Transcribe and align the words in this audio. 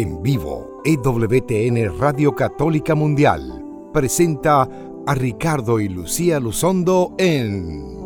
En 0.00 0.22
vivo, 0.22 0.80
EWTN 0.82 1.98
Radio 1.98 2.34
Católica 2.34 2.94
Mundial 2.94 3.62
presenta 3.92 4.66
a 5.06 5.14
Ricardo 5.14 5.78
y 5.78 5.90
Lucía 5.90 6.40
Luzondo 6.40 7.14
en... 7.18 7.98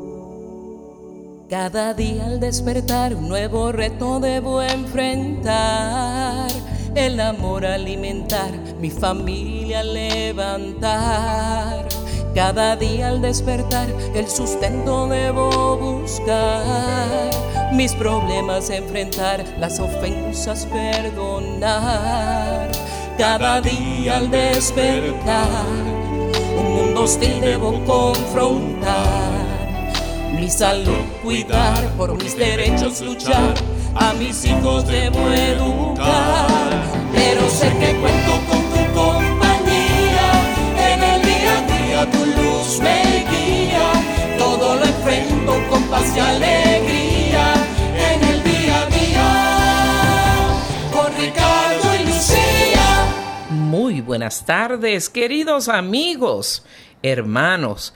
Cada 1.48 1.94
día 1.94 2.26
al 2.26 2.40
despertar 2.40 3.14
un 3.14 3.28
nuevo 3.28 3.70
reto 3.70 4.18
debo 4.18 4.60
enfrentar. 4.60 6.50
El 6.96 7.20
amor 7.20 7.64
alimentar, 7.64 8.50
mi 8.80 8.90
familia 8.90 9.84
levantar. 9.84 11.86
Cada 12.34 12.74
día 12.74 13.10
al 13.10 13.22
despertar 13.22 13.88
el 14.12 14.28
sustento 14.28 15.06
debo 15.06 15.76
buscar. 15.76 17.30
Mis 17.72 17.94
problemas 17.94 18.70
enfrentar, 18.70 19.44
las 19.58 19.78
ofensas 19.78 20.66
perdonar. 20.66 22.72
Cada 23.16 23.60
día 23.60 24.16
al 24.16 24.32
despertar 24.32 25.46
un 26.58 26.74
mundo 26.74 27.04
hostil 27.04 27.40
debo 27.40 27.84
confrontar. 27.84 29.44
Mi 30.32 30.50
salud 30.50 31.04
cuidar, 31.22 31.84
por 31.96 32.20
mis 32.20 32.36
derechos 32.36 33.00
luchar. 33.00 33.54
A 33.94 34.12
mis 34.12 34.44
hijos 34.44 34.88
debo 34.88 35.30
educar. 35.30 36.82
Pero 37.14 37.48
sé 37.48 37.68
que 37.78 37.94
cuento 38.00 38.43
con 45.70 45.82
paz 45.84 46.16
y 46.16 46.20
alegría 46.20 47.54
en 48.12 48.24
el 48.24 48.42
día 48.44 48.82
a 48.82 48.86
día. 48.86 50.60
Con 50.92 51.16
Ricardo 51.16 51.94
y 51.94 52.06
Lucía. 52.06 53.06
Muy 53.50 54.00
buenas 54.00 54.44
tardes, 54.44 55.08
queridos 55.08 55.68
amigos, 55.68 56.64
hermanos, 57.02 57.94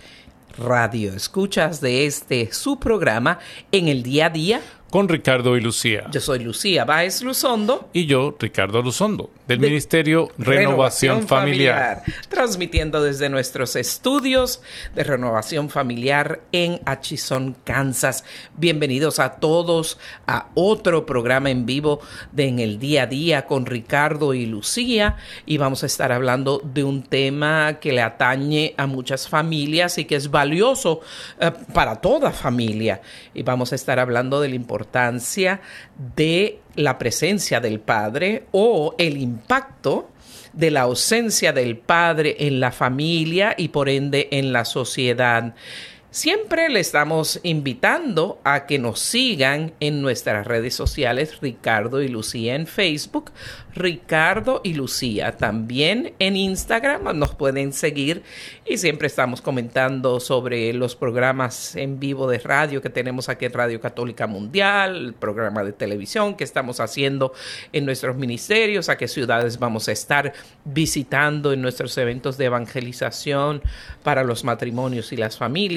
radio 0.56 1.12
escuchas 1.12 1.80
de 1.80 2.06
este 2.06 2.52
su 2.52 2.78
programa 2.78 3.38
en 3.72 3.88
el 3.88 4.02
día 4.02 4.26
a 4.26 4.30
día. 4.30 4.60
Con 4.90 5.06
Ricardo 5.06 5.54
y 5.58 5.60
Lucía. 5.60 6.06
Yo 6.10 6.18
soy 6.18 6.38
Lucía 6.38 6.86
Báez 6.86 7.20
Luzondo. 7.20 7.90
Y 7.92 8.06
yo, 8.06 8.34
Ricardo 8.38 8.80
Luzondo, 8.80 9.30
del 9.46 9.60
de 9.60 9.66
Ministerio 9.66 10.30
Renovación, 10.38 11.28
Familiar. 11.28 12.02
Transmitiendo 12.30 13.02
desde 13.02 13.28
nuestros 13.28 13.76
estudios 13.76 14.62
de 14.94 15.04
Renovación 15.04 15.68
Familiar 15.68 16.40
en 16.52 16.80
Atchison, 16.86 17.54
Kansas. 17.64 18.24
Bienvenidos 18.56 19.18
a 19.18 19.32
todos 19.34 19.98
a 20.26 20.48
otro 20.54 21.04
programa 21.04 21.50
en 21.50 21.66
vivo 21.66 22.00
de 22.32 22.48
En 22.48 22.58
el 22.58 22.78
Día 22.78 23.02
a 23.02 23.06
Día 23.06 23.44
con 23.44 23.66
Ricardo 23.66 24.32
y 24.32 24.46
Lucía. 24.46 25.16
Y 25.44 25.58
vamos 25.58 25.82
a 25.82 25.86
estar 25.86 26.12
hablando 26.12 26.62
de 26.64 26.82
un 26.82 27.02
tema 27.02 27.78
que 27.78 27.92
le 27.92 28.00
atañe 28.00 28.72
a 28.78 28.86
muchas 28.86 29.28
familias 29.28 29.98
y 29.98 30.06
que 30.06 30.16
es 30.16 30.30
valioso 30.30 31.02
eh, 31.38 31.52
para 31.74 31.96
toda 31.96 32.30
familia. 32.30 33.02
Y 33.34 33.42
vamos 33.42 33.72
a 33.72 33.74
estar 33.74 33.98
hablando 33.98 34.40
del 34.40 34.54
importante 34.54 34.77
importancia 34.78 35.60
de 36.14 36.60
la 36.76 36.98
presencia 36.98 37.58
del 37.60 37.80
padre 37.80 38.44
o 38.52 38.94
el 38.98 39.16
impacto 39.16 40.10
de 40.52 40.70
la 40.70 40.82
ausencia 40.82 41.52
del 41.52 41.76
padre 41.76 42.36
en 42.38 42.60
la 42.60 42.70
familia 42.70 43.54
y 43.58 43.68
por 43.68 43.88
ende 43.88 44.28
en 44.30 44.52
la 44.52 44.64
sociedad. 44.64 45.54
Siempre 46.10 46.68
le 46.68 46.80
estamos 46.80 47.38
invitando 47.42 48.40
a 48.44 48.66
que 48.66 48.78
nos 48.78 49.00
sigan 49.00 49.72
en 49.80 50.00
nuestras 50.00 50.46
redes 50.46 50.74
sociales 50.74 51.40
Ricardo 51.40 52.00
y 52.00 52.08
Lucía 52.08 52.54
en 52.54 52.66
Facebook, 52.66 53.30
Ricardo 53.78 54.60
y 54.64 54.74
Lucía 54.74 55.36
también 55.36 56.14
en 56.18 56.36
Instagram 56.36 57.18
nos 57.18 57.34
pueden 57.34 57.72
seguir 57.72 58.22
y 58.66 58.78
siempre 58.78 59.06
estamos 59.06 59.40
comentando 59.40 60.20
sobre 60.20 60.72
los 60.72 60.96
programas 60.96 61.76
en 61.76 61.98
vivo 61.98 62.28
de 62.28 62.38
radio 62.38 62.82
que 62.82 62.90
tenemos 62.90 63.28
aquí 63.28 63.44
en 63.44 63.52
Radio 63.52 63.80
Católica 63.80 64.26
Mundial, 64.26 64.96
el 64.96 65.14
programa 65.14 65.64
de 65.64 65.72
televisión 65.72 66.36
que 66.36 66.44
estamos 66.44 66.80
haciendo 66.80 67.32
en 67.72 67.86
nuestros 67.86 68.16
ministerios, 68.16 68.88
a 68.88 68.96
qué 68.96 69.08
ciudades 69.08 69.58
vamos 69.58 69.88
a 69.88 69.92
estar 69.92 70.32
visitando 70.64 71.52
en 71.52 71.62
nuestros 71.62 71.96
eventos 71.98 72.36
de 72.38 72.46
evangelización 72.46 73.62
para 74.02 74.24
los 74.24 74.44
matrimonios 74.44 75.12
y 75.12 75.16
las 75.16 75.38
familias 75.38 75.68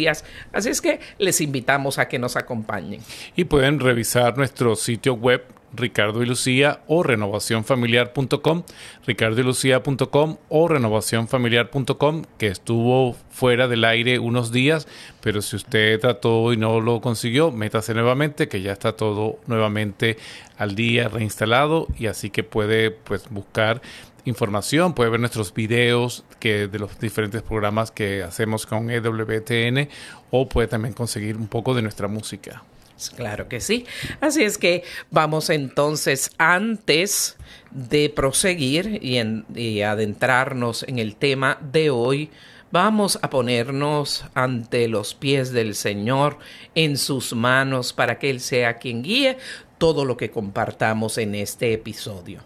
Así 0.52 0.70
es 0.70 0.82
que 0.82 1.00
les 1.18 1.42
invitamos 1.42 1.98
a 2.00 2.08
que 2.08 2.20
nos 2.20 2.36
acompañen. 2.36 3.02
Y 3.36 3.46
pueden 3.46 3.80
revisar 3.80 4.38
nuestro 4.38 4.76
sitio 4.76 5.14
web 5.14 5.44
Ricardo 5.74 6.22
y 6.22 6.26
Lucía 6.26 6.82
o 6.88 7.04
renovacionfamiliar.com, 7.04 8.64
ricardoylucía.com 9.06 10.38
o 10.50 10.68
renovacionfamiliar.com, 10.68 12.24
que 12.38 12.48
estuvo 12.48 13.16
fuera 13.30 13.68
del 13.68 13.86
aire 13.86 14.20
unos 14.20 14.52
días, 14.52 14.88
pero 15.22 15.42
si 15.42 15.56
usted 15.56 16.00
trató 16.00 16.54
y 16.54 16.58
no 16.58 16.80
lo 16.82 17.02
consiguió, 17.02 17.52
métase 17.52 17.94
nuevamente, 17.94 18.48
que 18.48 18.62
ya 18.62 18.72
está 18.72 18.94
todo 18.94 19.40
nuevamente 19.48 20.18
al 20.58 20.76
día 20.76 21.08
reinstalado 21.08 21.88
y 21.98 22.08
así 22.08 22.30
que 22.30 22.44
puede 22.44 22.92
pues 22.92 23.30
buscar 23.30 23.82
información, 24.26 24.94
puede 24.94 25.10
ver 25.10 25.20
nuestros 25.20 25.54
videos 25.54 26.24
que 26.40 26.68
de 26.68 26.80
los 26.80 27.00
diferentes 27.00 27.42
programas 27.42 27.92
que 27.92 28.24
hacemos 28.24 28.66
con 28.66 28.90
EWTN 28.90 29.90
o 30.30 30.48
puede 30.48 30.68
también 30.68 30.94
conseguir 30.94 31.38
un 31.38 31.48
poco 31.48 31.74
de 31.74 31.82
nuestra 31.82 32.08
música. 32.08 32.64
Claro 33.10 33.48
que 33.48 33.60
sí. 33.60 33.86
Así 34.20 34.44
es 34.44 34.58
que 34.58 34.84
vamos 35.10 35.50
entonces 35.50 36.32
antes 36.38 37.38
de 37.72 38.10
proseguir 38.10 39.00
y, 39.02 39.20
y 39.60 39.82
adentrarnos 39.82 40.84
en 40.84 41.00
el 41.00 41.16
tema 41.16 41.58
de 41.72 41.90
hoy, 41.90 42.30
vamos 42.72 43.20
a 43.22 43.30
ponernos 43.30 44.26
ante 44.34 44.88
los 44.88 45.14
pies 45.14 45.52
del 45.52 45.76
Señor 45.76 46.38
en 46.76 46.98
sus 46.98 47.34
manos 47.34 47.94
para 47.94 48.20
que 48.20 48.30
Él 48.30 48.40
sea 48.40 48.78
quien 48.78 49.04
guíe 49.04 49.38
todo 49.78 50.06
lo 50.06 50.16
que 50.16 50.30
compartamos 50.30 51.18
en 51.18 51.36
este 51.36 51.74
episodio. 51.74 52.42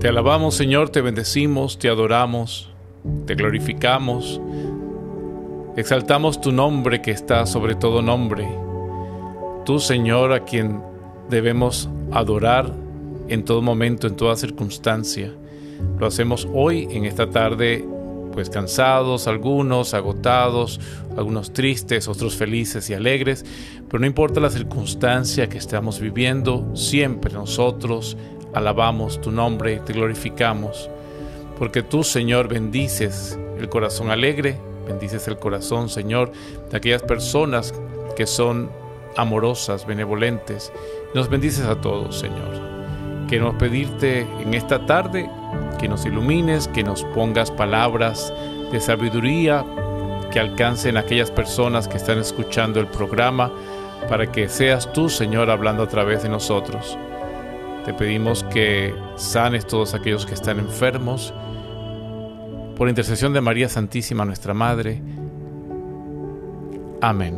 Te 0.00 0.08
alabamos 0.08 0.54
Señor, 0.54 0.90
te 0.90 1.00
bendecimos, 1.00 1.78
te 1.78 1.88
adoramos, 1.88 2.70
te 3.26 3.34
glorificamos, 3.34 4.40
exaltamos 5.76 6.40
tu 6.40 6.52
nombre 6.52 7.00
que 7.00 7.10
está 7.10 7.46
sobre 7.46 7.74
todo 7.74 8.02
nombre. 8.02 8.48
Tú 9.64 9.78
Señor 9.78 10.32
a 10.32 10.44
quien 10.44 10.80
debemos 11.28 11.88
adorar 12.10 12.72
en 13.28 13.44
todo 13.44 13.62
momento, 13.62 14.06
en 14.06 14.16
toda 14.16 14.36
circunstancia. 14.36 15.32
Lo 15.98 16.06
hacemos 16.06 16.48
hoy, 16.52 16.88
en 16.90 17.04
esta 17.04 17.30
tarde, 17.30 17.84
pues 18.32 18.50
cansados, 18.50 19.26
algunos 19.26 19.94
agotados, 19.94 20.80
algunos 21.16 21.52
tristes, 21.52 22.08
otros 22.08 22.36
felices 22.36 22.88
y 22.90 22.94
alegres, 22.94 23.44
pero 23.88 24.00
no 24.00 24.06
importa 24.06 24.40
la 24.40 24.50
circunstancia 24.50 25.48
que 25.48 25.58
estamos 25.58 26.00
viviendo, 26.00 26.70
siempre 26.74 27.32
nosotros 27.32 28.16
alabamos 28.54 29.20
tu 29.20 29.30
nombre, 29.30 29.80
te 29.80 29.92
glorificamos, 29.92 30.88
porque 31.58 31.82
tú, 31.82 32.04
Señor, 32.04 32.48
bendices 32.48 33.38
el 33.58 33.68
corazón 33.68 34.10
alegre, 34.10 34.56
bendices 34.86 35.26
el 35.28 35.38
corazón, 35.38 35.88
Señor, 35.88 36.32
de 36.70 36.76
aquellas 36.76 37.02
personas 37.02 37.74
que 38.16 38.26
son 38.26 38.70
amorosas, 39.16 39.86
benevolentes. 39.86 40.72
Nos 41.14 41.28
bendices 41.28 41.66
a 41.66 41.80
todos, 41.80 42.18
Señor. 42.18 43.26
Queremos 43.28 43.56
pedirte 43.56 44.20
en 44.40 44.54
esta 44.54 44.86
tarde 44.86 45.28
que 45.78 45.88
nos 45.88 46.06
ilumines, 46.06 46.68
que 46.68 46.82
nos 46.82 47.04
pongas 47.14 47.50
palabras 47.50 48.32
de 48.72 48.80
sabiduría 48.80 49.64
que 50.30 50.40
alcancen 50.40 50.96
a 50.96 51.00
aquellas 51.00 51.30
personas 51.30 51.88
que 51.88 51.96
están 51.96 52.18
escuchando 52.18 52.80
el 52.80 52.86
programa, 52.86 53.50
para 54.08 54.30
que 54.30 54.48
seas 54.48 54.92
tú, 54.92 55.08
Señor, 55.08 55.50
hablando 55.50 55.82
a 55.82 55.88
través 55.88 56.22
de 56.22 56.28
nosotros. 56.28 56.96
Te 57.84 57.94
pedimos 57.94 58.44
que 58.44 58.94
sanes 59.16 59.66
todos 59.66 59.94
aquellos 59.94 60.26
que 60.26 60.34
están 60.34 60.58
enfermos. 60.58 61.32
Por 62.78 62.88
intercesión 62.88 63.32
de 63.32 63.40
María 63.40 63.68
Santísima, 63.68 64.24
nuestra 64.24 64.54
Madre. 64.54 65.02
Amén. 67.00 67.34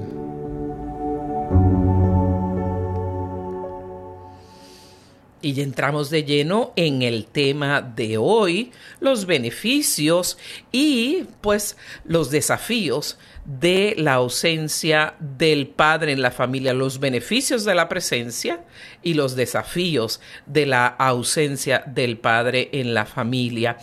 Y 5.40 5.58
entramos 5.62 6.10
de 6.10 6.24
lleno 6.24 6.74
en 6.76 7.00
el 7.00 7.24
tema 7.24 7.80
de 7.80 8.18
hoy, 8.18 8.72
los 9.00 9.24
beneficios 9.24 10.36
y 10.72 11.24
pues 11.40 11.78
los 12.04 12.30
desafíos 12.30 13.18
de 13.46 13.94
la 13.96 14.14
ausencia 14.14 15.14
del 15.20 15.68
padre 15.68 16.12
en 16.12 16.20
la 16.20 16.32
familia, 16.32 16.74
los 16.74 17.00
beneficios 17.00 17.64
de 17.64 17.74
la 17.74 17.88
presencia 17.88 18.60
y 19.02 19.14
los 19.14 19.36
desafíos 19.36 20.20
de 20.44 20.66
la 20.66 20.86
ausencia 20.86 21.82
del 21.86 22.18
padre 22.18 22.68
en 22.72 22.92
la 22.92 23.06
familia. 23.06 23.78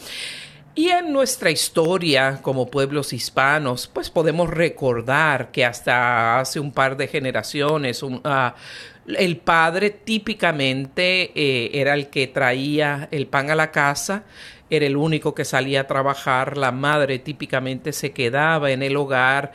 Y 0.77 0.91
en 0.91 1.11
nuestra 1.11 1.49
historia 1.49 2.39
como 2.43 2.69
pueblos 2.69 3.11
hispanos, 3.11 3.89
pues 3.91 4.11
podemos 4.11 4.47
recordar 4.47 5.49
que 5.49 5.65
hasta 5.65 6.39
hace 6.39 6.59
un 6.59 6.71
par 6.71 6.95
de 6.95 7.07
generaciones 7.07 8.05
ah, 8.23 8.53
el 9.07 9.37
padre 9.37 9.89
típicamente 9.89 11.31
eh, 11.33 11.71
era 11.73 11.95
el 11.95 12.09
que 12.09 12.27
traía 12.27 13.07
el 13.09 13.25
pan 13.25 13.49
a 13.49 13.55
la 13.55 13.71
casa, 13.71 14.25
era 14.69 14.85
el 14.85 14.97
único 14.97 15.33
que 15.33 15.45
salía 15.45 15.81
a 15.81 15.87
trabajar, 15.87 16.57
la 16.57 16.71
madre 16.71 17.17
típicamente 17.17 17.91
se 17.91 18.11
quedaba 18.11 18.69
en 18.69 18.83
el 18.83 18.97
hogar 18.97 19.53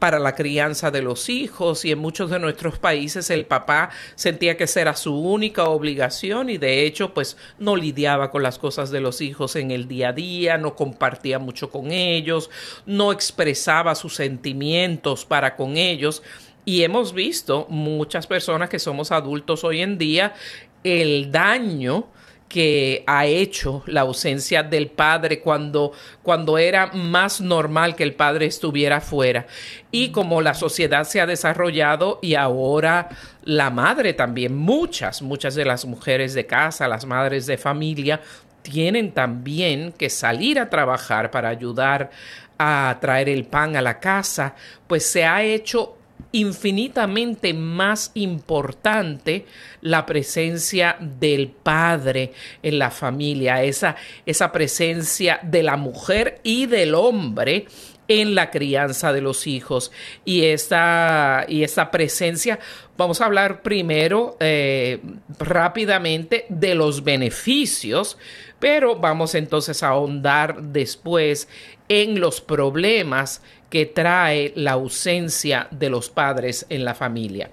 para 0.00 0.18
la 0.18 0.34
crianza 0.34 0.90
de 0.90 1.02
los 1.02 1.28
hijos 1.28 1.84
y 1.84 1.92
en 1.92 1.98
muchos 1.98 2.30
de 2.30 2.40
nuestros 2.40 2.78
países 2.78 3.30
el 3.30 3.44
papá 3.44 3.90
sentía 4.16 4.56
que 4.56 4.64
esa 4.64 4.80
era 4.80 4.96
su 4.96 5.14
única 5.14 5.68
obligación 5.68 6.50
y 6.50 6.58
de 6.58 6.84
hecho 6.84 7.14
pues 7.14 7.36
no 7.58 7.76
lidiaba 7.76 8.30
con 8.30 8.42
las 8.42 8.58
cosas 8.58 8.90
de 8.90 9.00
los 9.00 9.20
hijos 9.20 9.54
en 9.56 9.70
el 9.70 9.86
día 9.86 10.08
a 10.08 10.12
día, 10.12 10.56
no 10.58 10.74
compartía 10.74 11.38
mucho 11.38 11.70
con 11.70 11.92
ellos, 11.92 12.50
no 12.86 13.12
expresaba 13.12 13.94
sus 13.94 14.16
sentimientos 14.16 15.24
para 15.26 15.54
con 15.54 15.76
ellos. 15.76 16.22
Y 16.64 16.82
hemos 16.82 17.12
visto 17.12 17.66
muchas 17.68 18.26
personas 18.26 18.70
que 18.70 18.78
somos 18.78 19.12
adultos 19.12 19.64
hoy 19.64 19.82
en 19.82 19.98
día 19.98 20.34
el 20.82 21.30
daño 21.30 22.06
que 22.50 23.04
ha 23.06 23.26
hecho 23.26 23.84
la 23.86 24.00
ausencia 24.00 24.64
del 24.64 24.88
padre 24.88 25.38
cuando, 25.38 25.92
cuando 26.20 26.58
era 26.58 26.88
más 26.88 27.40
normal 27.40 27.94
que 27.94 28.02
el 28.02 28.14
padre 28.14 28.46
estuviera 28.46 29.00
fuera. 29.00 29.46
Y 29.92 30.10
como 30.10 30.42
la 30.42 30.54
sociedad 30.54 31.04
se 31.04 31.20
ha 31.20 31.26
desarrollado 31.26 32.18
y 32.20 32.34
ahora 32.34 33.08
la 33.44 33.70
madre 33.70 34.14
también, 34.14 34.56
muchas, 34.56 35.22
muchas 35.22 35.54
de 35.54 35.64
las 35.64 35.84
mujeres 35.84 36.34
de 36.34 36.46
casa, 36.46 36.88
las 36.88 37.06
madres 37.06 37.46
de 37.46 37.56
familia, 37.56 38.20
tienen 38.62 39.12
también 39.12 39.92
que 39.92 40.10
salir 40.10 40.58
a 40.58 40.68
trabajar 40.68 41.30
para 41.30 41.50
ayudar 41.50 42.10
a 42.58 42.98
traer 43.00 43.28
el 43.28 43.44
pan 43.44 43.76
a 43.76 43.80
la 43.80 44.00
casa, 44.00 44.56
pues 44.88 45.06
se 45.06 45.24
ha 45.24 45.44
hecho 45.44 45.99
infinitamente 46.32 47.54
más 47.54 48.12
importante 48.14 49.46
la 49.80 50.06
presencia 50.06 50.96
del 51.00 51.48
padre 51.48 52.32
en 52.62 52.78
la 52.78 52.90
familia, 52.90 53.62
esa, 53.62 53.96
esa 54.26 54.52
presencia 54.52 55.40
de 55.42 55.62
la 55.62 55.76
mujer 55.76 56.40
y 56.42 56.66
del 56.66 56.94
hombre 56.94 57.66
en 58.10 58.34
la 58.34 58.50
crianza 58.50 59.12
de 59.12 59.20
los 59.20 59.46
hijos. 59.46 59.92
Y 60.24 60.46
esta, 60.46 61.46
y 61.48 61.62
esta 61.62 61.92
presencia, 61.92 62.58
vamos 62.96 63.20
a 63.20 63.26
hablar 63.26 63.62
primero 63.62 64.36
eh, 64.40 65.00
rápidamente 65.38 66.44
de 66.48 66.74
los 66.74 67.04
beneficios, 67.04 68.18
pero 68.58 68.96
vamos 68.96 69.36
entonces 69.36 69.84
a 69.84 69.88
ahondar 69.88 70.60
después 70.60 71.48
en 71.88 72.20
los 72.20 72.40
problemas 72.40 73.42
que 73.70 73.86
trae 73.86 74.52
la 74.56 74.72
ausencia 74.72 75.68
de 75.70 75.88
los 75.88 76.10
padres 76.10 76.66
en 76.68 76.84
la 76.84 76.94
familia. 76.94 77.50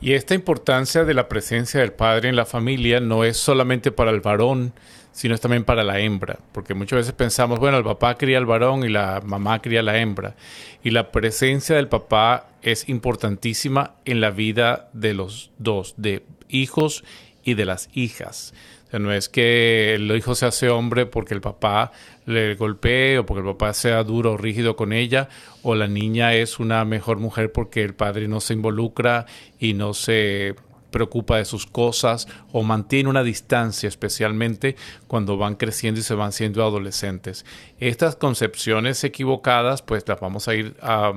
Y 0.00 0.12
esta 0.12 0.34
importancia 0.34 1.04
de 1.04 1.14
la 1.14 1.28
presencia 1.28 1.80
del 1.80 1.92
padre 1.92 2.28
en 2.28 2.36
la 2.36 2.44
familia 2.44 3.00
no 3.00 3.24
es 3.24 3.36
solamente 3.36 3.92
para 3.92 4.10
el 4.10 4.20
varón, 4.20 4.72
sino 5.12 5.34
es 5.34 5.40
también 5.40 5.64
para 5.64 5.84
la 5.84 6.00
hembra, 6.00 6.38
porque 6.52 6.74
muchas 6.74 6.98
veces 6.98 7.12
pensamos, 7.12 7.60
bueno, 7.60 7.78
el 7.78 7.84
papá 7.84 8.16
cría 8.16 8.38
al 8.38 8.46
varón 8.46 8.82
y 8.82 8.88
la 8.88 9.22
mamá 9.24 9.62
cría 9.62 9.80
a 9.80 9.84
la 9.84 9.98
hembra, 9.98 10.34
y 10.82 10.90
la 10.90 11.12
presencia 11.12 11.76
del 11.76 11.88
papá 11.88 12.48
es 12.62 12.88
importantísima 12.88 13.94
en 14.04 14.20
la 14.20 14.30
vida 14.30 14.88
de 14.92 15.14
los 15.14 15.52
dos, 15.58 15.94
de 15.96 16.24
hijos 16.48 17.04
y 17.44 17.54
de 17.54 17.64
las 17.66 17.88
hijas 17.92 18.52
no 18.98 19.12
es 19.12 19.28
que 19.28 19.94
el 19.94 20.10
hijo 20.14 20.34
se 20.34 20.46
hace 20.46 20.68
hombre 20.68 21.06
porque 21.06 21.34
el 21.34 21.40
papá 21.40 21.92
le 22.26 22.54
golpee 22.54 23.18
o 23.18 23.26
porque 23.26 23.40
el 23.40 23.54
papá 23.54 23.72
sea 23.74 24.04
duro 24.04 24.32
o 24.32 24.36
rígido 24.36 24.76
con 24.76 24.92
ella, 24.92 25.28
o 25.62 25.74
la 25.74 25.88
niña 25.88 26.34
es 26.34 26.58
una 26.58 26.84
mejor 26.84 27.18
mujer 27.18 27.52
porque 27.52 27.82
el 27.82 27.94
padre 27.94 28.28
no 28.28 28.40
se 28.40 28.54
involucra 28.54 29.26
y 29.58 29.74
no 29.74 29.94
se 29.94 30.54
preocupa 30.92 31.38
de 31.38 31.44
sus 31.44 31.66
cosas 31.66 32.28
o 32.52 32.62
mantiene 32.62 33.08
una 33.08 33.24
distancia, 33.24 33.88
especialmente 33.88 34.76
cuando 35.08 35.36
van 35.36 35.56
creciendo 35.56 35.98
y 35.98 36.04
se 36.04 36.14
van 36.14 36.32
siendo 36.32 36.62
adolescentes. 36.62 37.44
Estas 37.80 38.14
concepciones 38.14 39.02
equivocadas, 39.02 39.82
pues 39.82 40.06
las 40.06 40.20
vamos 40.20 40.46
a 40.46 40.54
ir 40.54 40.76
a, 40.80 41.14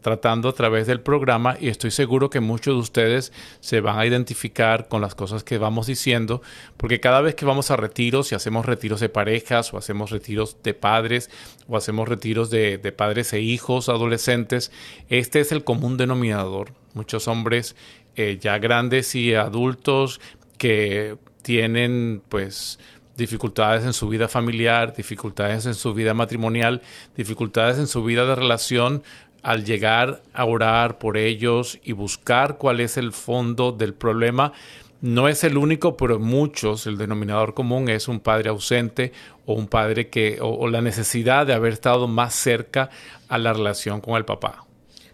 tratando 0.00 0.48
a 0.48 0.52
través 0.52 0.86
del 0.86 1.00
programa 1.00 1.56
y 1.60 1.68
estoy 1.68 1.90
seguro 1.90 2.30
que 2.30 2.40
muchos 2.40 2.74
de 2.74 2.80
ustedes 2.80 3.32
se 3.60 3.80
van 3.80 3.98
a 3.98 4.06
identificar 4.06 4.88
con 4.88 5.00
las 5.00 5.14
cosas 5.14 5.44
que 5.44 5.58
vamos 5.58 5.86
diciendo, 5.86 6.42
porque 6.76 7.00
cada 7.00 7.20
vez 7.20 7.34
que 7.34 7.44
vamos 7.44 7.70
a 7.70 7.76
retiros 7.76 8.32
y 8.32 8.34
hacemos 8.34 8.66
retiros 8.66 9.00
de 9.00 9.08
parejas 9.08 9.72
o 9.72 9.78
hacemos 9.78 10.10
retiros 10.10 10.56
de 10.62 10.74
padres 10.74 11.30
o 11.68 11.76
hacemos 11.76 12.08
retiros 12.08 12.50
de, 12.50 12.78
padres 12.96 13.32
e 13.32 13.40
hijos 13.40 13.88
adolescentes, 13.88 14.72
este 15.08 15.40
es 15.40 15.52
el 15.52 15.64
común 15.64 15.96
denominador. 15.96 16.72
Muchos 16.94 17.28
hombres 17.28 17.76
eh, 18.16 18.38
ya 18.40 18.58
grandes 18.58 19.14
y 19.14 19.34
adultos 19.34 20.20
que 20.58 21.16
tienen 21.42 22.22
pues 22.28 22.78
dificultades 23.16 23.84
en 23.84 23.92
su 23.92 24.08
vida 24.08 24.28
familiar, 24.28 24.94
dificultades 24.94 25.66
en 25.66 25.74
su 25.74 25.94
vida 25.94 26.14
matrimonial, 26.14 26.82
dificultades 27.16 27.78
en 27.78 27.86
su 27.86 28.02
vida 28.02 28.24
de 28.24 28.34
relación 28.34 29.02
al 29.42 29.64
llegar 29.64 30.22
a 30.32 30.44
orar 30.44 30.98
por 30.98 31.16
ellos 31.16 31.78
y 31.82 31.92
buscar 31.92 32.58
cuál 32.58 32.80
es 32.80 32.96
el 32.96 33.12
fondo 33.12 33.72
del 33.72 33.94
problema, 33.94 34.52
no 35.00 35.28
es 35.28 35.44
el 35.44 35.56
único, 35.56 35.96
pero 35.96 36.18
muchos, 36.18 36.86
el 36.86 36.98
denominador 36.98 37.54
común 37.54 37.88
es 37.88 38.06
un 38.06 38.20
padre 38.20 38.50
ausente 38.50 39.12
o 39.46 39.54
un 39.54 39.66
padre 39.66 40.08
que, 40.08 40.38
o, 40.40 40.68
la 40.68 40.82
necesidad 40.82 41.46
de 41.46 41.54
haber 41.54 41.72
estado 41.72 42.06
más 42.06 42.34
cerca 42.34 42.90
a 43.28 43.38
la 43.38 43.52
relación 43.52 44.00
con 44.00 44.16
el 44.16 44.24
papá 44.24 44.66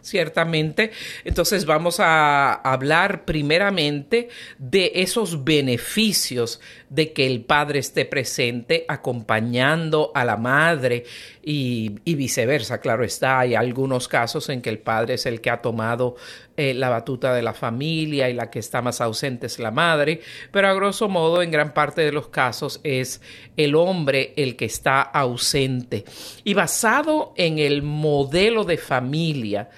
ciertamente. 0.02 0.92
Entonces 1.24 1.66
vamos 1.66 1.98
a 1.98 2.52
hablar 2.52 3.24
primeramente 3.24 4.28
de 4.56 4.92
esos 4.94 5.42
beneficios 5.42 6.60
de 6.88 7.12
que 7.12 7.26
el 7.26 7.42
padre 7.42 7.80
esté 7.80 8.04
presente 8.04 8.84
acompañando 8.88 10.12
a 10.14 10.24
la 10.24 10.36
madre 10.36 11.04
y, 11.42 11.90
viceversa. 12.04 12.80
Claro 12.80 13.04
está, 13.04 13.40
hay 13.40 13.54
algunos 13.54 14.08
casos 14.08 14.48
en 14.48 14.62
que 14.62 14.70
el 14.70 14.78
padre 14.78 15.14
es 15.14 15.26
el 15.26 15.40
que 15.40 15.50
ha 15.50 15.60
tomado 15.60 16.16
eh, 16.56 16.74
la 16.74 16.88
batuta 16.88 17.34
de 17.34 17.42
la 17.42 17.52
familia 17.52 18.30
y 18.30 18.34
la 18.34 18.50
que 18.50 18.58
está 18.58 18.80
más 18.82 19.00
ausente 19.00 19.46
es 19.46 19.58
la 19.58 19.70
madre, 19.70 20.20
pero 20.50 20.68
a 20.68 20.74
grosso 20.74 21.08
modo 21.08 21.42
en 21.42 21.50
gran 21.50 21.74
parte 21.74 22.02
de 22.02 22.12
los 22.12 22.28
casos 22.28 22.80
es 22.82 23.20
el 23.56 23.74
hombre 23.74 24.32
el 24.36 24.56
que 24.56 24.64
está 24.64 25.02
ausente. 25.02 26.04
Y 26.44 26.54
basado 26.54 27.34
en 27.36 27.58
el 27.58 27.82
modelo 27.82 28.64
de 28.64 28.78
familia, 28.78 29.68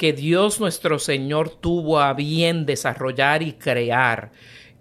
que 0.00 0.14
Dios 0.14 0.60
nuestro 0.60 0.98
Señor 0.98 1.50
tuvo 1.50 2.00
a 2.00 2.14
bien 2.14 2.64
desarrollar 2.64 3.42
y 3.42 3.52
crear, 3.52 4.30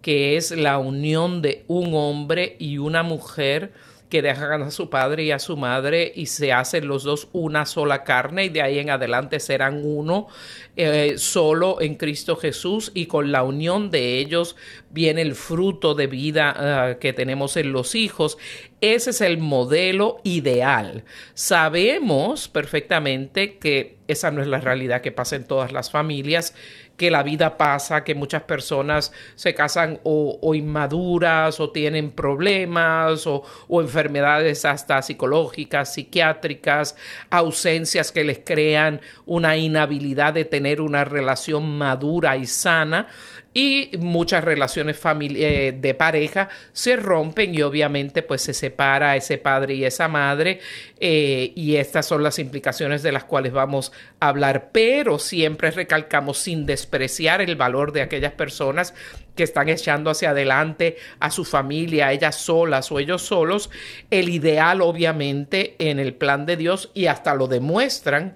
que 0.01 0.37
es 0.37 0.51
la 0.51 0.77
unión 0.77 1.41
de 1.41 1.63
un 1.67 1.93
hombre 1.93 2.55
y 2.59 2.77
una 2.77 3.03
mujer 3.03 3.71
que 4.09 4.21
dejan 4.23 4.63
a 4.63 4.71
su 4.71 4.89
padre 4.89 5.23
y 5.23 5.31
a 5.31 5.39
su 5.39 5.55
madre 5.55 6.11
y 6.15 6.25
se 6.25 6.51
hacen 6.51 6.87
los 6.87 7.03
dos 7.03 7.29
una 7.31 7.65
sola 7.65 8.03
carne 8.03 8.45
y 8.45 8.49
de 8.49 8.63
ahí 8.63 8.79
en 8.79 8.89
adelante 8.89 9.39
serán 9.39 9.81
uno 9.85 10.27
eh, 10.75 11.15
solo 11.17 11.79
en 11.79 11.95
Cristo 11.95 12.35
Jesús 12.35 12.91
y 12.95 13.05
con 13.05 13.31
la 13.31 13.43
unión 13.43 13.91
de 13.91 14.17
ellos 14.17 14.55
viene 14.89 15.21
el 15.21 15.35
fruto 15.35 15.93
de 15.93 16.07
vida 16.07 16.53
ah, 16.57 16.95
que 16.99 17.13
tenemos 17.13 17.55
en 17.55 17.71
los 17.71 17.93
hijos. 17.93 18.39
Ese 18.81 19.11
es 19.11 19.21
el 19.21 19.37
modelo 19.37 20.21
ideal. 20.23 21.03
Sabemos 21.35 22.47
perfectamente 22.47 23.57
que 23.59 23.97
esa 24.07 24.31
no 24.31 24.41
es 24.41 24.47
la 24.47 24.59
realidad 24.59 25.01
que 25.01 25.11
pasa 25.11 25.35
en 25.35 25.45
todas 25.45 25.71
las 25.71 25.91
familias 25.91 26.55
que 26.99 27.09
la 27.09 27.23
vida 27.23 27.57
pasa, 27.57 28.03
que 28.03 28.13
muchas 28.13 28.43
personas 28.43 29.13
se 29.35 29.55
casan 29.55 30.01
o, 30.03 30.53
inmaduras 30.53 31.61
o 31.61 31.71
tienen 31.71 32.11
problemas 32.11 33.25
o, 33.25 33.43
o, 33.69 33.81
enfermedades 33.81 34.65
hasta 34.65 35.01
psicológicas, 35.01 35.93
psiquiátricas, 35.93 36.97
ausencias 37.29 38.11
que 38.11 38.25
les 38.25 38.39
crean 38.39 38.99
una 39.25 39.55
inhabilidad 39.55 40.33
de 40.33 40.43
tener 40.43 40.81
una 40.81 41.05
relación 41.05 41.77
madura 41.77 42.35
y 42.35 42.45
sana 42.45 43.07
y 43.53 43.89
muchas 43.97 44.43
relaciones 44.43 44.99
eh, 45.03 45.75
de 45.75 45.93
pareja 45.95 46.49
se 46.71 46.95
rompen 46.95 47.55
y 47.55 47.63
obviamente 47.63 48.21
pues 48.21 48.43
se 48.43 48.53
separa 48.53 49.15
ese 49.15 49.39
padre 49.39 49.73
y 49.73 49.85
esa 49.85 50.07
madre 50.07 50.59
eh, 50.99 51.51
y 51.55 51.77
estas 51.77 52.05
son 52.05 52.21
las 52.21 52.37
implicaciones 52.37 53.01
de 53.01 53.11
las 53.11 53.23
cuales 53.23 53.51
vamos 53.51 53.91
a 54.19 54.27
hablar 54.27 54.69
pero 54.71 55.17
siempre 55.17 55.71
recalcamos 55.71 56.37
sin 56.37 56.65
despreciar 56.67 57.41
el 57.41 57.55
valor 57.55 57.91
de 57.91 58.03
aquellas 58.03 58.33
personas 58.33 58.93
que 59.35 59.43
están 59.43 59.69
echando 59.69 60.11
hacia 60.11 60.31
adelante 60.31 60.97
a 61.19 61.31
su 61.31 61.45
familia, 61.45 62.11
ellas 62.11 62.35
solas 62.35 62.91
o 62.91 62.99
ellos 62.99 63.21
solos, 63.21 63.69
el 64.11 64.29
ideal 64.29 64.81
obviamente 64.81 65.75
en 65.79 65.97
el 65.97 66.13
plan 66.13 66.45
de 66.45 66.57
Dios 66.57 66.91
y 66.93 67.07
hasta 67.07 67.33
lo 67.33 67.47
demuestran 67.47 68.35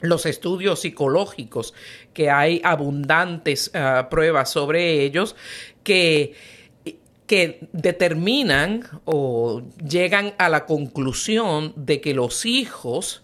los 0.00 0.26
estudios 0.26 0.80
psicológicos, 0.80 1.74
que 2.14 2.30
hay 2.30 2.60
abundantes 2.64 3.70
ah, 3.74 4.08
pruebas 4.10 4.50
sobre 4.50 5.02
ellos, 5.02 5.36
que 5.82 6.34
que 7.30 7.68
determinan 7.72 8.82
o 9.04 9.62
llegan 9.88 10.34
a 10.38 10.48
la 10.48 10.66
conclusión 10.66 11.72
de 11.76 12.00
que 12.00 12.12
los 12.12 12.44
hijos, 12.44 13.22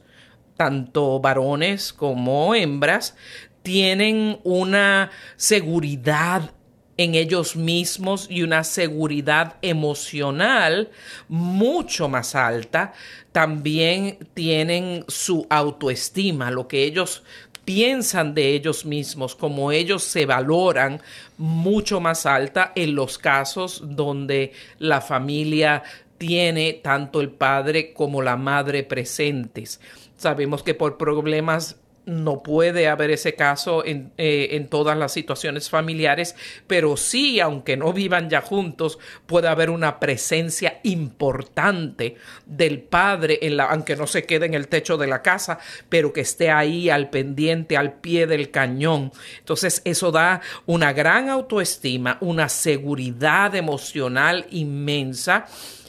tanto 0.56 1.18
varones 1.18 1.92
como 1.92 2.54
hembras, 2.54 3.16
tienen 3.62 4.38
una 4.44 5.10
seguridad 5.34 6.52
en 6.96 7.14
ellos 7.14 7.56
mismos 7.56 8.26
y 8.30 8.42
una 8.42 8.64
seguridad 8.64 9.56
emocional 9.62 10.90
mucho 11.28 12.08
más 12.08 12.34
alta. 12.34 12.92
También 13.32 14.18
tienen 14.34 15.04
su 15.08 15.46
autoestima, 15.50 16.50
lo 16.50 16.68
que 16.68 16.84
ellos 16.84 17.22
piensan 17.66 18.32
de 18.32 18.54
ellos 18.54 18.86
mismos, 18.86 19.34
como 19.34 19.72
ellos 19.72 20.04
se 20.04 20.24
valoran 20.24 21.02
mucho 21.36 22.00
más 22.00 22.24
alta 22.24 22.72
en 22.76 22.94
los 22.94 23.18
casos 23.18 23.82
donde 23.84 24.52
la 24.78 25.00
familia 25.00 25.82
tiene 26.16 26.74
tanto 26.74 27.20
el 27.20 27.30
padre 27.30 27.92
como 27.92 28.22
la 28.22 28.36
madre 28.36 28.84
presentes. 28.84 29.80
Sabemos 30.16 30.62
que 30.62 30.74
por 30.74 30.96
problemas 30.96 31.76
no 32.06 32.44
puede 32.44 32.86
haber 32.86 33.10
ese 33.10 33.34
caso 33.34 33.84
en, 33.84 34.12
eh, 34.16 34.50
en, 34.52 34.68
todas 34.68 34.96
las 34.96 35.12
situaciones 35.12 35.68
familiares, 35.68 36.36
pero 36.68 36.96
sí, 36.96 37.40
aunque 37.40 37.76
no 37.76 37.92
vivan 37.92 38.30
ya 38.30 38.40
juntos, 38.40 39.00
puede 39.26 39.48
haber 39.48 39.70
una 39.70 39.98
presencia 39.98 40.78
importante 40.84 42.16
del 42.46 42.80
padre, 42.80 43.40
en 43.42 43.56
la, 43.56 43.64
aunque 43.64 43.96
no 43.96 44.06
se 44.06 44.22
quede 44.22 44.46
en 44.46 44.54
el 44.54 44.68
techo 44.68 44.96
de 44.96 45.08
la 45.08 45.20
casa, 45.20 45.58
pero 45.88 46.12
que 46.12 46.20
esté 46.20 46.48
ahí 46.48 46.88
al 46.88 47.10
pendiente, 47.10 47.76
al 47.76 47.94
pie 47.94 48.28
del 48.28 48.52
cañón. 48.52 49.10
Entonces, 49.38 49.82
eso 49.84 50.12
da 50.12 50.40
una 50.64 50.92
gran 50.92 51.28
autoestima, 51.28 52.18
una 52.20 52.48
seguridad 52.48 53.56
emocional 53.56 54.46
inmensa. 54.50 55.46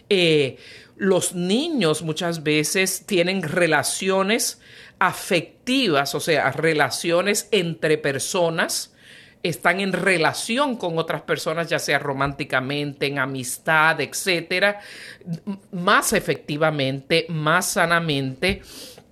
Eh, 0.09 0.57
los 0.95 1.35
niños 1.35 2.01
muchas 2.01 2.41
veces 2.41 3.03
tienen 3.05 3.43
relaciones 3.43 4.59
afectivas, 4.99 6.15
o 6.15 6.19
sea, 6.19 6.51
relaciones 6.51 7.47
entre 7.51 7.97
personas, 7.97 8.93
están 9.43 9.79
en 9.79 9.93
relación 9.93 10.75
con 10.77 10.97
otras 10.97 11.21
personas, 11.21 11.69
ya 11.69 11.79
sea 11.79 11.99
románticamente, 11.99 13.05
en 13.05 13.19
amistad, 13.19 14.01
etcétera, 14.01 14.79
más 15.71 16.13
efectivamente, 16.13 17.25
más 17.29 17.67
sanamente, 17.67 18.61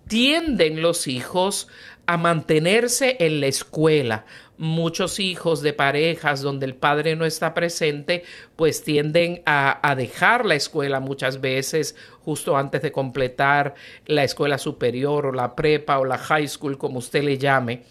tienden 0.07 0.81
los 0.81 1.07
hijos 1.07 1.67
a 2.07 2.17
mantenerse 2.17 3.17
en 3.19 3.41
la 3.41 3.47
escuela, 3.47 4.25
muchos 4.57 5.19
hijos 5.19 5.61
de 5.61 5.73
parejas 5.73 6.41
donde 6.41 6.65
el 6.65 6.75
padre 6.75 7.15
no 7.15 7.25
está 7.25 7.53
presente, 7.53 8.23
pues 8.55 8.83
tienden 8.83 9.41
a, 9.45 9.93
dejar 9.97 10.45
la 10.45 10.55
escuela 10.55 10.99
muchas 10.99 11.41
veces 11.41 11.95
justo 12.23 12.57
antes 12.57 12.81
de 12.81 12.91
completar 12.91 13.75
la 14.05 14.23
escuela 14.23 14.57
superior 14.57 15.27
o 15.27 15.31
la 15.31 15.55
prepa 15.55 15.99
o 15.99 16.05
la 16.05 16.17
high 16.17 16.47
school, 16.47 16.77
como 16.77 16.99
usted 16.99 17.23
le 17.23 17.37
llame 17.37 17.83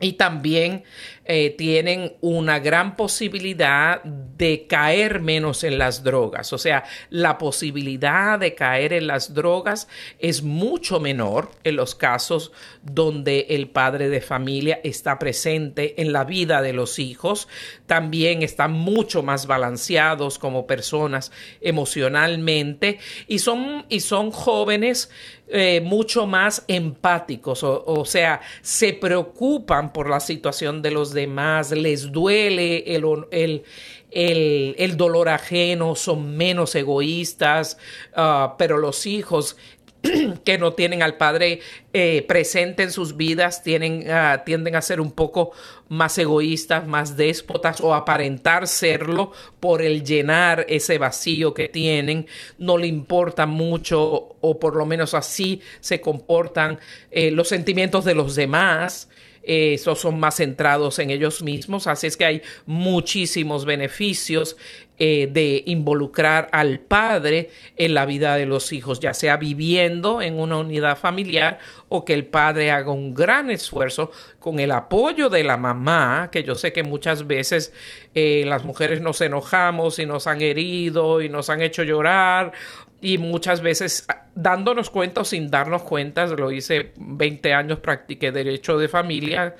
y 0.00 0.14
también 0.14 0.84
eh, 1.26 1.50
tienen 1.50 2.14
una 2.22 2.58
gran 2.58 2.96
posibilidad 2.96 4.02
de 4.02 4.66
caer 4.66 5.20
menos 5.20 5.62
en 5.62 5.78
las 5.78 6.02
drogas. 6.02 6.52
O 6.52 6.58
sea, 6.58 6.84
la 7.10 7.38
posibilidad 7.38 8.38
de 8.38 8.54
caer 8.54 8.94
en 8.94 9.06
las 9.06 9.34
drogas 9.34 9.86
es 10.18 10.42
mucho 10.42 10.98
menor 10.98 11.50
en 11.62 11.76
los 11.76 11.94
casos 11.94 12.50
donde 12.82 13.46
el 13.50 13.68
padre 13.68 14.08
de 14.08 14.22
familia 14.22 14.80
está 14.82 15.18
presente 15.18 16.00
en 16.00 16.12
la 16.12 16.24
vida 16.24 16.62
de 16.62 16.72
los 16.72 16.98
hijos. 16.98 17.46
También 17.86 18.42
están 18.42 18.72
mucho 18.72 19.22
más 19.22 19.46
balanceados 19.46 20.38
como 20.38 20.66
personas 20.66 21.30
emocionalmente 21.60 22.98
y 23.28 23.38
son, 23.38 23.84
y 23.88 24.00
son 24.00 24.30
jóvenes 24.30 25.10
eh, 25.52 25.80
mucho 25.80 26.28
más 26.28 26.64
empáticos, 26.68 27.64
o, 27.64 28.04
sea, 28.04 28.40
se 28.62 28.92
preocupan 28.92 29.89
por 29.92 30.08
la 30.08 30.20
situación 30.20 30.82
de 30.82 30.90
los 30.90 31.12
demás, 31.12 31.70
les 31.72 32.12
duele 32.12 32.84
el, 32.94 33.64
el, 34.10 34.96
dolor 34.96 35.28
ajeno, 35.28 35.94
son 35.94 36.36
menos 36.36 36.74
egoístas, 36.74 37.78
ah, 38.14 38.54
pero 38.58 38.78
los 38.78 39.06
hijos 39.06 39.56
que 40.44 40.58
no 40.58 40.72
tienen 40.72 41.02
al 41.02 41.16
padre 41.16 41.60
eh, 41.92 42.24
presente 42.26 42.82
en 42.82 42.90
sus 42.90 43.16
vidas 43.16 43.62
tienen, 43.62 44.10
ah, 44.10 44.42
tienden 44.44 44.76
a 44.76 44.82
ser 44.82 45.00
un 45.00 45.12
poco 45.12 45.52
más 45.88 46.16
egoístas, 46.18 46.86
más 46.86 47.16
déspotas 47.16 47.80
o 47.80 47.94
aparentar 47.94 48.66
serlo 48.66 49.32
por 49.58 49.82
el 49.82 50.04
llenar 50.04 50.64
ese 50.68 50.98
vacío 50.98 51.52
que 51.52 51.68
tienen. 51.68 52.26
No 52.58 52.78
le 52.78 52.86
importa 52.86 53.46
mucho 53.46 54.36
o 54.40 54.58
por 54.58 54.76
lo 54.76 54.86
menos 54.86 55.14
así 55.14 55.60
se 55.80 56.00
comportan 56.00 56.78
eh, 57.10 57.30
los 57.30 57.48
sentimientos 57.48 58.04
de 58.04 58.14
los 58.14 58.34
demás 58.34 59.08
esos 59.50 59.98
son 59.98 60.20
más 60.20 60.36
centrados 60.36 60.98
en 60.98 61.10
ellos 61.10 61.42
mismos, 61.42 61.86
así 61.86 62.06
es 62.06 62.16
que 62.16 62.24
hay 62.24 62.42
muchísimos 62.66 63.64
beneficios 63.64 64.56
eh, 65.02 65.30
de 65.32 65.62
involucrar 65.64 66.50
al 66.52 66.78
padre 66.78 67.48
en 67.78 67.94
la 67.94 68.04
vida 68.04 68.36
de 68.36 68.44
los 68.44 68.70
hijos, 68.70 69.00
ya 69.00 69.14
sea 69.14 69.38
viviendo 69.38 70.20
en 70.20 70.38
una 70.38 70.58
unidad 70.58 70.98
familiar 70.98 71.58
o 71.88 72.04
que 72.04 72.12
el 72.12 72.26
padre 72.26 72.70
haga 72.70 72.92
un 72.92 73.14
gran 73.14 73.50
esfuerzo 73.50 74.10
con 74.38 74.60
el 74.60 74.70
apoyo 74.72 75.30
de 75.30 75.42
la 75.42 75.56
mamá, 75.56 76.28
que 76.30 76.44
yo 76.44 76.54
sé 76.54 76.74
que 76.74 76.82
muchas 76.82 77.26
veces 77.26 77.72
eh, 78.14 78.44
las 78.46 78.66
mujeres 78.66 79.00
nos 79.00 79.22
enojamos 79.22 79.98
y 79.98 80.04
nos 80.04 80.26
han 80.26 80.42
herido 80.42 81.22
y 81.22 81.30
nos 81.30 81.48
han 81.48 81.62
hecho 81.62 81.82
llorar 81.82 82.52
y 83.00 83.18
muchas 83.18 83.60
veces 83.60 84.04
ah, 84.08 84.26
dándonos 84.34 84.90
cuenta 84.90 85.22
o 85.22 85.24
sin 85.24 85.50
darnos 85.50 85.82
cuenta, 85.82 86.26
lo 86.26 86.52
hice 86.52 86.92
20 86.96 87.54
años, 87.54 87.80
practiqué 87.80 88.32
derecho 88.32 88.78
de 88.78 88.88
familia 88.88 89.56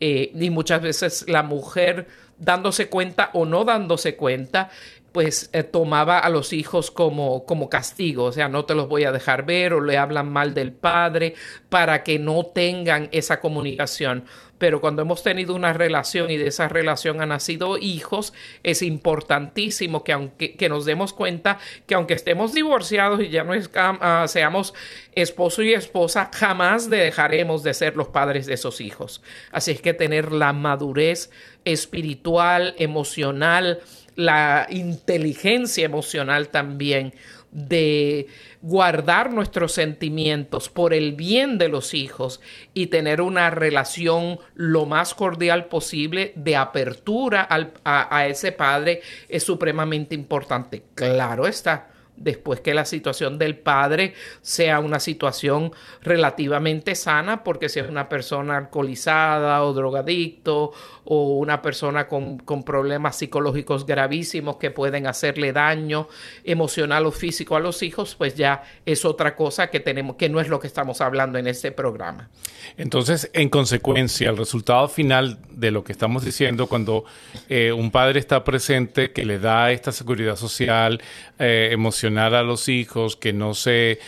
eh, 0.00 0.32
y 0.34 0.50
muchas 0.50 0.82
veces 0.82 1.24
la 1.28 1.42
mujer 1.42 2.06
dándose 2.38 2.88
cuenta 2.88 3.30
o 3.34 3.46
no 3.46 3.64
dándose 3.64 4.16
cuenta, 4.16 4.70
pues 5.12 5.50
eh, 5.52 5.62
tomaba 5.62 6.18
a 6.18 6.30
los 6.30 6.52
hijos 6.52 6.90
como, 6.90 7.44
como 7.44 7.68
castigo, 7.68 8.24
o 8.24 8.32
sea, 8.32 8.48
no 8.48 8.64
te 8.64 8.74
los 8.74 8.88
voy 8.88 9.04
a 9.04 9.12
dejar 9.12 9.44
ver 9.44 9.74
o 9.74 9.80
le 9.80 9.98
hablan 9.98 10.30
mal 10.30 10.54
del 10.54 10.72
padre 10.72 11.34
para 11.68 12.02
que 12.02 12.18
no 12.18 12.46
tengan 12.46 13.08
esa 13.12 13.40
comunicación 13.40 14.24
pero 14.62 14.80
cuando 14.80 15.02
hemos 15.02 15.24
tenido 15.24 15.56
una 15.56 15.72
relación 15.72 16.30
y 16.30 16.36
de 16.36 16.46
esa 16.46 16.68
relación 16.68 17.20
han 17.20 17.30
nacido 17.30 17.78
hijos, 17.78 18.32
es 18.62 18.82
importantísimo 18.82 20.04
que, 20.04 20.12
aunque, 20.12 20.54
que 20.54 20.68
nos 20.68 20.84
demos 20.84 21.12
cuenta 21.12 21.58
que 21.84 21.96
aunque 21.96 22.14
estemos 22.14 22.54
divorciados 22.54 23.20
y 23.22 23.28
ya 23.28 23.42
no 23.42 23.54
ah, 23.74 24.24
seamos 24.28 24.72
esposo 25.16 25.62
y 25.62 25.74
esposa, 25.74 26.30
jamás 26.32 26.88
dejaremos 26.88 27.64
de 27.64 27.74
ser 27.74 27.96
los 27.96 28.06
padres 28.06 28.46
de 28.46 28.54
esos 28.54 28.80
hijos. 28.80 29.20
Así 29.50 29.72
es 29.72 29.80
que 29.80 29.94
tener 29.94 30.30
la 30.30 30.52
madurez 30.52 31.32
espiritual, 31.64 32.76
emocional, 32.78 33.80
la 34.16 34.66
inteligencia 34.70 35.84
emocional 35.84 36.48
también 36.48 37.14
de 37.50 38.28
guardar 38.62 39.32
nuestros 39.32 39.72
sentimientos 39.72 40.70
por 40.70 40.94
el 40.94 41.12
bien 41.12 41.58
de 41.58 41.68
los 41.68 41.92
hijos 41.92 42.40
y 42.72 42.86
tener 42.86 43.20
una 43.20 43.50
relación 43.50 44.38
lo 44.54 44.86
más 44.86 45.14
cordial 45.14 45.66
posible 45.66 46.32
de 46.34 46.56
apertura 46.56 47.46
a, 47.48 48.16
a 48.16 48.26
ese 48.26 48.52
padre 48.52 49.02
es 49.28 49.42
supremamente 49.42 50.14
importante. 50.14 50.82
Claro 50.94 51.46
está 51.46 51.91
después 52.22 52.60
que 52.60 52.74
la 52.74 52.84
situación 52.84 53.38
del 53.38 53.56
padre 53.56 54.14
sea 54.40 54.80
una 54.80 55.00
situación 55.00 55.72
relativamente 56.02 56.94
sana, 56.94 57.44
porque 57.44 57.68
si 57.68 57.80
es 57.80 57.88
una 57.88 58.08
persona 58.08 58.56
alcoholizada 58.56 59.64
o 59.64 59.72
drogadicto 59.72 60.72
o 61.04 61.38
una 61.38 61.60
persona 61.62 62.06
con, 62.06 62.38
problemas 62.64 63.16
psicológicos 63.16 63.86
gravísimos 63.86 64.56
que 64.56 64.70
pueden 64.70 65.06
hacerle 65.06 65.52
daño 65.52 66.08
emocional 66.44 67.06
o 67.06 67.10
físico 67.10 67.56
a 67.56 67.60
los 67.60 67.82
hijos, 67.82 68.14
pues 68.14 68.36
ya 68.36 68.62
es 68.86 69.04
otra 69.04 69.34
cosa 69.34 69.68
que 69.68 69.80
tenemos, 69.80 70.16
que 70.16 70.28
no 70.28 70.40
es 70.40 70.48
lo 70.48 70.60
que 70.60 70.68
estamos 70.68 71.00
hablando 71.00 71.38
en 71.38 71.48
este 71.48 71.72
programa. 71.72 72.28
Entonces, 72.76 73.30
en 73.32 73.48
consecuencia, 73.48 74.30
el 74.30 74.36
resultado 74.36 74.88
final 74.88 75.38
de 75.50 75.72
lo 75.72 75.82
que 75.82 75.92
estamos 75.92 76.24
diciendo, 76.24 76.68
cuando 76.68 77.04
eh, 77.48 77.72
un 77.72 77.90
padre 77.90 78.20
está 78.20 78.44
presente, 78.44 79.10
que 79.10 79.24
le 79.24 79.38
da 79.40 79.72
esta 79.72 79.90
seguridad 79.90 80.36
social, 80.36 81.02
eh, 81.38 81.70
emocional 81.72 82.11
a 82.18 82.42
los 82.42 82.68
hijos, 82.68 83.16
que 83.16 83.32
no 83.32 83.54
se 83.54 83.98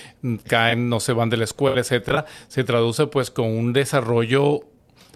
caen, 0.47 0.89
no 0.89 1.01
se 1.01 1.13
van 1.13 1.31
de 1.31 1.37
la 1.37 1.45
escuela, 1.45 1.81
etcétera, 1.81 2.27
se 2.49 2.65
traduce 2.65 3.07
pues 3.07 3.31
con 3.31 3.47
un 3.47 3.73
desarrollo 3.73 4.61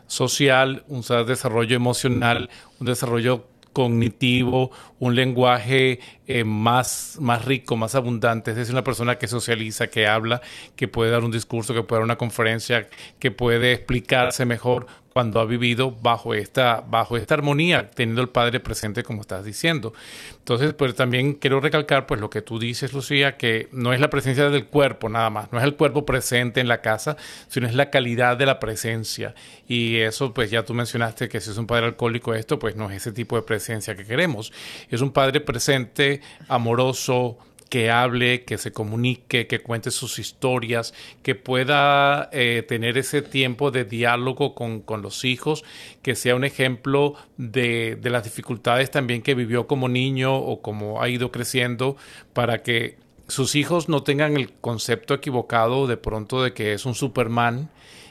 social, 0.07 0.85
un 0.89 1.03
desarrollo 1.27 1.77
emocional, 1.77 2.51
un 2.81 2.87
desarrollo 2.87 3.47
cognitivo, 3.73 4.73
un 4.99 5.15
lenguaje 5.15 6.01
eh, 6.27 6.43
más, 6.43 7.17
más 7.21 7.45
rico, 7.45 7.77
más 7.77 7.95
abundante. 7.95 8.51
Es 8.51 8.57
decir, 8.57 8.75
una 8.75 8.83
persona 8.83 9.19
que 9.19 9.29
socializa, 9.29 9.87
que 9.87 10.09
habla, 10.09 10.41
que 10.75 10.89
puede 10.89 11.13
dar 11.13 11.23
un 11.23 11.31
discurso, 11.31 11.75
que 11.75 11.83
puede 11.83 12.01
dar 12.01 12.05
una 12.05 12.19
conferencia, 12.19 12.89
que 13.21 13.31
puede 13.31 13.73
explicarse 13.73 14.45
mejor 14.47 14.87
cuando 15.19 15.41
ha 15.41 15.47
vivido 15.47 15.91
bajo 15.91 16.33
esta, 16.33 16.81
bajo 16.81 17.17
esta 17.17 17.35
armonía, 17.35 17.91
teniendo 17.91 18.23
el 18.23 18.29
Padre 18.29 18.61
presente, 18.61 19.03
como 19.03 19.23
estás 19.23 19.45
diciendo. 19.45 19.93
Entonces, 20.39 20.75
pues 20.75 20.95
también 20.95 21.33
quiero 21.35 21.59
recalcar, 21.59 22.07
pues 22.07 22.21
lo 22.21 22.31
que 22.31 22.41
tú 22.41 22.61
dices, 22.61 22.93
Lucía, 22.93 23.37
que 23.37 23.69
no 23.73 23.93
es 23.93 23.99
la 23.99 24.11
presencia 24.11 24.49
del 24.49 24.67
cuerpo 24.67 25.09
nada 25.09 25.29
más, 25.29 25.51
no 25.51 25.59
es 25.59 25.65
el 25.65 25.75
cuerpo 25.75 26.07
presente 26.07 26.61
en 26.61 26.69
la 26.69 26.83
casa, 26.83 27.17
sino 27.49 27.67
es 27.67 27.75
la 27.75 27.91
calidad 27.91 28.37
de 28.37 28.47
la 28.47 28.61
presencia. 28.61 29.35
Y 29.67 29.97
eso, 29.97 30.33
pues 30.33 30.53
ya 30.53 30.65
tú 30.65 30.73
mencionaste 30.73 31.29
que 31.29 31.41
si 31.41 31.51
es 31.51 31.59
un 31.59 31.67
padre 31.67 31.87
alcohólico 31.87 32.33
esto, 32.33 32.61
pues 32.61 32.77
no 32.77 32.89
es 32.89 32.99
ese 32.99 33.11
tipo 33.11 33.35
de 33.35 33.43
presencia 33.43 33.97
que 33.97 34.05
queremos. 34.05 34.53
Es 34.89 35.01
un 35.01 35.11
padre 35.11 35.41
presente, 35.41 36.21
amoroso, 36.47 37.39
que 37.69 37.91
hable, 37.91 38.45
que 38.45 38.59
se 38.59 38.73
comunique, 38.73 39.47
que 39.47 39.61
cuente 39.61 39.91
sus 39.91 40.19
historias, 40.19 40.95
que 41.23 41.35
pueda 41.35 42.29
eh, 42.33 42.65
tener 42.67 42.99
ese 42.99 43.23
tiempo 43.23 43.71
de 43.71 43.85
diálogo 43.85 44.55
con, 44.55 45.03
los 45.03 45.25
hijos, 45.25 45.65
que 46.03 46.15
sea 46.15 46.35
un 46.35 46.45
ejemplo 46.45 47.15
de, 47.37 47.97
de, 48.01 48.11
las 48.11 48.25
dificultades 48.25 48.91
también 48.91 49.23
que 49.23 49.35
vivió 49.35 49.67
como 49.67 49.89
niño 49.89 50.35
o 50.37 50.63
como 50.63 51.03
ha 51.03 51.09
ido 51.09 51.31
creciendo 51.31 51.97
para 52.33 52.63
que 52.63 52.97
sus 53.29 53.55
hijos 53.55 53.89
no 53.89 54.03
tengan 54.03 54.37
el 54.37 54.51
concepto 54.53 55.15
equivocado 55.15 55.87
de 55.87 55.99
pronto 55.99 56.43
de 56.43 56.55
que 56.55 56.73
es 56.73 56.87
un 56.87 56.95
Superman 56.95 57.71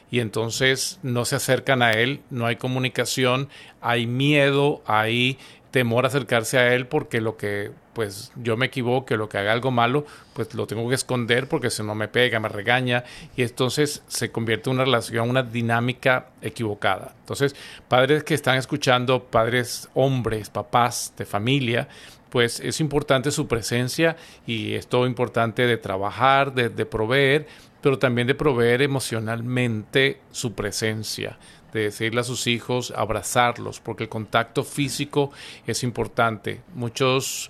y 0.10 0.20
entonces 0.20 1.00
no 1.04 1.26
se 1.26 1.36
acercan 1.36 1.82
a 1.82 1.92
él, 1.92 2.22
no 2.30 2.46
hay 2.46 2.56
comunicación, 2.56 3.50
hay 3.82 4.08
miedo, 4.08 4.82
hay 4.86 5.38
temor 5.78 6.06
a 6.06 6.08
acercarse 6.08 6.58
a 6.58 6.74
él 6.74 6.88
porque 6.88 7.22
lo 7.22 7.38
que 7.38 7.70
pues 7.94 8.32
yo 8.36 8.58
me 8.58 8.66
equivoque, 8.66 9.16
lo 9.16 9.30
que 9.30 9.38
haga 9.38 9.52
algo 9.52 9.70
malo, 9.70 10.08
pues 10.34 10.56
lo 10.56 10.66
tengo 10.66 10.90
que 10.90 10.96
esconder 10.96 11.48
porque 11.48 11.70
si 11.70 11.84
no 11.84 11.94
me 11.94 12.08
pega, 12.08 12.40
me 12.40 12.50
regaña 12.50 13.04
y 13.36 13.44
entonces 13.44 14.02
se 14.08 14.32
convierte 14.32 14.72
en 14.72 14.78
una 14.78 14.86
relación, 14.86 15.30
una 15.30 15.44
dinámica 15.44 16.30
equivocada. 16.42 17.14
Entonces, 17.20 17.56
padres 17.88 18.24
que 18.24 18.34
están 18.34 18.58
escuchando, 18.58 19.26
padres 19.26 19.88
hombres, 19.94 20.50
papás 20.50 21.14
de 21.16 21.28
familia, 21.28 21.88
pues 22.32 22.60
es 22.60 22.80
importante 22.82 23.30
su 23.30 23.48
presencia 23.48 24.16
y 24.48 24.74
es 24.74 24.88
todo 24.88 25.06
importante 25.06 25.68
de 25.68 25.78
trabajar, 25.78 26.56
de, 26.56 26.70
de 26.70 26.88
proveer, 26.88 27.46
pero 27.84 28.00
también 28.00 28.26
de 28.26 28.34
proveer 28.34 28.82
emocionalmente 28.82 30.22
su 30.32 30.54
presencia 30.54 31.38
de 31.74 31.82
decirle 31.82 32.22
a 32.22 32.24
sus 32.24 32.48
hijos, 32.48 32.94
abrazarlos, 32.96 33.80
porque 33.80 34.04
el 34.04 34.10
contacto 34.10 34.64
físico 34.64 35.32
es 35.66 35.84
importante. 35.84 36.62
Muchas 36.74 37.50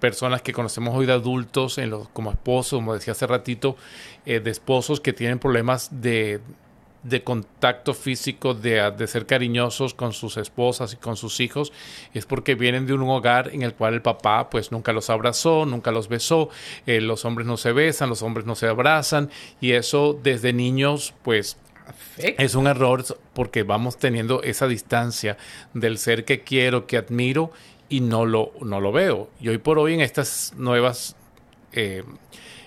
personas 0.00 0.42
que 0.42 0.52
conocemos 0.52 0.96
hoy 0.96 1.06
de 1.06 1.12
adultos, 1.12 1.78
en 1.78 1.90
los, 1.90 2.08
como 2.08 2.32
esposos, 2.32 2.78
como 2.78 2.94
decía 2.94 3.12
hace 3.12 3.26
ratito, 3.26 3.76
eh, 4.26 4.40
de 4.40 4.50
esposos 4.50 5.00
que 5.00 5.12
tienen 5.12 5.38
problemas 5.38 6.02
de, 6.02 6.40
de 7.04 7.22
contacto 7.22 7.94
físico, 7.94 8.54
de, 8.54 8.90
de, 8.90 9.06
ser 9.06 9.26
cariñosos 9.26 9.94
con 9.94 10.12
sus 10.12 10.36
esposas 10.36 10.92
y 10.92 10.96
con 10.96 11.16
sus 11.16 11.40
hijos, 11.40 11.72
es 12.14 12.26
porque 12.26 12.54
vienen 12.56 12.86
de 12.86 12.94
un 12.94 13.02
hogar 13.02 13.50
en 13.52 13.62
el 13.62 13.74
cual 13.74 13.94
el 13.94 14.02
papá 14.02 14.50
pues 14.50 14.72
nunca 14.72 14.92
los 14.92 15.10
abrazó, 15.10 15.66
nunca 15.66 15.90
los 15.90 16.08
besó, 16.08 16.48
eh, 16.86 17.00
los 17.00 17.24
hombres 17.24 17.46
no 17.46 17.56
se 17.56 17.72
besan, 17.72 18.08
los 18.08 18.22
hombres 18.22 18.46
no 18.46 18.54
se 18.54 18.66
abrazan 18.66 19.30
y 19.60 19.72
eso 19.72 20.18
desde 20.20 20.52
niños 20.52 21.14
pues 21.22 21.56
es 22.16 22.54
un 22.54 22.66
error 22.66 23.04
porque 23.32 23.62
vamos 23.62 23.98
teniendo 23.98 24.42
esa 24.42 24.66
distancia 24.66 25.36
del 25.74 25.98
ser 25.98 26.24
que 26.24 26.42
quiero, 26.42 26.86
que 26.86 26.96
admiro 26.96 27.52
y 27.88 28.00
no 28.00 28.26
lo, 28.26 28.52
no 28.60 28.80
lo 28.80 28.92
veo. 28.92 29.30
Y 29.40 29.48
hoy 29.48 29.58
por 29.58 29.78
hoy 29.78 29.94
en 29.94 30.00
estas 30.00 30.54
nuevas... 30.56 31.16
Eh, 31.72 32.04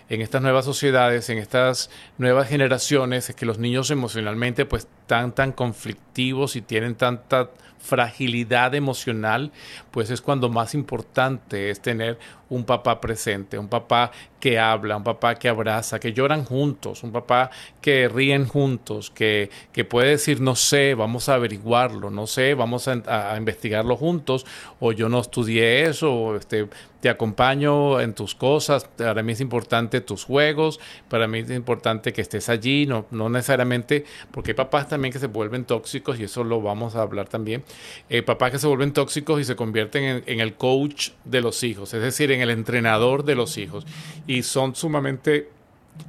en 0.08 0.22
estas 0.22 0.44
nuevas 0.44 0.66
sociedades, 0.66 1.32
en 1.32 1.40
estas 1.40 1.90
nuevas 2.20 2.48
generaciones, 2.48 3.28
es 3.28 3.36
que 3.36 3.48
los 3.48 3.58
niños 3.58 3.90
emocionalmente 3.90 4.64
pues 4.68 4.84
están 4.84 5.34
tan 5.34 5.52
conflictivos 5.52 6.56
y 6.56 6.62
tienen 6.62 6.94
tanta 6.94 7.50
fragilidad 7.86 8.74
emocional, 8.76 9.52
pues 9.92 10.10
es 10.10 10.22
cuando 10.22 10.50
más 10.50 10.74
importante 10.74 11.70
es 11.70 11.82
tener 11.82 12.18
un 12.50 12.64
papá 12.66 13.02
presente, 13.02 13.58
un 13.58 13.68
papá 13.68 14.12
que 14.46 14.60
habla, 14.60 14.98
un 14.98 15.04
papá 15.04 15.34
que 15.34 15.50
abraza, 15.50 16.00
que 16.00 16.14
lloran 16.14 16.46
juntos, 16.46 17.02
un 17.02 17.12
papá 17.12 17.50
que 17.82 18.08
ríen 18.08 18.48
juntos, 18.48 19.10
que, 19.10 19.50
que 19.72 19.86
puede 19.86 20.10
decir, 20.10 20.40
no 20.40 20.56
sé, 20.56 20.94
vamos 20.94 21.30
a 21.30 21.34
averiguarlo, 21.34 22.12
no 22.12 22.28
sé, 22.28 22.54
vamos 22.54 22.88
a, 22.88 23.36
investigarlo 23.38 23.96
juntos, 23.96 24.46
o 24.80 24.92
yo 24.92 25.10
no 25.10 25.20
estudié 25.20 25.86
eso, 25.86 26.14
o 26.14 26.36
este, 26.36 26.68
te 27.00 27.10
acompaño 27.10 28.00
en 28.00 28.14
tus 28.14 28.36
cosas, 28.36 28.88
para 28.98 29.24
mí 29.24 29.32
es 29.34 29.42
importante 29.42 30.02
tus 30.02 30.24
juegos, 30.24 30.80
para 31.10 31.28
mí 31.28 31.40
es 31.40 31.50
importante 31.50 32.14
que 32.14 32.22
estés 32.22 32.48
allí, 32.48 32.86
no, 32.86 33.08
no 33.10 33.30
necesariamente, 33.30 34.06
porque 34.30 34.52
hay 34.52 34.56
papás 34.56 34.88
también 34.88 35.12
que 35.12 35.20
se 35.20 35.28
vuelven 35.28 35.66
tóxicos, 35.66 36.20
y 36.20 36.26
eso 36.26 36.44
lo 36.44 36.62
vamos 36.62 36.96
a 36.96 37.02
hablar 37.02 37.28
también, 37.28 37.64
eh, 38.10 38.22
papás 38.22 38.52
que 38.52 38.60
se 38.60 38.68
vuelven 38.68 38.94
tóxicos 38.94 39.42
y 39.42 39.44
se 39.44 39.56
convierten 39.56 40.04
en, 40.04 40.24
en 40.28 40.40
el 40.40 40.54
coach 40.54 41.10
de 41.24 41.42
los 41.42 41.64
hijos, 41.64 41.96
es 41.96 42.02
decir, 42.04 42.32
en 42.36 42.42
el 42.42 42.52
entrenador 42.52 43.24
de 43.26 43.36
los 43.36 43.58
hijos 43.58 43.86
y 44.28 44.44
son 44.44 44.76
sumamente 44.76 45.50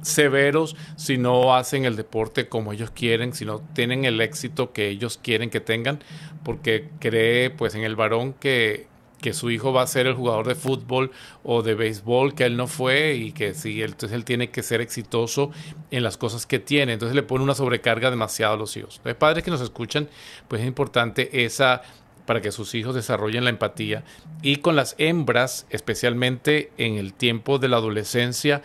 severos 0.01 0.75
si 0.95 1.17
no 1.17 1.55
hacen 1.55 1.85
el 1.85 1.95
deporte 1.95 2.47
como 2.47 2.73
ellos 2.73 2.91
quieren, 2.91 3.33
si 3.33 3.45
no 3.45 3.61
tienen 3.73 4.05
el 4.05 4.21
éxito 4.21 4.73
que 4.73 4.89
ellos 4.89 5.19
quieren 5.21 5.49
que 5.49 5.59
tengan, 5.59 6.03
porque 6.43 6.89
cree 6.99 7.49
pues 7.49 7.75
en 7.75 7.83
el 7.83 7.95
varón 7.95 8.33
que, 8.33 8.87
que 9.21 9.33
su 9.33 9.49
hijo 9.49 9.73
va 9.73 9.81
a 9.81 9.87
ser 9.87 10.07
el 10.07 10.13
jugador 10.13 10.47
de 10.47 10.55
fútbol 10.55 11.11
o 11.43 11.61
de 11.63 11.75
béisbol 11.75 12.35
que 12.35 12.45
él 12.45 12.57
no 12.57 12.67
fue 12.67 13.15
y 13.15 13.31
que 13.31 13.53
sí, 13.53 13.81
entonces 13.81 14.11
él 14.11 14.25
tiene 14.25 14.49
que 14.49 14.63
ser 14.63 14.81
exitoso 14.81 15.51
en 15.91 16.03
las 16.03 16.17
cosas 16.17 16.45
que 16.45 16.59
tiene, 16.59 16.93
entonces 16.93 17.15
le 17.15 17.23
pone 17.23 17.43
una 17.43 17.55
sobrecarga 17.55 18.09
demasiado 18.09 18.53
a 18.53 18.57
los 18.57 18.75
hijos. 18.77 19.01
Los 19.03 19.15
padres 19.15 19.43
que 19.43 19.51
nos 19.51 19.61
escuchan, 19.61 20.07
pues 20.47 20.61
es 20.61 20.67
importante 20.67 21.45
esa 21.45 21.81
para 22.27 22.41
que 22.41 22.51
sus 22.51 22.75
hijos 22.75 22.93
desarrollen 22.93 23.45
la 23.45 23.49
empatía. 23.49 24.03
Y 24.43 24.57
con 24.57 24.75
las 24.75 24.95
hembras, 24.99 25.65
especialmente 25.71 26.71
en 26.77 26.95
el 26.97 27.13
tiempo 27.13 27.57
de 27.57 27.69
la 27.69 27.77
adolescencia, 27.77 28.61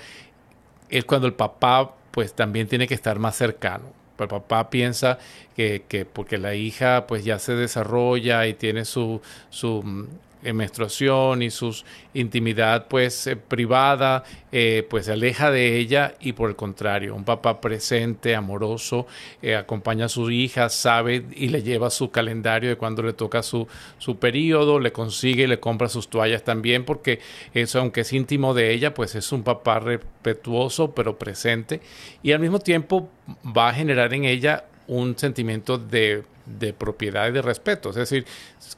es 0.90 1.04
cuando 1.06 1.28
el 1.28 1.34
papá 1.34 1.94
pues 2.10 2.34
también 2.34 2.66
tiene 2.68 2.86
que 2.86 2.94
estar 2.94 3.18
más 3.18 3.36
cercano. 3.36 3.84
El 4.18 4.28
papá 4.28 4.68
piensa 4.68 5.18
que, 5.56 5.84
que 5.88 6.04
porque 6.04 6.38
la 6.38 6.54
hija 6.54 7.06
pues 7.06 7.24
ya 7.24 7.38
se 7.38 7.54
desarrolla 7.54 8.46
y 8.46 8.54
tiene 8.54 8.84
su, 8.84 9.22
su 9.48 10.08
menstruación 10.52 11.42
y 11.42 11.50
su 11.50 11.82
intimidad 12.14 12.88
pues 12.88 13.26
eh, 13.26 13.36
privada 13.36 14.24
eh, 14.50 14.86
pues 14.88 15.06
se 15.06 15.12
aleja 15.12 15.50
de 15.50 15.78
ella 15.78 16.14
y 16.20 16.32
por 16.32 16.50
el 16.50 16.56
contrario 16.56 17.14
un 17.14 17.24
papá 17.24 17.60
presente 17.60 18.34
amoroso 18.34 19.06
eh, 19.40 19.54
acompaña 19.54 20.06
a 20.06 20.08
su 20.08 20.30
hija 20.30 20.68
sabe 20.68 21.24
y 21.36 21.48
le 21.48 21.62
lleva 21.62 21.90
su 21.90 22.10
calendario 22.10 22.70
de 22.70 22.76
cuando 22.76 23.02
le 23.02 23.12
toca 23.12 23.42
su, 23.42 23.68
su 23.98 24.16
periodo 24.18 24.80
le 24.80 24.92
consigue 24.92 25.44
y 25.44 25.46
le 25.46 25.60
compra 25.60 25.88
sus 25.88 26.08
toallas 26.08 26.42
también 26.42 26.84
porque 26.84 27.20
eso 27.54 27.78
aunque 27.78 28.00
es 28.00 28.12
íntimo 28.12 28.54
de 28.54 28.72
ella 28.72 28.94
pues 28.94 29.14
es 29.14 29.30
un 29.30 29.44
papá 29.44 29.78
respetuoso 29.78 30.92
pero 30.92 31.18
presente 31.18 31.80
y 32.22 32.32
al 32.32 32.40
mismo 32.40 32.58
tiempo 32.58 33.08
va 33.44 33.68
a 33.68 33.74
generar 33.74 34.12
en 34.14 34.24
ella 34.24 34.64
un 34.92 35.18
sentimiento 35.18 35.78
de 35.78 36.24
de 36.46 36.72
propiedad 36.72 37.28
y 37.28 37.32
de 37.32 37.42
respeto. 37.42 37.90
Es 37.90 37.96
decir, 37.96 38.26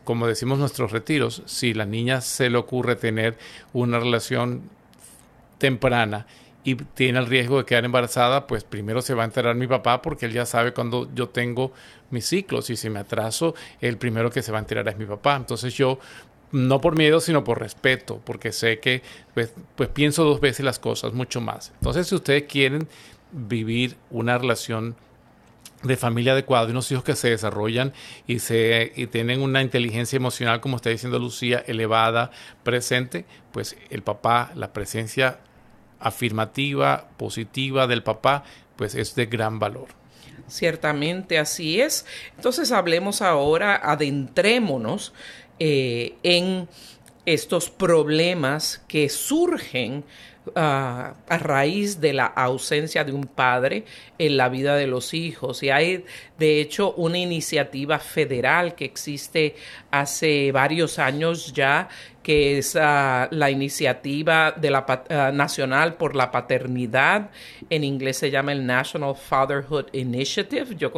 como 0.04 0.26
decimos 0.26 0.58
nuestros 0.58 0.92
retiros, 0.92 1.42
si 1.46 1.74
la 1.74 1.86
niña 1.86 2.20
se 2.20 2.50
le 2.50 2.58
ocurre 2.58 2.96
tener 2.96 3.36
una 3.72 3.98
relación 3.98 4.62
temprana 5.58 6.26
y 6.62 6.76
tiene 6.76 7.18
el 7.18 7.26
riesgo 7.26 7.58
de 7.58 7.64
quedar 7.64 7.84
embarazada, 7.84 8.46
pues 8.46 8.64
primero 8.64 9.02
se 9.02 9.14
va 9.14 9.22
a 9.22 9.26
enterar 9.26 9.54
mi 9.54 9.66
papá 9.66 10.00
porque 10.02 10.26
él 10.26 10.32
ya 10.32 10.46
sabe 10.46 10.72
cuando 10.72 11.10
yo 11.14 11.28
tengo 11.28 11.72
mis 12.10 12.26
ciclos 12.26 12.70
y 12.70 12.76
si 12.76 12.90
me 12.90 13.00
atraso, 13.00 13.54
el 13.80 13.98
primero 13.98 14.30
que 14.30 14.42
se 14.42 14.52
va 14.52 14.58
a 14.58 14.60
enterar 14.60 14.88
es 14.88 14.96
mi 14.96 15.06
papá. 15.06 15.36
Entonces 15.36 15.74
yo 15.74 15.98
no 16.52 16.80
por 16.80 16.96
miedo, 16.96 17.20
sino 17.20 17.42
por 17.44 17.58
respeto, 17.60 18.20
porque 18.24 18.52
sé 18.52 18.78
que 18.78 19.02
pues, 19.34 19.52
pues 19.74 19.88
pienso 19.88 20.24
dos 20.24 20.40
veces 20.40 20.64
las 20.64 20.78
cosas, 20.78 21.12
mucho 21.12 21.40
más. 21.40 21.72
Entonces, 21.80 22.06
si 22.06 22.14
ustedes 22.14 22.44
quieren 22.44 22.86
vivir 23.32 23.96
una 24.10 24.38
relación 24.38 24.94
de 25.84 25.96
familia 25.96 26.32
adecuada, 26.32 26.66
de 26.66 26.72
unos 26.72 26.90
hijos 26.90 27.04
que 27.04 27.14
se 27.14 27.30
desarrollan 27.30 27.92
y, 28.26 28.40
se, 28.40 28.92
y 28.96 29.06
tienen 29.06 29.42
una 29.42 29.62
inteligencia 29.62 30.16
emocional, 30.16 30.60
como 30.60 30.76
está 30.76 30.90
diciendo 30.90 31.18
Lucía, 31.18 31.62
elevada, 31.66 32.30
presente, 32.62 33.26
pues 33.52 33.76
el 33.90 34.02
papá, 34.02 34.50
la 34.54 34.72
presencia 34.72 35.40
afirmativa, 36.00 37.08
positiva 37.16 37.86
del 37.86 38.02
papá, 38.02 38.44
pues 38.76 38.94
es 38.94 39.14
de 39.14 39.26
gran 39.26 39.58
valor. 39.58 39.88
Ciertamente 40.48 41.38
así 41.38 41.80
es. 41.80 42.04
Entonces 42.36 42.72
hablemos 42.72 43.22
ahora, 43.22 43.76
adentrémonos 43.76 45.14
eh, 45.58 46.16
en 46.22 46.68
estos 47.24 47.70
problemas 47.70 48.84
que 48.88 49.08
surgen 49.08 50.04
a 50.54 51.14
raíz 51.28 52.00
de 52.00 52.12
la 52.12 52.26
ausencia 52.26 53.04
de 53.04 53.12
un 53.12 53.24
padre 53.24 53.84
en 54.18 54.36
la 54.36 54.48
vida 54.48 54.76
de 54.76 54.86
los 54.86 55.14
hijos. 55.14 55.62
Y 55.62 55.70
hay, 55.70 56.04
de 56.38 56.60
hecho, 56.60 56.94
una 56.94 57.18
iniciativa 57.18 57.98
federal 57.98 58.74
que 58.74 58.84
existe 58.84 59.54
hace 59.90 60.50
varios 60.50 60.98
años 60.98 61.52
ya 61.52 61.88
que 62.24 62.56
es 62.58 62.74
ah, 62.74 63.28
la 63.30 63.50
iniciativa 63.50 64.50
de 64.50 64.70
la, 64.70 64.84
ah, 65.10 65.30
nacional 65.32 65.94
por 65.94 66.16
la 66.16 66.32
paternidad. 66.32 67.30
En 67.68 67.84
inglés 67.84 68.16
se 68.16 68.30
llama 68.30 68.52
el 68.52 68.66
National 68.66 69.14
Fatherhood 69.14 69.88
Initiative. 69.92 70.74
Yo 70.74 70.90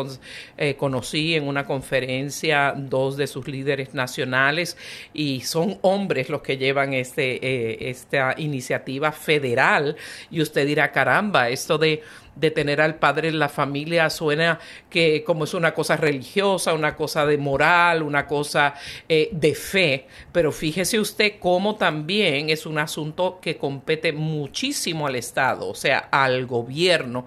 eh, 0.56 0.76
conocí 0.76 1.34
en 1.34 1.48
una 1.48 1.66
conferencia 1.66 2.72
dos 2.76 3.16
de 3.16 3.26
sus 3.26 3.48
líderes 3.48 3.92
nacionales 3.92 4.76
y 5.12 5.40
son 5.40 5.78
hombres 5.82 6.30
los 6.30 6.42
que 6.42 6.58
llevan 6.58 6.94
este, 6.94 7.44
eh, 7.44 7.90
esta 7.90 8.34
iniciativa 8.38 9.10
federal. 9.10 9.96
Y 10.30 10.40
usted 10.40 10.64
dirá, 10.64 10.92
caramba, 10.92 11.48
esto 11.48 11.76
de 11.76 12.02
de 12.36 12.50
tener 12.50 12.80
al 12.80 12.96
padre 12.96 13.28
en 13.28 13.38
la 13.38 13.48
familia 13.48 14.08
suena 14.10 14.60
que 14.88 15.24
como 15.24 15.44
es 15.44 15.54
una 15.54 15.74
cosa 15.74 15.96
religiosa, 15.96 16.74
una 16.74 16.94
cosa 16.94 17.26
de 17.26 17.38
moral, 17.38 18.02
una 18.02 18.26
cosa 18.26 18.74
eh, 19.08 19.28
de 19.32 19.54
fe, 19.54 20.06
pero 20.32 20.52
fíjese 20.52 21.00
usted 21.00 21.34
cómo 21.40 21.76
también 21.76 22.50
es 22.50 22.66
un 22.66 22.78
asunto 22.78 23.40
que 23.40 23.56
compete 23.56 24.12
muchísimo 24.12 25.06
al 25.06 25.16
Estado, 25.16 25.68
o 25.68 25.74
sea, 25.74 26.08
al 26.10 26.46
gobierno 26.46 27.26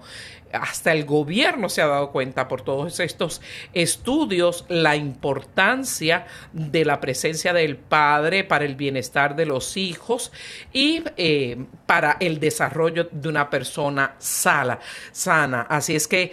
hasta 0.52 0.92
el 0.92 1.04
gobierno 1.04 1.68
se 1.68 1.82
ha 1.82 1.86
dado 1.86 2.10
cuenta 2.10 2.48
por 2.48 2.62
todos 2.62 3.00
estos 3.00 3.40
estudios 3.72 4.64
la 4.68 4.96
importancia 4.96 6.26
de 6.52 6.84
la 6.84 7.00
presencia 7.00 7.52
del 7.52 7.76
padre 7.76 8.44
para 8.44 8.64
el 8.64 8.74
bienestar 8.74 9.36
de 9.36 9.46
los 9.46 9.76
hijos 9.76 10.32
y 10.72 11.02
eh, 11.16 11.64
para 11.86 12.16
el 12.20 12.40
desarrollo 12.40 13.08
de 13.10 13.28
una 13.28 13.50
persona 13.50 14.14
sana, 14.18 14.78
sana. 15.12 15.62
Así 15.62 15.94
es 15.94 16.08
que 16.08 16.32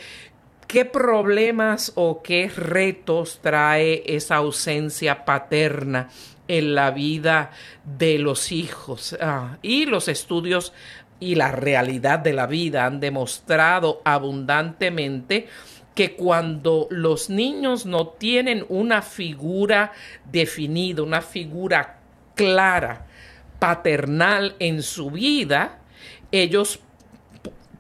¿Qué 0.68 0.84
problemas 0.84 1.94
o 1.96 2.22
qué 2.22 2.52
retos 2.54 3.40
trae 3.42 4.04
esa 4.06 4.36
ausencia 4.36 5.24
paterna 5.24 6.10
en 6.50 6.76
la 6.76 6.92
vida 6.92 7.52
de 7.86 8.20
los 8.20 8.52
hijos? 8.52 9.16
Ah, 9.22 9.60
y 9.62 9.86
los 9.86 10.10
estudios 10.10 10.74
y 11.20 11.36
la 11.36 11.52
realidad 11.52 12.20
de 12.20 12.34
la 12.34 12.48
vida 12.48 12.86
han 12.86 13.00
demostrado 13.00 14.02
abundantemente 14.06 15.48
que 15.96 16.16
cuando 16.16 16.88
los 16.92 17.30
niños 17.30 17.88
no 17.88 18.10
tienen 18.10 18.66
una 18.70 19.02
figura 19.02 19.94
definida, 20.32 21.02
una 21.02 21.22
figura 21.22 22.00
clara, 22.36 23.08
paternal 23.58 24.56
en 24.60 24.84
su 24.84 25.10
vida, 25.10 25.80
ellos 26.32 26.82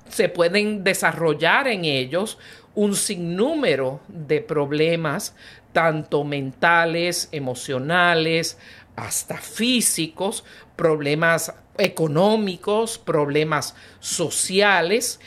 se 0.09 0.29
pueden 0.29 0.83
desarrollar 0.83 1.67
en 1.67 1.85
ellos 1.85 2.39
un 2.73 2.95
sinnúmero 2.95 4.01
de 4.07 4.41
problemas, 4.41 5.35
tanto 5.71 6.23
mentales, 6.23 7.29
emocionales, 7.31 8.57
hasta 8.95 9.37
físicos, 9.37 10.43
problemas 10.77 11.53
económicos, 11.77 12.97
problemas 12.97 13.75
sociales. 13.99 15.19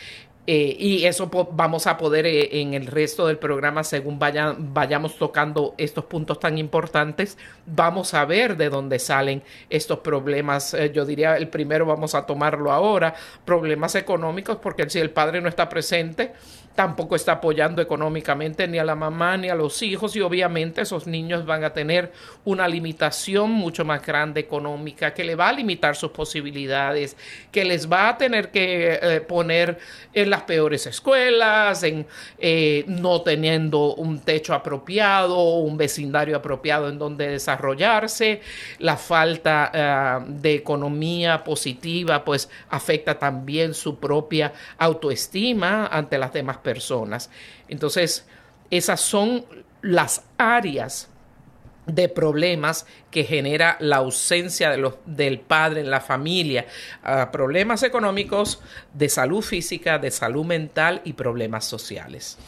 Eh, 0.46 0.74
y 0.80 1.04
eso 1.04 1.30
vamos 1.52 1.86
a 1.86 1.96
poder 1.96 2.26
eh, 2.26 2.60
en 2.60 2.74
el 2.74 2.86
resto 2.86 3.26
del 3.26 3.38
programa, 3.38 3.84
según 3.84 4.18
vayamos 4.18 5.16
tocando 5.16 5.74
estos 5.78 6.06
puntos 6.06 6.40
tan 6.40 6.58
importantes, 6.58 7.38
vamos 7.66 8.14
a 8.14 8.24
ver 8.24 8.56
de 8.56 8.68
dónde 8.68 8.98
salen 8.98 9.44
estos 9.68 9.98
problemas. 10.00 10.74
Eh, 10.74 10.90
yo 10.92 11.04
diría, 11.04 11.36
el 11.36 11.48
primero 11.48 11.86
vamos 11.86 12.16
a 12.16 12.26
tomarlo 12.26 12.72
ahora, 12.72 13.14
problemas 13.44 13.94
económicos, 13.94 14.56
porque 14.56 14.88
si 14.90 14.98
el 14.98 15.10
padre 15.10 15.40
no 15.40 15.48
está 15.48 15.68
presente, 15.68 16.32
tampoco 16.80 17.14
está 17.14 17.32
apoyando 17.32 17.82
económicamente 17.82 18.66
ni 18.66 18.78
a 18.78 18.84
la 18.84 18.94
mamá 18.94 19.36
ni 19.36 19.50
a 19.50 19.54
los 19.54 19.82
hijos 19.82 20.16
y 20.16 20.22
obviamente 20.22 20.80
esos 20.80 21.06
niños 21.06 21.44
van 21.44 21.62
a 21.62 21.74
tener 21.74 22.10
una 22.46 22.66
limitación 22.66 23.50
mucho 23.50 23.84
más 23.84 24.00
grande 24.02 24.40
económica 24.40 25.12
que 25.12 25.22
le 25.22 25.34
va 25.34 25.50
a 25.50 25.52
limitar 25.52 25.94
sus 25.94 26.10
posibilidades, 26.10 27.18
que 27.52 27.66
les 27.66 27.92
va 27.92 28.08
a 28.08 28.16
tener 28.16 28.50
que 28.50 28.98
eh, 29.02 29.20
poner 29.20 29.76
en 30.14 30.30
las 30.30 30.44
peores 30.44 30.86
escuelas, 30.86 31.82
en 31.82 32.06
eh, 32.38 32.86
no 32.86 33.20
teniendo 33.20 33.94
un 33.96 34.20
techo 34.20 34.54
apropiado, 34.54 35.58
un 35.58 35.76
vecindario 35.76 36.34
apropiado 36.34 36.88
en 36.88 36.98
donde 36.98 37.28
desarrollarse, 37.28 38.40
la 38.78 38.96
falta 38.96 39.70
eh, 39.74 40.24
de 40.28 40.54
economía 40.54 41.44
positiva 41.44 42.24
pues 42.24 42.48
afecta 42.70 43.18
también 43.18 43.74
su 43.74 43.98
propia 43.98 44.54
autoestima 44.78 45.86
ante 45.86 46.16
las 46.16 46.32
demás 46.32 46.56
personas. 46.56 46.69
Entonces, 47.68 48.26
esas 48.70 49.00
son 49.00 49.44
las 49.82 50.22
áreas 50.38 51.08
de 51.86 52.08
problemas 52.08 52.86
que 53.10 53.24
genera 53.24 53.76
la 53.80 53.96
ausencia 53.96 54.76
del 55.06 55.40
padre 55.40 55.80
en 55.80 55.90
la 55.90 56.00
familia, 56.00 56.66
ah, 57.02 57.30
problemas 57.32 57.82
económicos, 57.82 58.60
de 58.94 59.08
salud 59.08 59.42
física, 59.42 59.98
de 59.98 60.10
salud 60.10 60.44
mental 60.44 61.00
y 61.04 61.14
problemas 61.14 61.64
sociales. 61.64 62.38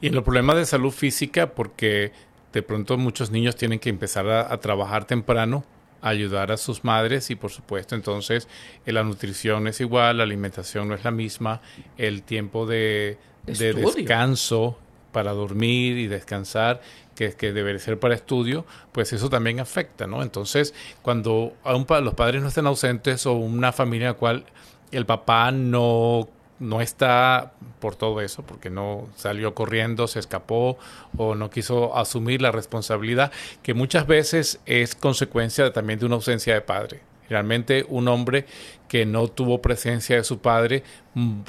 Y 0.00 0.08
en 0.08 0.14
los 0.14 0.24
problemas 0.24 0.56
de 0.56 0.66
salud 0.66 0.90
física, 0.90 1.54
porque 1.54 2.12
de 2.52 2.62
pronto 2.62 2.98
muchos 2.98 3.30
niños 3.30 3.56
tienen 3.56 3.78
que 3.78 3.88
empezar 3.88 4.28
a, 4.28 4.58
trabajar 4.60 5.06
temprano, 5.06 5.64
ayudar 6.02 6.52
a 6.52 6.56
sus 6.56 6.84
madres 6.84 7.30
y 7.30 7.36
por 7.36 7.50
supuesto 7.50 7.94
entonces 7.94 8.48
eh, 8.84 8.92
la 8.92 9.04
nutrición 9.04 9.66
es 9.68 9.80
igual, 9.80 10.18
la 10.18 10.24
alimentación 10.24 10.88
no 10.88 10.94
es 10.94 11.04
la 11.04 11.10
misma, 11.10 11.62
el 11.96 12.22
tiempo 12.22 12.66
de, 12.66 13.18
de, 13.46 13.72
descanso 13.72 14.78
para 15.12 15.32
dormir 15.32 15.98
y 15.98 16.06
descansar, 16.06 16.80
que, 17.14 17.32
que 17.34 17.52
debe 17.52 17.78
ser 17.78 18.00
para 18.00 18.14
estudio, 18.14 18.64
pues 18.90 19.12
eso 19.12 19.28
también 19.28 19.60
afecta, 19.60 20.06
¿no? 20.06 20.22
Entonces, 20.22 20.74
cuando 21.02 21.54
los 21.64 22.14
padres 22.14 22.42
no 22.42 22.48
estén 22.48 22.66
ausentes 22.66 23.26
o 23.26 23.34
una 23.34 23.72
familia 23.72 24.08
en 24.08 24.12
la 24.14 24.18
cual 24.18 24.44
el 24.90 25.06
papá 25.06 25.52
no 25.52 26.28
no 26.62 26.80
está 26.80 27.52
por 27.80 27.96
todo 27.96 28.20
eso, 28.20 28.44
porque 28.44 28.70
no 28.70 29.08
salió 29.16 29.54
corriendo, 29.54 30.06
se 30.06 30.20
escapó 30.20 30.78
o 31.16 31.34
no 31.34 31.50
quiso 31.50 31.96
asumir 31.96 32.40
la 32.40 32.52
responsabilidad, 32.52 33.32
que 33.62 33.74
muchas 33.74 34.06
veces 34.06 34.60
es 34.64 34.94
consecuencia 34.94 35.72
también 35.72 35.98
de 35.98 36.06
una 36.06 36.14
ausencia 36.14 36.54
de 36.54 36.60
padre. 36.60 37.00
Realmente 37.28 37.84
un 37.88 38.08
hombre 38.08 38.46
que 38.88 39.06
no 39.06 39.26
tuvo 39.26 39.62
presencia 39.62 40.16
de 40.16 40.24
su 40.24 40.38
padre 40.38 40.84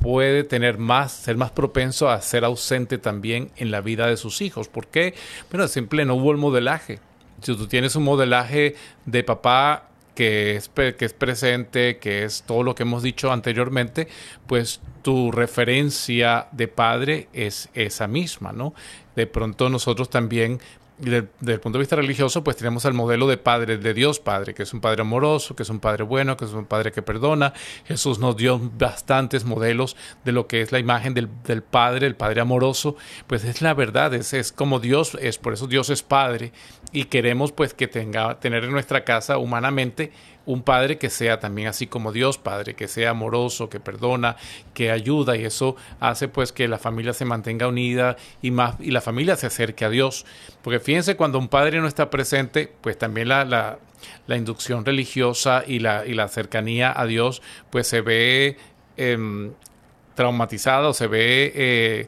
puede 0.02 0.44
tener 0.44 0.78
más, 0.78 1.12
ser 1.12 1.36
más 1.36 1.52
propenso 1.52 2.10
a 2.10 2.22
ser 2.22 2.46
ausente 2.46 2.98
también 2.98 3.52
en 3.58 3.70
la 3.70 3.82
vida 3.82 4.08
de 4.08 4.18
sus 4.18 4.42
hijos. 4.42 4.68
¿Por 4.68 4.88
qué? 4.88 5.14
Bueno, 5.52 5.68
simple 5.68 6.06
no 6.06 6.16
hubo 6.16 6.32
el 6.32 6.38
modelaje. 6.38 7.00
Si 7.42 7.56
tú 7.56 7.68
tienes 7.68 7.96
un 7.96 8.04
modelaje 8.04 8.76
de 9.06 9.24
papá 9.24 9.90
que 10.16 10.56
es, 10.56 10.70
que 10.70 11.06
es 11.06 11.14
presente, 11.14 11.98
que 11.98 12.24
es 12.24 12.44
todo 12.44 12.64
lo 12.64 12.76
que 12.76 12.84
hemos 12.84 13.04
dicho 13.04 13.32
anteriormente, 13.32 14.08
pues 14.48 14.82
tu 15.02 15.32
referencia 15.32 16.48
de 16.52 16.68
padre 16.68 17.28
es 17.34 17.70
esa 17.74 18.08
misma, 18.08 18.52
¿no? 18.52 18.74
De 19.16 19.28
pronto 19.28 19.70
nosotros 19.70 20.10
también 20.10 20.60
desde, 21.10 21.54
el 21.54 21.60
punto 21.60 21.78
de 21.78 21.84
vista 21.84 21.96
religioso, 21.96 22.44
pues 22.44 22.58
tenemos 22.58 22.86
el 22.86 22.94
modelo 22.94 23.28
de 23.28 23.38
Padre, 23.38 23.78
de 23.78 23.94
Dios 23.94 24.20
Padre, 24.20 24.54
que 24.54 24.64
es 24.64 24.74
un 24.74 24.82
Padre 24.82 25.02
amoroso, 25.02 25.56
que 25.56 25.64
es 25.64 25.70
un 25.70 25.80
Padre 25.80 26.04
bueno, 26.04 26.38
que 26.38 26.46
es 26.46 26.54
un 26.54 26.66
Padre 26.66 26.92
que 26.92 27.02
perdona. 27.02 27.54
Jesús 27.86 28.20
nos 28.20 28.38
dio 28.38 28.60
bastantes 28.78 29.46
modelos 29.46 29.96
de 30.24 30.32
lo 30.32 30.48
que 30.48 30.62
es 30.62 30.72
la 30.72 30.80
imagen 30.80 31.14
del, 31.14 31.30
del 31.44 31.64
Padre, 31.64 32.08
el 32.08 32.16
Padre 32.16 32.42
amoroso. 32.42 32.96
Pues 33.28 33.44
es 33.44 33.62
la 33.62 33.74
verdad, 33.74 34.14
es, 34.14 34.34
es 34.34 34.52
como 34.52 34.80
Dios 34.80 35.18
es, 35.22 35.38
por 35.38 35.54
eso 35.54 35.68
Dios 35.68 35.90
es 35.90 36.04
Padre 36.04 36.52
y 36.92 37.06
queremos 37.06 37.52
pues 37.52 37.74
que 37.74 37.88
tenga, 37.88 38.40
tener 38.40 38.64
en 38.64 38.72
nuestra 38.72 39.04
casa 39.04 39.38
humanamente 39.38 40.12
un 40.46 40.64
padre 40.64 40.98
que 40.98 41.10
sea 41.10 41.40
también 41.40 41.68
así 41.68 41.88
como 41.88 42.12
Dios 42.12 42.38
Padre, 42.38 42.74
que 42.76 42.88
sea 42.88 43.12
amoroso, 43.12 43.70
que 43.70 43.80
perdona, 43.80 44.36
que 44.74 44.92
ayuda 44.92 45.38
y 45.38 45.46
eso 45.46 45.76
hace 46.00 46.28
pues 46.28 46.52
que 46.52 46.68
la 46.68 46.78
familia 46.78 47.14
se 47.14 47.26
mantenga 47.26 47.68
unida 47.68 48.18
y 48.42 48.52
más 48.52 48.76
y 48.80 48.92
la 48.92 49.02
familia 49.02 49.36
se 49.36 49.48
acerque 49.48 49.86
a 49.86 49.90
Dios. 49.90 50.26
Porque 50.62 50.80
fíjense 50.80 51.16
cuando 51.16 51.40
un 51.40 51.48
padre 51.48 51.80
no 51.80 51.88
está 51.88 52.10
presente, 52.10 52.72
pues 52.82 52.98
también 52.98 53.30
la, 53.30 53.46
la, 53.46 54.38
inducción 54.38 54.86
religiosa 54.86 55.64
y 55.66 55.80
la, 55.80 56.06
y 56.06 56.14
la 56.14 56.28
cercanía 56.28 56.94
a 56.96 57.06
Dios 57.06 57.42
pues 57.70 57.88
se 57.88 58.02
ve 58.02 58.58
eh, 58.98 59.52
traumatizada 60.16 60.90
o 60.90 60.94
se 60.94 61.08
ve 61.08 61.52
eh, 61.56 62.08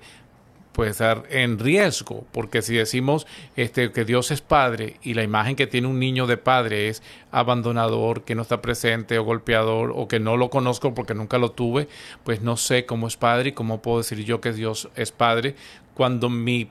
puede 0.75 0.91
estar 0.91 1.23
en 1.29 1.57
riesgo, 1.57 2.25
porque 2.33 2.61
si 2.61 2.75
decimos 2.75 3.25
este, 3.55 3.93
que 3.93 4.03
Dios 4.03 4.29
es 4.31 4.41
padre 4.41 4.97
y 5.01 5.13
la 5.13 5.23
imagen 5.23 5.55
que 5.55 5.67
tiene 5.67 5.88
un 5.88 5.99
niño 5.99 6.27
de 6.27 6.35
padre 6.35 6.89
es 6.89 7.01
abandonador, 7.31 8.25
que 8.25 8.35
no 8.35 8.41
está 8.41 8.61
presente 8.61 9.17
o 9.17 9.23
golpeador 9.23 9.93
o 9.95 10.09
que 10.09 10.19
no 10.19 10.35
lo 10.35 10.49
conozco 10.49 10.93
porque 10.93 11.13
nunca 11.13 11.38
lo 11.38 11.51
tuve, 11.51 11.88
pues 12.25 12.41
no 12.41 12.57
sé 12.57 12.85
cómo 12.85 13.07
es 13.07 13.15
padre 13.15 13.49
y 13.49 13.53
cómo 13.53 13.81
puedo 13.81 13.99
decir 13.99 14.25
yo 14.25 14.41
que 14.41 14.51
Dios 14.51 14.89
es 14.97 15.13
padre 15.13 15.55
cuando 15.93 16.29
mi 16.29 16.69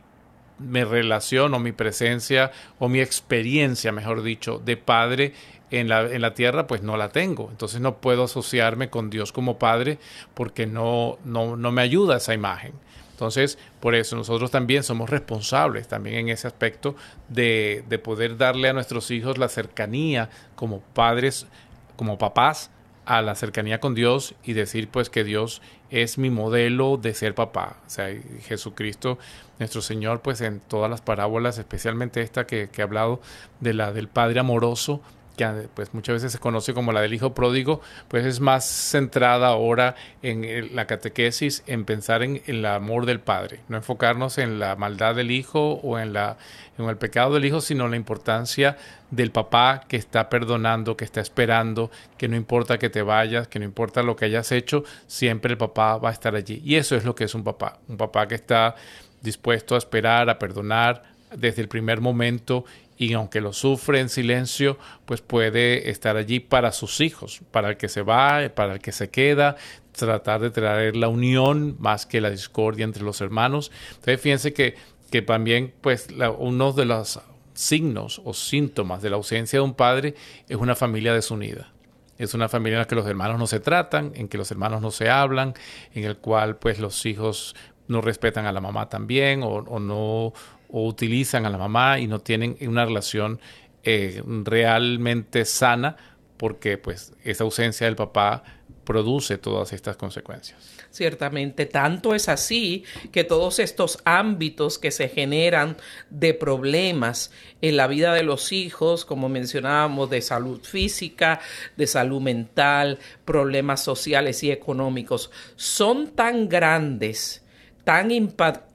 mi 0.59 0.85
relación 0.85 1.53
o 1.55 1.59
mi 1.59 1.73
presencia 1.73 2.53
o 2.79 2.89
mi 2.89 3.01
experiencia, 3.01 3.91
mejor 3.91 4.23
dicho, 4.23 4.63
de 4.65 4.77
padre 4.77 5.33
en 5.73 5.89
la, 5.89 6.03
en 6.03 6.23
la 6.23 6.33
tierra, 6.35 6.69
pues 6.69 6.83
no 6.83 6.97
la 6.97 7.09
tengo. 7.09 7.49
Entonces 7.51 7.81
no 7.81 7.97
puedo 7.97 8.25
asociarme 8.25 8.89
con 8.89 9.11
Dios 9.11 9.33
como 9.33 9.59
padre 9.59 9.99
porque 10.33 10.67
no, 10.67 11.19
no, 11.25 11.57
no 11.57 11.73
me 11.73 11.83
ayuda 11.83 12.19
esa 12.19 12.35
imagen. 12.35 12.73
Entonces, 13.15 13.59
por 13.79 13.95
eso 13.95 14.17
nosotros 14.17 14.51
también 14.51 14.83
somos 14.83 15.09
responsables, 15.09 15.87
también 15.87 16.17
en 16.17 16.29
ese 16.31 16.49
aspecto, 16.49 16.97
de, 17.29 17.85
de 17.89 17.99
poder 18.01 18.37
darle 18.37 18.69
a 18.69 18.73
nuestros 18.73 19.13
hijos 19.13 19.39
la 19.39 19.49
cercanía 19.49 20.31
como 20.57 20.81
padres, 20.81 21.47
como 21.95 22.19
papás, 22.19 22.71
a 23.07 23.23
la 23.23 23.37
cercanía 23.37 23.79
con 23.79 23.95
Dios 23.95 24.35
y 24.43 24.55
decir 24.55 24.89
pues 24.89 25.11
que 25.11 25.25
Dios 25.25 25.63
es 25.91 26.19
mi 26.19 26.31
modelo 26.31 26.97
de 26.97 27.15
ser 27.15 27.37
papá. 27.37 27.77
O 27.87 27.91
sea, 27.91 28.09
Jesucristo, 28.43 29.19
nuestro 29.61 29.81
Señor, 29.81 30.21
pues 30.21 30.41
en 30.41 30.59
todas 30.59 30.91
las 30.91 31.01
parábolas, 31.01 31.59
especialmente 31.59 32.21
esta 32.21 32.47
que, 32.47 32.69
que 32.69 32.81
he 32.81 32.85
hablado 32.85 33.21
de 33.61 33.75
la 33.75 33.93
del 33.93 34.09
Padre 34.09 34.41
amoroso, 34.41 35.03
que 35.37 35.69
pues 35.75 35.95
muchas 35.95 36.15
veces 36.15 36.33
se 36.33 36.39
conoce 36.39 36.75
como 36.75 36.93
la 36.93 37.01
del 37.01 37.15
hijo 37.15 37.35
pródigo, 37.35 37.81
pues 38.09 38.25
es 38.25 38.41
más 38.41 38.65
centrada 38.65 39.49
ahora 39.49 39.95
en 40.23 40.75
la 40.75 40.87
catequesis, 40.87 41.63
en 41.67 41.85
pensar 41.85 42.23
en, 42.23 42.43
el 42.47 42.65
amor 42.67 43.07
del 43.07 43.21
padre, 43.21 43.61
no 43.69 43.77
enfocarnos 43.77 44.39
en 44.39 44.59
la 44.59 44.77
maldad 44.77 45.15
del 45.15 45.31
hijo 45.31 45.75
o 45.83 45.99
en, 45.99 46.13
la, 46.13 46.37
en 46.79 46.87
el 46.87 46.97
pecado 46.97 47.35
del 47.35 47.45
hijo, 47.45 47.61
sino 47.61 47.89
la 47.89 47.97
importancia 47.97 48.77
del 49.11 49.31
papá 49.31 49.85
que 49.89 49.97
está 49.97 50.29
perdonando, 50.29 50.97
que 50.97 51.05
está 51.05 51.21
esperando, 51.21 51.91
que 52.19 52.29
no 52.29 52.37
importa 52.37 52.79
que 52.79 52.91
te 52.91 53.03
vayas, 53.03 53.49
que 53.49 53.59
no 53.59 53.65
importa 53.65 54.03
lo 54.03 54.17
que 54.17 54.27
hayas 54.27 54.51
hecho, 54.53 54.85
siempre 55.07 55.53
el 55.53 55.59
papá 55.59 55.99
va 55.99 56.11
a 56.11 56.13
estar 56.13 56.35
allí. 56.35 56.61
Y 56.65 56.77
eso 56.77 56.97
es 56.97 57.05
lo 57.05 57.15
que 57.15 57.25
es 57.25 57.35
un 57.35 57.45
papá, 57.45 57.79
un 57.89 57.97
papá 57.97 58.27
que 58.27 58.35
está 58.35 58.75
dispuesto 59.21 59.75
a 59.75 59.79
esperar, 59.79 60.29
a 60.29 60.39
perdonar 60.39 61.15
desde 61.37 61.63
el 61.63 61.69
primer 61.69 62.01
momento 62.01 62.65
y 62.97 63.13
aunque 63.15 63.41
lo 63.41 63.53
sufre 63.53 64.01
en 64.01 64.09
silencio, 64.09 64.79
pues 65.05 65.21
puede 65.21 65.91
estar 65.91 66.17
allí 66.17 66.41
para 66.41 66.73
sus 66.73 67.01
hijos, 67.01 67.41
para 67.51 67.71
el 67.71 67.77
que 67.77 67.89
se 67.89 68.03
va, 68.03 68.49
para 68.55 68.75
el 68.75 68.79
que 68.81 68.93
se 68.93 69.11
queda, 69.11 69.57
tratar 69.93 70.41
de 70.41 70.51
traer 70.51 70.97
la 70.97 71.09
unión 71.09 71.77
más 71.79 72.07
que 72.07 72.21
la 72.21 72.31
discordia 72.31 72.85
entre 72.85 73.03
los 73.03 73.21
hermanos. 73.21 73.73
Entonces 73.91 74.21
fíjense 74.21 74.53
que, 74.53 74.77
que 75.11 75.23
también 75.23 75.75
pues 75.81 76.09
uno 76.39 76.73
de 76.73 76.85
los 76.85 77.21
signos 77.55 78.21
o 78.25 78.35
síntomas 78.35 79.03
de 79.03 79.11
la 79.11 79.17
ausencia 79.17 79.59
de 79.59 79.65
un 79.65 79.75
padre 79.75 80.15
es 80.49 80.57
una 80.57 80.75
familia 80.75 81.15
desunida. 81.15 81.71
Es 82.17 82.33
una 82.35 82.49
familia 82.49 82.77
en 82.77 82.81
la 82.83 82.87
que 82.87 82.95
los 82.95 83.07
hermanos 83.07 83.41
no 83.41 83.49
se 83.49 83.59
tratan, 83.59 84.13
en 84.15 84.29
que 84.29 84.39
los 84.39 84.51
hermanos 84.53 84.81
no 84.81 84.93
se 84.93 85.11
hablan, 85.11 85.55
en 85.95 86.05
el 86.05 86.17
cual 86.19 86.57
pues 86.57 86.79
los 86.79 87.05
hijos 87.07 87.57
no 87.89 88.01
respetan 88.01 88.47
a 88.47 88.53
la 88.53 88.61
mamá 88.61 88.89
también 88.89 89.43
o, 89.43 89.49
o 89.49 89.81
no 89.81 90.33
o 90.77 90.89
utilizan 90.89 91.47
a 91.47 91.51
la 91.51 91.57
mamá 91.57 92.01
y 92.01 92.09
no 92.09 92.19
tienen 92.19 92.57
una 92.63 92.85
relación 92.85 93.39
eh, 93.85 94.21
realmente 94.27 95.45
sana 95.45 95.97
porque 96.37 96.79
pues 96.79 97.13
esa 97.23 97.45
ausencia 97.45 97.87
del 97.87 97.95
papá 97.95 98.43
produce 98.83 99.39
todas 99.39 99.73
estas 99.73 99.97
consecuencias. 99.97 100.59
Ciertamente, 100.91 101.67
tanto 101.67 102.13
es 102.13 102.29
así 102.29 102.83
que 103.13 103.23
todos 103.23 103.61
estos 103.61 104.01
ámbitos 104.05 104.81
que 104.81 104.91
se 104.91 105.09
generan 105.09 105.77
de 106.11 106.35
problemas 106.35 107.31
en 107.63 107.77
la 107.77 107.87
vida 107.87 108.13
de 108.13 108.25
los 108.25 108.51
hijos, 108.51 109.05
como 109.05 109.29
mencionábamos, 109.29 110.11
de 110.11 110.23
salud 110.23 110.61
física, 110.61 111.41
de 111.77 111.87
salud 111.87 112.21
mental, 112.21 112.99
problemas 113.25 113.81
sociales 113.81 114.43
y 114.43 114.51
económicos, 114.51 115.31
son 115.55 116.09
tan 116.09 116.49
grandes, 116.49 117.45
tan 117.85 118.11
impactantes, 118.11 118.74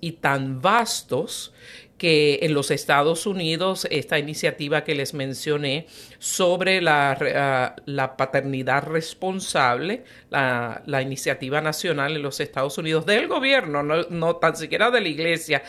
y 0.00 0.12
tan 0.12 0.62
vastos 0.62 1.52
que 1.98 2.38
en 2.42 2.54
los 2.54 2.70
Estados 2.70 3.26
Unidos 3.26 3.86
esta 3.90 4.18
iniciativa 4.18 4.84
que 4.84 4.94
les 4.94 5.14
mencioné 5.14 5.86
sobre 6.18 6.80
la, 6.80 7.18
ah, 7.34 7.76
la 7.84 8.16
paternidad 8.16 8.84
responsable, 8.84 10.04
la, 10.30 10.82
la, 10.86 11.02
iniciativa 11.02 11.60
nacional 11.60 12.16
en 12.16 12.22
los 12.22 12.40
Estados 12.40 12.78
Unidos 12.78 13.04
del 13.04 13.26
gobierno, 13.26 13.82
no, 13.82 14.04
no 14.10 14.36
tan 14.36 14.56
siquiera 14.56 14.90
de 14.90 15.00
la 15.00 15.08
iglesia, 15.08 15.62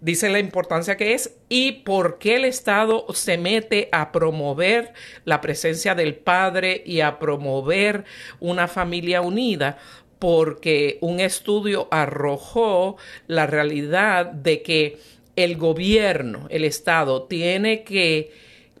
dice 0.00 0.28
la 0.28 0.40
importancia 0.40 0.96
que 0.96 1.14
es 1.14 1.36
y 1.48 1.72
por 1.72 2.18
qué 2.18 2.36
el 2.36 2.44
Estado 2.44 3.06
se 3.14 3.38
mete 3.38 3.88
a 3.92 4.10
promover 4.10 4.92
la 5.24 5.40
presencia 5.40 5.94
del 5.94 6.16
padre 6.16 6.82
y 6.84 7.00
a 7.00 7.20
promover 7.20 8.04
una 8.40 8.66
familia 8.66 9.20
unida 9.20 9.78
porque 10.22 10.98
un 11.00 11.18
estudio 11.18 11.88
arrojó 11.90 12.96
la 13.26 13.44
realidad 13.48 14.26
de 14.26 14.62
que 14.62 15.00
el 15.34 15.56
gobierno, 15.56 16.46
el 16.48 16.64
Estado, 16.64 17.24
tiene 17.24 17.82
que 17.82 18.30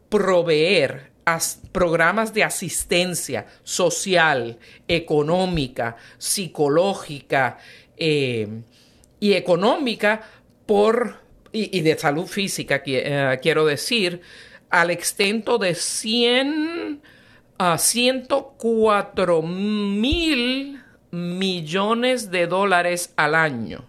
proveer 0.08 1.10
programas 1.72 2.32
de 2.32 2.44
asistencia 2.44 3.46
social, 3.64 4.56
económica, 4.86 5.96
psicológica 6.16 7.58
eh, 7.96 8.46
y 9.18 9.32
económica 9.32 10.22
por 10.64 11.16
y, 11.50 11.80
de 11.80 11.98
salud 11.98 12.28
física, 12.28 12.84
eh, 12.86 13.40
quiero 13.42 13.66
decir, 13.66 14.20
al 14.70 14.92
extento 14.92 15.58
de 15.58 15.74
100 15.74 17.02
a 17.58 17.78
104 17.78 19.42
mil 19.42 20.81
millones 21.12 22.30
de 22.30 22.48
dólares 22.48 23.12
al 23.16 23.36
año. 23.36 23.84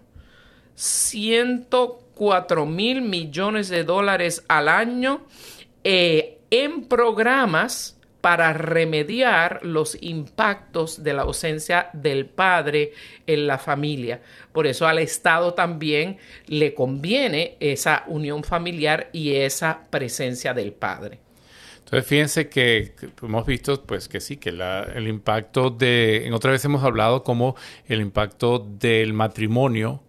104 0.76 2.66
mil 2.66 3.02
millones 3.02 3.68
de 3.68 3.82
dólares 3.82 4.44
al 4.46 4.68
año 4.68 5.22
eh, 5.82 6.38
en 6.50 6.84
programas 6.84 7.98
para 8.20 8.52
remediar 8.54 9.60
los 9.62 9.98
impactos 10.00 11.02
de 11.02 11.12
la 11.12 11.22
ausencia 11.22 11.90
del 11.92 12.26
padre 12.26 12.92
en 13.26 13.46
la 13.46 13.58
familia. 13.58 14.22
Por 14.52 14.66
eso 14.66 14.86
al 14.86 14.98
Estado 14.98 15.52
también 15.52 16.16
le 16.46 16.72
conviene 16.72 17.56
esa 17.60 18.04
unión 18.06 18.42
familiar 18.42 19.10
y 19.12 19.34
esa 19.34 19.82
presencia 19.90 20.54
del 20.54 20.72
padre. 20.72 21.23
Entonces 21.84 22.06
fíjense 22.08 22.48
que, 22.48 22.94
hemos 23.22 23.46
visto 23.46 23.82
pues 23.82 24.08
que 24.08 24.20
sí, 24.20 24.38
que 24.38 24.50
el 24.50 25.06
impacto 25.06 25.70
de, 25.70 26.26
en 26.26 26.32
otra 26.32 26.50
vez 26.50 26.64
hemos 26.64 26.82
hablado 26.82 27.22
como 27.22 27.56
el 27.86 28.00
impacto 28.00 28.58
del 28.58 29.12
matrimonio 29.12 30.02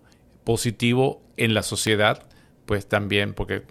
positivo 0.45 1.21
en 1.35 1.53
la 1.53 1.63
sociedad, 1.63 2.27
pues 2.65 2.87
también, 2.87 3.33
porque 3.33 3.63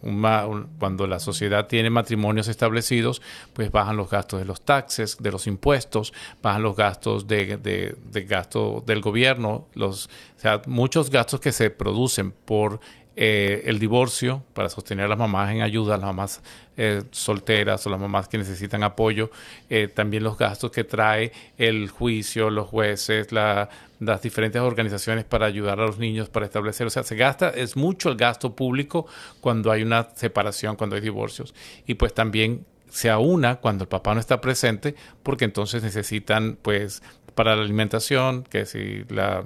cuando 0.79 1.07
la 1.07 1.19
sociedad 1.19 1.67
tiene 1.67 1.91
matrimonios 1.91 2.47
establecidos, 2.49 3.23
pues 3.53 3.73
bajan 3.73 3.97
los 3.97 4.11
gastos 4.11 4.39
de 4.39 4.45
los 4.45 4.61
taxes, 4.65 5.17
de 5.19 5.33
los 5.33 5.47
impuestos, 5.47 6.13
bajan 6.43 6.63
los 6.63 6.77
gastos 6.77 7.27
de, 7.27 7.57
de, 7.57 8.23
gasto 8.25 8.85
del 8.87 9.01
gobierno, 9.01 9.67
los, 9.75 10.07
o 10.37 10.41
sea, 10.41 10.63
muchos 10.67 11.11
gastos 11.11 11.41
que 11.41 11.53
se 11.53 11.71
producen 11.71 12.33
por 12.33 12.81
eh, 13.17 13.63
el 13.67 13.79
divorcio 13.79 14.43
para 14.55 14.69
sostener 14.69 15.05
a 15.05 15.09
las 15.09 15.19
mamás 15.19 15.53
en 15.53 15.63
ayuda, 15.63 15.95
a 15.95 15.99
las 15.99 16.07
mamás 16.07 16.43
eh, 16.77 17.03
solteras 17.13 17.87
o 17.87 17.91
las 17.91 18.01
mamás 18.01 18.27
que 18.27 18.39
necesitan 18.39 18.83
apoyo, 18.83 19.31
eh, 19.71 19.87
también 19.87 20.25
los 20.25 20.37
gastos 20.37 20.73
que 20.73 20.83
trae 20.83 21.31
el 21.57 21.89
juicio, 21.91 22.51
los 22.51 22.67
jueces, 22.67 23.31
las 23.31 24.23
diferentes 24.23 24.61
organizaciones 24.61 25.25
para 25.25 25.47
ayudar 25.47 25.79
a 25.79 25.87
los 25.87 25.99
niños, 25.99 26.29
para 26.29 26.47
establecer, 26.47 26.89
o 26.89 26.91
sea, 26.91 27.05
se 27.05 27.15
gasta, 27.15 27.51
es 27.51 27.77
mucho 27.77 28.11
el 28.11 28.17
gasto 28.17 28.57
público 28.57 29.07
cuando 29.41 29.71
hay 29.71 29.83
una 29.83 30.09
separación, 30.17 30.75
cuando 30.75 30.97
hay 30.97 31.03
divorcios, 31.03 31.55
y 31.87 31.95
pues 31.95 32.15
también 32.15 32.67
se 32.91 33.11
aúna 33.11 33.57
cuando 33.57 33.85
el 33.85 33.89
papá 33.89 34.15
no 34.15 34.21
está 34.21 34.41
presente, 34.41 34.97
porque 35.23 35.45
entonces 35.45 35.85
necesitan, 35.85 36.59
pues, 36.61 37.03
para 37.37 37.55
la 37.55 37.63
alimentación, 37.63 38.43
que 38.45 38.67
si 38.67 39.05
la 39.09 39.45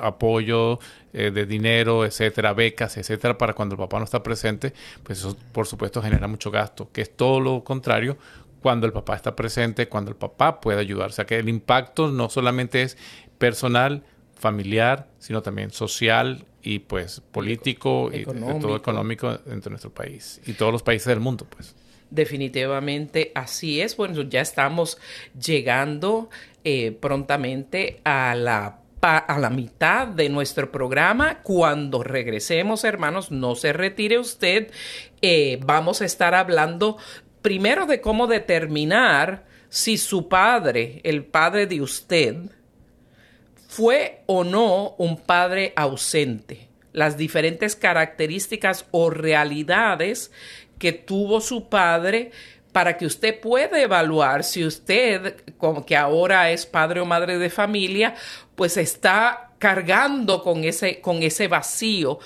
apoyo 0.00 0.78
eh, 1.12 1.30
de 1.30 1.46
dinero, 1.46 2.04
etcétera, 2.04 2.52
becas, 2.52 2.96
etcétera, 2.96 3.38
para 3.38 3.54
cuando 3.54 3.74
el 3.74 3.78
papá 3.78 3.98
no 3.98 4.04
está 4.04 4.22
presente, 4.22 4.72
pues 5.02 5.18
eso 5.18 5.36
por 5.52 5.66
supuesto 5.66 6.02
genera 6.02 6.26
mucho 6.26 6.50
gasto, 6.50 6.90
que 6.92 7.02
es 7.02 7.16
todo 7.16 7.40
lo 7.40 7.64
contrario 7.64 8.16
cuando 8.60 8.86
el 8.86 8.92
papá 8.92 9.14
está 9.14 9.36
presente, 9.36 9.88
cuando 9.88 10.10
el 10.10 10.16
papá 10.16 10.60
puede 10.60 10.80
ayudar. 10.80 11.10
O 11.10 11.12
sea 11.12 11.24
que 11.24 11.38
el 11.38 11.48
impacto 11.48 12.10
no 12.10 12.28
solamente 12.28 12.82
es 12.82 12.96
personal, 13.38 14.02
familiar, 14.34 15.08
sino 15.18 15.42
también 15.42 15.70
social 15.70 16.44
y 16.62 16.80
pues 16.80 17.20
político 17.30 18.10
y 18.12 18.24
todo 18.24 18.76
económico 18.76 19.30
dentro 19.38 19.68
de 19.68 19.70
nuestro 19.70 19.90
país 19.90 20.40
y 20.46 20.54
todos 20.54 20.72
los 20.72 20.82
países 20.82 21.06
del 21.06 21.20
mundo, 21.20 21.46
pues. 21.48 21.74
Definitivamente 22.10 23.32
así 23.34 23.80
es. 23.80 23.96
Bueno, 23.96 24.22
ya 24.22 24.40
estamos 24.40 24.98
llegando 25.40 26.30
eh, 26.64 26.92
prontamente 26.92 28.00
a 28.04 28.34
la 28.34 28.80
a 29.06 29.38
la 29.38 29.50
mitad 29.50 30.08
de 30.08 30.28
nuestro 30.28 30.72
programa. 30.72 31.42
Cuando 31.42 32.02
regresemos, 32.02 32.84
hermanos, 32.84 33.30
no 33.30 33.54
se 33.54 33.72
retire 33.72 34.18
usted. 34.18 34.70
Eh, 35.22 35.58
vamos 35.64 36.02
a 36.02 36.04
estar 36.04 36.34
hablando 36.34 36.96
primero 37.42 37.86
de 37.86 38.00
cómo 38.00 38.26
determinar 38.26 39.44
si 39.68 39.98
su 39.98 40.28
padre, 40.28 41.00
el 41.04 41.24
padre 41.24 41.66
de 41.66 41.80
usted, 41.80 42.36
fue 43.68 44.22
o 44.26 44.42
no 44.42 44.94
un 44.98 45.16
padre 45.18 45.72
ausente. 45.76 46.68
Las 46.92 47.16
diferentes 47.16 47.76
características 47.76 48.86
o 48.90 49.10
realidades 49.10 50.32
que 50.78 50.92
tuvo 50.92 51.40
su 51.40 51.68
padre 51.68 52.32
para 52.76 52.98
que 52.98 53.06
usted 53.06 53.40
pueda 53.40 53.80
evaluar 53.80 54.44
si 54.44 54.62
usted, 54.62 55.36
como 55.56 55.86
que 55.86 55.96
ahora 55.96 56.50
es 56.50 56.66
padre 56.66 57.00
o 57.00 57.06
madre 57.06 57.38
de 57.38 57.48
familia, 57.48 58.14
pues 58.54 58.76
está 58.76 59.52
cargando 59.56 60.42
con 60.42 60.62
ese, 60.62 61.00
con 61.00 61.22
ese 61.22 61.48
vacío 61.48 62.18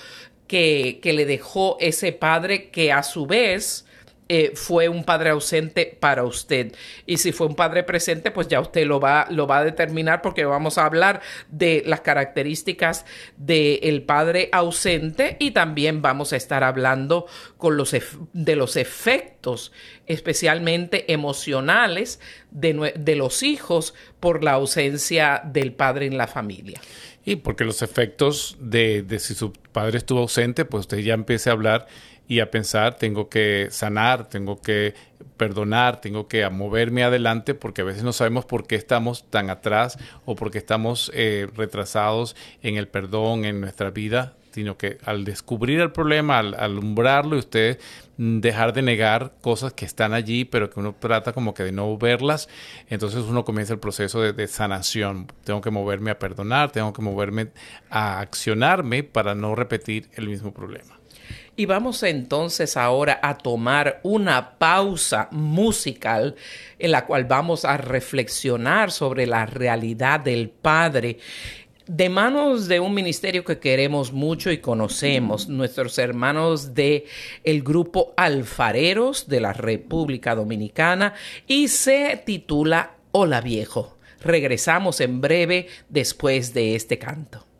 que, 0.47 0.99
que 1.01 1.13
le 1.13 1.25
dejó 1.25 1.77
ese 1.79 2.11
padre 2.11 2.69
que 2.69 2.91
a 2.91 3.01
su 3.01 3.25
vez 3.25 3.85
eh, 4.33 4.53
fue 4.55 4.87
un 4.87 5.03
padre 5.03 5.31
ausente 5.31 5.97
para 5.99 6.23
usted. 6.23 6.73
Y 7.05 7.17
si 7.17 7.33
fue 7.33 7.47
un 7.47 7.55
padre 7.55 7.83
presente, 7.83 8.31
pues 8.31 8.47
ya 8.47 8.61
usted 8.61 8.85
lo 8.85 8.97
va, 8.97 9.27
lo 9.29 9.45
va 9.45 9.57
a 9.57 9.65
determinar 9.65 10.21
porque 10.21 10.45
vamos 10.45 10.77
a 10.77 10.85
hablar 10.85 11.19
de 11.49 11.83
las 11.85 11.99
características 11.99 13.03
del 13.35 14.03
padre 14.03 14.47
ausente 14.53 15.35
y 15.37 15.51
también 15.51 16.01
vamos 16.01 16.31
a 16.31 16.37
estar 16.37 16.63
hablando 16.63 17.25
con 17.57 17.75
los 17.75 17.93
de 18.31 18.55
los 18.55 18.77
efectos 18.77 19.73
especialmente 20.07 21.11
emocionales 21.11 22.21
de, 22.51 22.93
de 22.97 23.15
los 23.17 23.43
hijos 23.43 23.93
por 24.21 24.45
la 24.45 24.53
ausencia 24.53 25.41
del 25.43 25.73
padre 25.73 26.05
en 26.05 26.17
la 26.17 26.27
familia. 26.27 26.79
Y 27.25 27.35
porque 27.35 27.65
los 27.65 27.81
efectos 27.81 28.55
de, 28.61 29.03
de 29.03 29.19
si 29.19 29.35
su 29.35 29.51
padre 29.51 29.97
estuvo 29.97 30.21
ausente, 30.21 30.63
pues 30.63 30.81
usted 30.81 30.99
ya 30.99 31.15
empiece 31.15 31.49
a 31.49 31.53
hablar 31.53 31.87
y 32.31 32.39
a 32.39 32.49
pensar, 32.49 32.95
tengo 32.95 33.27
que 33.27 33.67
sanar, 33.71 34.29
tengo 34.29 34.61
que 34.61 34.93
perdonar, 35.35 35.99
tengo 35.99 36.29
que 36.29 36.49
moverme 36.49 37.03
adelante, 37.03 37.53
porque 37.55 37.81
a 37.81 37.83
veces 37.83 38.03
no 38.03 38.13
sabemos 38.13 38.45
por 38.45 38.67
qué 38.67 38.75
estamos 38.75 39.29
tan 39.29 39.49
atrás 39.49 39.97
o 40.23 40.33
por 40.33 40.49
qué 40.49 40.57
estamos 40.57 41.11
eh, 41.13 41.49
retrasados 41.57 42.37
en 42.63 42.77
el 42.77 42.87
perdón 42.87 43.43
en 43.43 43.59
nuestra 43.59 43.89
vida, 43.89 44.37
sino 44.51 44.77
que 44.77 44.97
al 45.03 45.25
descubrir 45.25 45.81
el 45.81 45.91
problema, 45.91 46.39
al 46.39 46.53
alumbrarlo 46.53 47.35
y 47.35 47.39
usted 47.39 47.81
dejar 48.15 48.71
de 48.71 48.81
negar 48.81 49.33
cosas 49.41 49.73
que 49.73 49.83
están 49.83 50.13
allí, 50.13 50.45
pero 50.45 50.69
que 50.69 50.79
uno 50.79 50.95
trata 50.97 51.33
como 51.33 51.53
que 51.53 51.63
de 51.63 51.73
no 51.73 51.97
verlas, 51.97 52.47
entonces 52.87 53.23
uno 53.23 53.43
comienza 53.43 53.73
el 53.73 53.79
proceso 53.79 54.21
de, 54.21 54.31
de 54.31 54.47
sanación. 54.47 55.27
Tengo 55.43 55.59
que 55.59 55.69
moverme 55.69 56.11
a 56.11 56.17
perdonar, 56.17 56.71
tengo 56.71 56.93
que 56.93 57.01
moverme 57.01 57.49
a 57.89 58.21
accionarme 58.21 59.03
para 59.03 59.35
no 59.35 59.53
repetir 59.53 60.09
el 60.13 60.29
mismo 60.29 60.53
problema. 60.53 61.00
Y 61.55 61.65
vamos 61.65 62.01
entonces 62.03 62.77
ahora 62.77 63.19
a 63.21 63.37
tomar 63.37 63.99
una 64.03 64.57
pausa 64.57 65.27
musical 65.31 66.35
en 66.79 66.91
la 66.91 67.05
cual 67.05 67.25
vamos 67.25 67.65
a 67.65 67.77
reflexionar 67.77 68.91
sobre 68.91 69.27
la 69.27 69.45
realidad 69.45 70.21
del 70.21 70.49
Padre 70.49 71.17
de 71.87 72.07
manos 72.07 72.69
de 72.69 72.79
un 72.79 72.93
ministerio 72.93 73.43
que 73.43 73.59
queremos 73.59 74.13
mucho 74.13 74.49
y 74.49 74.59
conocemos, 74.59 75.49
nuestros 75.49 75.97
hermanos 75.97 76.73
de 76.73 77.05
el 77.43 77.63
grupo 77.63 78.13
Alfareros 78.15 79.27
de 79.27 79.41
la 79.41 79.51
República 79.51 80.33
Dominicana 80.33 81.13
y 81.47 81.67
se 81.67 82.21
titula 82.25 82.95
Hola 83.11 83.41
viejo. 83.41 83.97
Regresamos 84.21 85.01
en 85.01 85.19
breve 85.19 85.67
después 85.89 86.53
de 86.53 86.75
este 86.75 86.97
canto. 86.97 87.50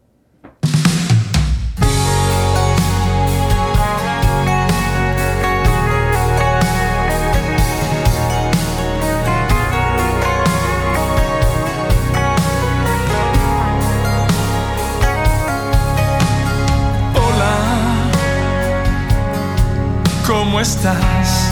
Estás? 20.61 21.51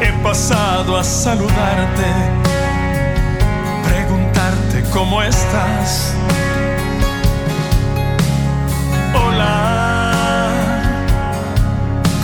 He 0.00 0.12
pasado 0.22 0.98
a 0.98 1.02
saludarte, 1.02 2.10
preguntarte 3.82 4.84
cómo 4.92 5.22
estás. 5.22 6.14
Hola, 9.14 10.12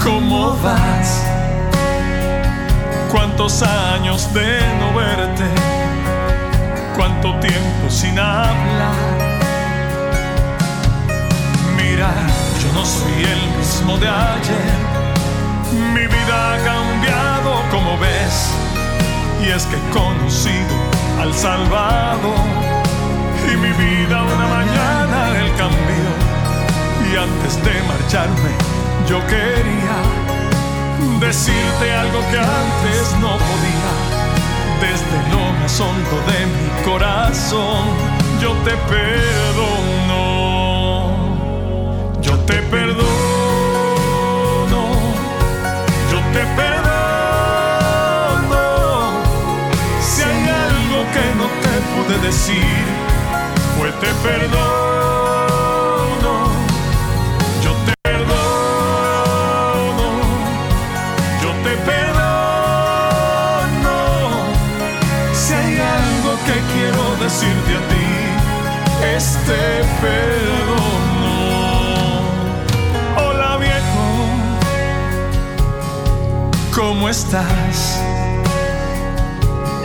¿cómo 0.05 0.57
vas? 0.59 1.25
¿Cuántos 3.11 3.63
años 3.63 4.33
de 4.35 4.61
no 4.81 4.95
verte? 4.95 5.49
¿Cuánto 6.95 7.39
tiempo 7.41 7.89
sin 7.89 8.19
hablar? 8.19 8.95
Mira 11.77 12.30
yo 12.62 12.73
no 12.75 12.85
soy 12.85 13.25
el 13.25 13.59
mismo 13.59 13.96
de 13.96 14.09
ayer. 14.09 14.79
Mi 15.94 16.07
vida 16.07 16.55
ha 16.55 16.59
cambiado, 16.64 17.62
como 17.70 17.96
ves. 17.99 18.51
Y 19.42 19.49
es 19.49 19.64
que 19.66 19.77
he 19.77 19.90
conocido 19.90 20.77
al 21.20 21.33
Salvador. 21.33 22.44
Y 23.51 23.57
mi 23.57 23.73
vida 23.73 24.23
una 24.23 24.46
mañana 24.59 25.38
él 25.38 25.51
cambió. 25.57 26.11
Y 27.09 27.16
antes 27.16 27.55
de 27.64 27.83
marcharme, 27.88 28.53
yo 29.09 29.18
quería 29.27 29.96
decirte 31.18 31.94
algo 31.94 32.20
que 32.31 32.38
antes 32.38 33.16
no 33.20 33.31
podía. 33.49 33.92
Desde 34.81 35.16
lo 35.31 35.53
más 35.61 35.81
hondo 35.81 36.16
de 36.31 36.46
mi 36.46 36.85
corazón, 36.85 37.85
yo 38.40 38.53
te 38.64 38.73
perdono 38.88 39.69
te 46.33 46.43
perdono. 46.57 46.90
Si 50.01 50.23
hay 50.23 50.49
algo 50.49 51.05
que 51.14 51.25
no 51.38 51.47
te 51.62 51.75
pude 51.93 52.16
decir, 52.27 52.85
pues 53.79 53.93
te 54.01 54.11
perdono. 54.27 56.35
Yo 57.64 57.73
te 57.87 57.93
perdono, 58.03 60.09
yo 61.43 61.51
te 61.64 61.73
perdono. 61.88 63.97
Si 65.33 65.53
hay 65.55 65.75
algo 65.79 66.31
que 66.47 66.57
quiero 66.73 67.03
decirte 67.25 67.73
a 67.77 67.79
ti, 67.90 68.09
este 69.16 69.61
perdón. 70.01 71.00
¿Cómo 76.74 77.09
estás? 77.09 78.00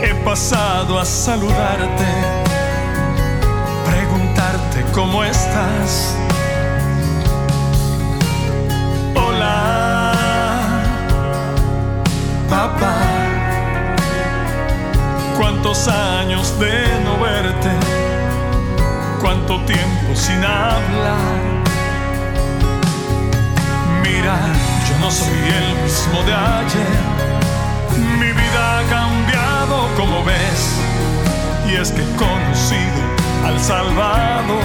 He 0.02 0.14
pasado 0.24 0.98
a 0.98 1.04
saludarte, 1.04 2.06
preguntarte 3.84 4.84
cómo 4.92 5.24
estás. 5.24 6.14
Hola, 9.14 10.12
papá. 12.48 12.96
¿Cuántos 15.36 15.88
años 15.88 16.58
de 16.58 17.00
no 17.04 17.20
verte? 17.20 17.70
¿Cuánto 19.20 19.60
tiempo 19.64 20.14
sin 20.14 20.44
hablar? 20.44 21.64
Mira 24.02 24.55
yo 24.88 24.98
no 24.98 25.10
soy 25.10 25.42
el 25.60 25.82
mismo 25.82 26.22
de 26.22 26.34
ayer. 26.34 26.94
Mi 28.20 28.30
vida 28.32 28.78
ha 28.78 28.82
cambiado, 28.88 29.88
como 29.96 30.24
ves. 30.24 30.62
Y 31.68 31.74
es 31.76 31.90
que 31.90 32.02
he 32.02 32.16
conocido 32.16 33.02
al 33.44 33.58
Salvador. 33.60 34.64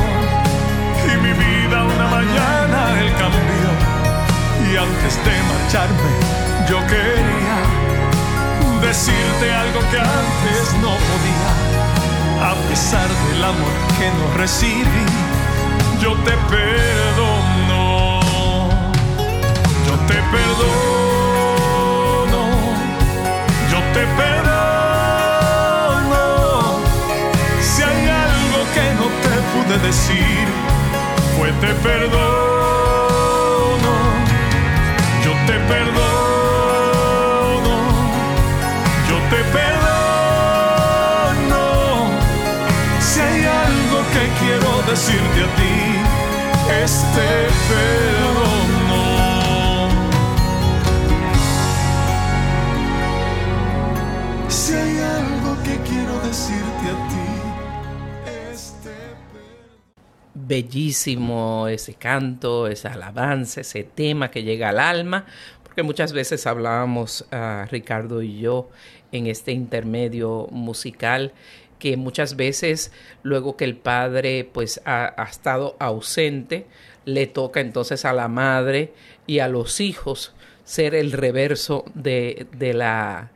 Y 1.05 1.17
mi 1.17 1.33
vida 1.33 1.83
una 1.83 2.07
mañana 2.07 2.99
él 2.99 3.11
cambió. 3.17 3.69
Y 4.67 4.77
antes 4.77 5.13
de 5.25 5.33
marcharme, 5.49 6.11
yo 6.69 6.77
quería 6.87 7.57
decirte 8.81 9.53
algo 9.53 9.79
que 9.91 9.99
antes 9.99 10.73
no 10.81 10.91
podía. 11.09 11.51
A 12.51 12.53
pesar 12.69 13.07
del 13.07 13.43
amor 13.43 13.75
que 13.97 14.07
no 14.17 14.37
recibí, 14.37 15.05
yo 15.99 16.13
te 16.23 16.31
perdono 16.49 17.40
perdono, 20.31 22.41
yo 23.71 23.79
te 23.93 24.03
perdono. 24.19 26.25
Si 27.61 27.79
hay 27.83 28.07
algo 28.07 28.59
que 28.75 28.85
no 28.99 29.07
te 29.23 29.33
pude 29.51 29.75
decir, 29.87 30.45
pues 31.37 31.53
te 31.59 31.71
perdono, 31.87 33.93
yo 35.25 35.33
te 35.47 35.55
perdono, 35.71 37.75
yo 39.09 39.17
te 39.31 39.41
perdono. 39.57 41.63
Si 42.99 43.17
hay 43.19 43.41
algo 43.65 43.97
que 44.13 44.23
quiero 44.39 44.71
decirte 44.89 45.39
a 45.43 45.45
ti, 45.57 45.75
este 46.83 47.27
perdón. 47.69 48.50
Bellísimo 60.47 61.67
ese 61.67 61.93
canto, 61.93 62.67
esa 62.67 62.93
alabanza, 62.93 63.61
ese 63.61 63.83
tema 63.83 64.31
que 64.31 64.43
llega 64.43 64.69
al 64.69 64.79
alma, 64.79 65.25
porque 65.63 65.83
muchas 65.83 66.13
veces 66.13 66.47
hablábamos, 66.47 67.25
uh, 67.31 67.65
Ricardo 67.69 68.21
y 68.21 68.39
yo, 68.39 68.69
en 69.11 69.27
este 69.27 69.51
intermedio 69.51 70.47
musical, 70.51 71.33
que 71.79 71.97
muchas 71.97 72.35
veces 72.35 72.91
luego 73.23 73.57
que 73.57 73.65
el 73.65 73.75
padre 73.75 74.47
pues 74.51 74.81
ha, 74.85 75.13
ha 75.17 75.25
estado 75.25 75.75
ausente, 75.79 76.67
le 77.05 77.27
toca 77.27 77.59
entonces 77.59 78.05
a 78.05 78.13
la 78.13 78.27
madre 78.27 78.93
y 79.25 79.39
a 79.39 79.47
los 79.47 79.79
hijos 79.79 80.33
ser 80.63 80.93
el 80.93 81.11
reverso 81.11 81.85
de, 81.95 82.45
de 82.57 82.73
la 82.73 83.31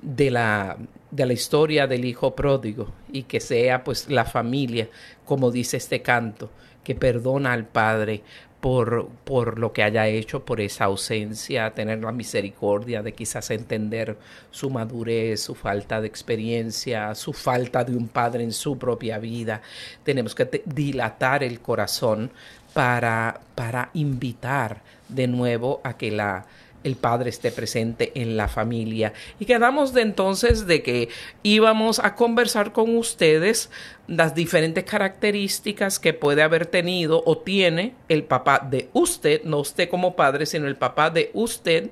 de 0.00 0.30
la 0.30 0.76
de 1.12 1.26
la 1.26 1.34
historia 1.34 1.86
del 1.86 2.04
hijo 2.04 2.34
pródigo 2.34 2.88
y 3.12 3.24
que 3.24 3.38
sea 3.38 3.84
pues 3.84 4.10
la 4.10 4.24
familia, 4.24 4.88
como 5.24 5.52
dice 5.52 5.76
este 5.76 6.02
canto, 6.02 6.50
que 6.82 6.94
perdona 6.94 7.52
al 7.52 7.66
padre 7.66 8.22
por, 8.60 9.08
por 9.24 9.58
lo 9.58 9.72
que 9.72 9.82
haya 9.82 10.06
hecho, 10.06 10.44
por 10.44 10.60
esa 10.60 10.84
ausencia, 10.86 11.74
tener 11.74 12.00
la 12.00 12.12
misericordia 12.12 13.02
de 13.02 13.12
quizás 13.12 13.50
entender 13.50 14.16
su 14.50 14.70
madurez, 14.70 15.42
su 15.42 15.54
falta 15.54 16.00
de 16.00 16.06
experiencia, 16.06 17.14
su 17.14 17.32
falta 17.32 17.84
de 17.84 17.94
un 17.94 18.08
padre 18.08 18.44
en 18.44 18.52
su 18.52 18.78
propia 18.78 19.18
vida. 19.18 19.60
Tenemos 20.04 20.34
que 20.34 20.62
dilatar 20.64 21.44
el 21.44 21.60
corazón 21.60 22.30
para, 22.72 23.40
para 23.54 23.90
invitar 23.92 24.80
de 25.08 25.26
nuevo 25.26 25.80
a 25.84 25.96
que 25.98 26.10
la, 26.10 26.46
el 26.84 26.96
padre 26.96 27.30
esté 27.30 27.50
presente 27.50 28.12
en 28.14 28.36
la 28.36 28.48
familia. 28.48 29.12
Y 29.38 29.44
quedamos 29.44 29.92
de 29.92 30.02
entonces 30.02 30.66
de 30.66 30.82
que 30.82 31.08
íbamos 31.42 31.98
a 31.98 32.14
conversar 32.14 32.72
con 32.72 32.96
ustedes 32.96 33.70
las 34.06 34.34
diferentes 34.34 34.84
características 34.84 35.98
que 35.98 36.12
puede 36.12 36.42
haber 36.42 36.66
tenido 36.66 37.22
o 37.24 37.38
tiene 37.38 37.94
el 38.08 38.24
papá 38.24 38.66
de 38.68 38.88
usted, 38.92 39.42
no 39.44 39.58
usted 39.58 39.88
como 39.88 40.16
padre, 40.16 40.46
sino 40.46 40.66
el 40.66 40.76
papá 40.76 41.10
de 41.10 41.30
usted, 41.34 41.90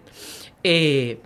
eh, 0.62 1.18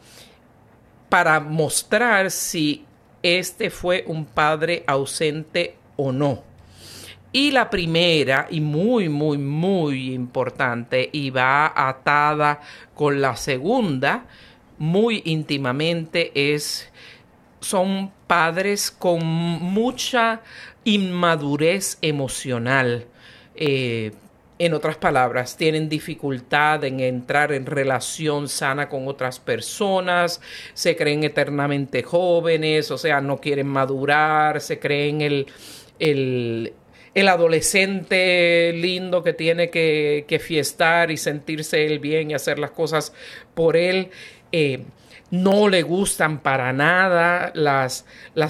para 1.08 1.40
mostrar 1.40 2.30
si 2.30 2.84
este 3.22 3.70
fue 3.70 4.04
un 4.06 4.26
padre 4.26 4.84
ausente 4.86 5.76
o 5.96 6.12
no. 6.12 6.53
Y 7.36 7.50
la 7.50 7.68
primera, 7.68 8.46
y 8.48 8.60
muy, 8.60 9.08
muy, 9.08 9.38
muy 9.38 10.14
importante, 10.14 11.10
y 11.10 11.30
va 11.30 11.72
atada 11.74 12.60
con 12.94 13.20
la 13.20 13.34
segunda, 13.34 14.26
muy 14.78 15.20
íntimamente, 15.24 16.30
es, 16.54 16.88
son 17.58 18.12
padres 18.28 18.92
con 18.92 19.26
mucha 19.26 20.42
inmadurez 20.84 21.98
emocional. 22.02 23.08
Eh, 23.56 24.12
en 24.60 24.72
otras 24.72 24.96
palabras, 24.96 25.56
tienen 25.56 25.88
dificultad 25.88 26.84
en 26.84 27.00
entrar 27.00 27.50
en 27.50 27.66
relación 27.66 28.48
sana 28.48 28.88
con 28.88 29.08
otras 29.08 29.40
personas, 29.40 30.40
se 30.72 30.94
creen 30.94 31.24
eternamente 31.24 32.04
jóvenes, 32.04 32.92
o 32.92 32.98
sea, 32.98 33.20
no 33.20 33.40
quieren 33.40 33.66
madurar, 33.66 34.60
se 34.60 34.78
creen 34.78 35.20
el, 35.20 35.48
el, 35.98 36.74
el 37.14 37.28
adolescente 37.28 38.72
lindo 38.74 39.22
que 39.22 39.32
tiene 39.32 39.70
que, 39.70 40.40
fiestar 40.42 41.10
y 41.10 41.16
sentirse 41.16 41.86
él 41.86 42.00
bien 42.00 42.30
y 42.30 42.34
hacer 42.34 42.58
las 42.58 42.72
cosas 42.72 43.12
por 43.54 43.76
él. 43.76 44.10
Eh, 44.52 44.84
no 45.30 45.68
le 45.68 45.82
gustan 45.82 46.40
para 46.40 46.72
nada 46.72 47.50
las, 47.54 48.04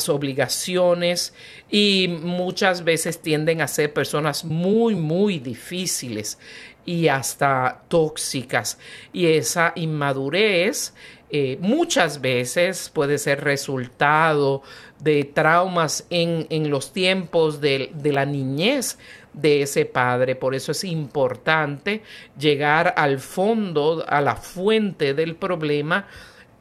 obligaciones 0.09 1.35
y 1.71 2.09
muchas 2.09 2.85
veces 2.85 3.21
tienden 3.23 3.63
a 3.63 3.69
ser 3.69 3.93
personas 3.93 4.45
muy, 4.45 4.95
muy 4.95 5.39
difíciles 5.39 6.39
y 6.85 7.09
hasta 7.09 7.83
tóxicas. 7.89 8.79
Y 9.13 9.27
esa 9.27 9.73
inmadurez 9.77 10.93
eh, 11.31 11.59
muchas 11.61 12.21
veces 12.21 12.91
puede 12.93 13.19
ser 13.19 13.43
resultado 13.43 14.63
de 15.05 15.25
traumas 15.25 16.07
en, 16.09 16.47
en 16.49 16.71
los 16.71 16.93
tiempos 16.93 17.61
de, 17.61 17.91
de 17.95 18.13
la 18.13 18.25
niñez 18.25 18.99
de 19.35 19.63
ese 19.63 19.85
padre. 19.85 20.35
Por 20.35 20.55
eso 20.55 20.73
es 20.73 20.83
importante 20.83 22.03
llegar 22.39 22.95
al 22.97 23.21
fondo, 23.21 24.05
a 24.09 24.21
la 24.23 24.37
fuente 24.37 25.13
del 25.13 25.37
problema 25.37 26.07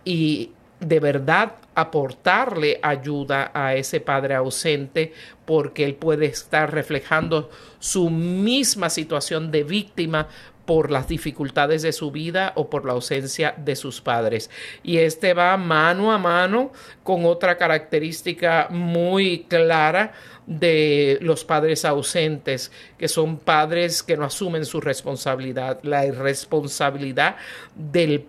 y 0.04 0.52
de 0.80 1.00
verdad 1.00 1.54
aportarle 1.76 2.80
ayuda 2.84 3.52
a 3.54 3.76
ese 3.76 4.00
padre 4.00 4.36
ausente 4.36 5.14
porque 5.46 5.86
él 5.86 5.96
puede 5.96 6.26
estar 6.26 6.72
reflejando 6.74 7.50
su 7.80 8.10
misma 8.10 8.90
situación 8.90 9.52
de 9.52 9.64
víctima 9.64 10.28
por 10.66 10.92
las 10.92 11.08
dificultades 11.08 11.82
de 11.82 11.92
su 11.92 12.12
vida 12.12 12.54
o 12.56 12.70
por 12.70 12.86
la 12.86 12.94
ausencia 12.94 13.54
de 13.58 13.76
sus 13.76 14.02
padres. 14.02 14.50
Y 14.84 14.98
este 14.98 15.34
va 15.34 15.58
mano 15.58 16.12
a 16.12 16.18
mano 16.18 16.72
con 17.04 17.26
otra 17.26 17.58
característica 17.58 18.68
muy 18.70 19.46
clara 19.50 20.14
de 20.46 21.18
los 21.22 21.46
padres 21.46 21.86
ausentes, 21.86 22.72
que 22.98 23.08
son 23.08 23.38
padres 23.38 24.04
que 24.04 24.18
no 24.18 24.26
asumen 24.26 24.66
su 24.66 24.82
responsabilidad, 24.82 25.80
la 25.84 26.06
irresponsabilidad 26.06 27.38
del, 27.76 28.28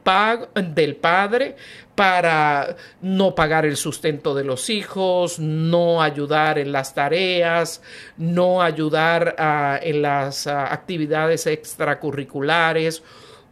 del 0.74 0.96
padre 0.96 1.56
para 1.94 2.76
no 3.00 3.34
pagar 3.34 3.66
el 3.66 3.76
sustento 3.76 4.34
de 4.34 4.44
los 4.44 4.70
hijos, 4.70 5.38
no 5.38 6.02
ayudar 6.02 6.58
en 6.58 6.72
las 6.72 6.94
tareas, 6.94 7.82
no 8.16 8.62
ayudar 8.62 9.36
ah, 9.38 9.78
en 9.82 10.02
las 10.02 10.46
ah, 10.46 10.72
actividades 10.72 11.46
extracurriculares. 11.46 13.02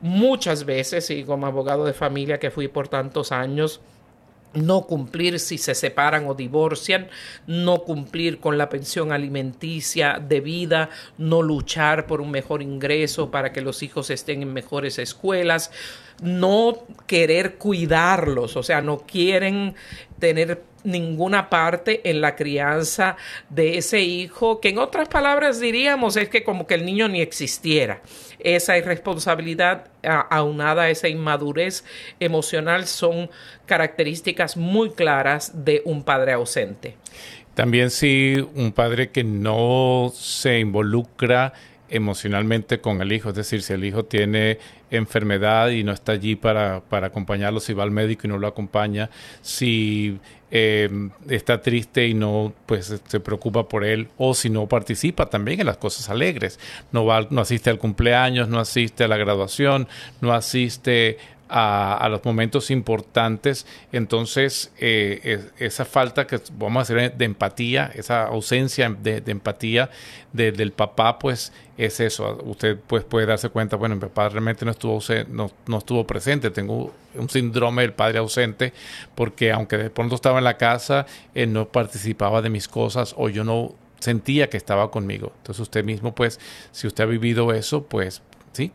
Muchas 0.01 0.65
veces, 0.65 1.11
y 1.11 1.23
como 1.23 1.47
abogado 1.47 1.85
de 1.85 1.93
familia 1.93 2.41
que 2.41 2.51
fui 2.51 2.67
por 2.67 2.89
tantos 2.89 3.31
años, 3.31 3.81
no 4.55 4.83
cumplir 4.83 5.39
si 5.41 5.59
se 5.59 5.75
separan 5.75 6.27
o 6.27 6.35
divorcian, 6.35 7.09
no 7.47 7.83
cumplir 7.83 8.39
con 8.39 8.59
la 8.59 8.69
pensión 8.69 9.13
alimenticia 9.13 10.21
debida, 10.21 10.91
no 11.19 11.43
luchar 11.43 12.07
por 12.07 12.21
un 12.21 12.31
mejor 12.31 12.63
ingreso 12.63 13.31
para 13.31 13.53
que 13.53 13.61
los 13.61 13.83
hijos 13.83 14.11
estén 14.11 14.43
en 14.43 14.53
mejores 14.53 14.99
escuelas, 14.99 15.71
no 16.23 16.85
querer 17.07 17.57
cuidarlos, 17.57 18.57
o 18.57 18.63
sea, 18.63 18.81
no 18.81 18.99
quieren 18.99 19.75
tener 20.19 20.63
ninguna 20.85 21.49
parte 21.49 22.09
en 22.09 22.21
la 22.21 22.37
crianza 22.37 23.17
de 23.49 23.79
ese 23.79 24.01
hijo, 24.01 24.61
que 24.61 24.71
en 24.71 24.79
otras 24.79 25.09
palabras 25.09 25.61
diríamos 25.61 26.17
es 26.17 26.29
que 26.29 26.45
como 26.45 26.67
que 26.67 26.75
el 26.75 26.85
niño 26.85 27.09
ni 27.09 27.21
existiera. 27.21 28.03
Esa 28.39 28.77
irresponsabilidad 28.77 29.89
aunada 30.03 30.83
a 30.83 30.91
esa 30.91 31.09
inmadurez 31.09 31.85
emocional 32.19 32.87
son 32.87 33.31
características 33.67 34.57
muy 34.57 34.91
claras 34.91 35.65
de 35.65 35.83
un 35.85 36.03
padre 36.03 36.33
ausente. 36.33 36.97
También 37.55 37.91
si 37.91 38.37
un 38.55 38.73
padre 38.73 39.11
que 39.11 39.25
no 39.25 40.11
se 40.15 40.59
involucra 40.59 41.53
emocionalmente 41.93 42.81
con 42.81 43.01
el 43.03 43.13
hijo, 43.13 43.29
es 43.29 43.35
decir, 43.35 43.63
si 43.63 43.75
el 43.75 43.85
hijo 43.85 44.05
tiene 44.05 44.59
enfermedad 44.91 45.69
y 45.69 45.85
no 45.85 45.93
está 45.93 46.13
allí 46.13 46.37
para, 46.37 46.81
para 46.81 47.09
acompañarlo, 47.09 47.61
si 47.61 47.75
va 47.75 47.85
al 47.85 47.91
médico 47.91 48.27
y 48.27 48.31
no 48.31 48.39
lo 48.39 48.47
acompaña, 48.47 49.11
si 49.43 50.19
eh, 50.51 50.89
está 51.29 51.63
triste 51.63 52.07
y 52.07 52.15
no 52.15 52.53
pues 52.67 53.01
se 53.07 53.21
preocupa 53.21 53.69
por 53.69 53.85
él 53.85 54.09
o 54.19 54.35
si 54.35 54.51
no 54.51 54.67
participa 54.67 55.27
también 55.27 55.61
en 55.61 55.67
las 55.67 55.79
cosas 55.79 56.11
alegres. 56.11 56.59
No 56.93 57.07
va 57.07 57.27
no 57.31 57.41
asiste 57.41 57.71
al 57.71 57.79
cumpleaños 57.79 58.49
no 58.49 58.59
asiste 58.59 59.05
a 59.05 59.09
la 59.09 59.17
graduación 59.17 59.89
no 60.21 60.35
asiste 60.35 61.17
a, 61.55 62.09
los 62.09 62.25
momentos 62.25 62.71
importantes. 62.71 63.67
Entonces, 63.93 64.73
eh, 64.79 65.51
esa 65.59 65.85
falta 65.85 66.27
que 66.27 66.41
vamos 66.53 66.81
a 66.81 66.83
hacer 66.83 67.15
de 67.15 67.25
empatía, 67.25 67.91
esa 67.95 68.25
ausencia 68.25 68.89
de, 68.89 69.23
empatía 69.27 69.91
del 70.33 70.73
papá, 70.73 71.19
pues 71.19 71.53
es 71.77 72.01
eso. 72.01 72.39
Usted 72.45 72.79
pues 72.87 73.05
puede 73.05 73.27
darse 73.27 73.51
cuenta, 73.51 73.77
bueno, 73.77 73.97
mi 73.97 74.01
papá 74.01 74.31
realmente 74.31 74.65
no 74.65 74.71
estuvo, 74.71 74.99
no, 75.29 75.51
no 75.67 75.79
estuvo 75.79 76.07
presente. 76.07 76.51
Tengo 76.51 76.95
un 77.15 77.29
síndrome 77.29 77.83
del 77.83 77.93
padre 77.93 78.19
ausente 78.19 78.73
porque 79.15 79.53
aunque 79.53 79.77
de 79.77 79.91
pronto 79.91 80.15
estaba 80.15 80.39
en 80.39 80.45
la 80.45 80.57
casa, 80.57 81.05
él 81.35 81.53
no 81.53 81.69
participaba 81.69 82.41
de 82.41 82.49
mis 82.49 82.67
cosas 82.67 83.15
o 83.19 83.29
yo 83.29 83.45
no 83.45 83.75
sentía 83.99 84.49
que 84.49 84.57
estaba 84.57 84.91
conmigo. 84.91 85.33
Entonces 85.39 85.61
usted 85.61 85.85
mismo, 85.85 86.15
pues, 86.15 86.41
si 86.73 86.87
usted 86.87 87.05
ha 87.05 87.07
vivido 87.07 87.53
eso, 87.53 87.85
pues 87.85 88.23
sí, 88.53 88.73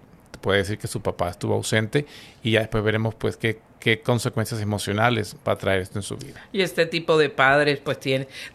puede 0.47 0.59
decir 0.59 0.77
que 0.77 0.87
su 0.87 1.01
papá 1.01 1.29
estuvo 1.29 1.55
ausente 1.55 2.05
y 2.41 2.51
ya 2.51 2.61
después 2.61 2.81
veremos 2.81 3.13
pues 3.15 3.35
qué, 3.35 3.59
qué 3.81 3.99
consecuencias 3.99 4.61
emocionales 4.61 5.35
va 5.45 5.51
a 5.51 5.57
traer 5.57 5.81
esto 5.81 5.99
en 5.99 6.03
su 6.03 6.15
vida. 6.15 6.41
Y 6.53 6.61
este 6.61 6.85
tipo 6.85 7.17
de 7.17 7.29
padres 7.29 7.81
pues 7.83 7.99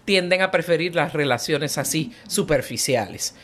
tienden 0.06 0.40
a 0.40 0.50
preferir 0.50 0.94
las 0.94 1.12
relaciones 1.12 1.76
así 1.76 2.10
superficiales 2.26 3.34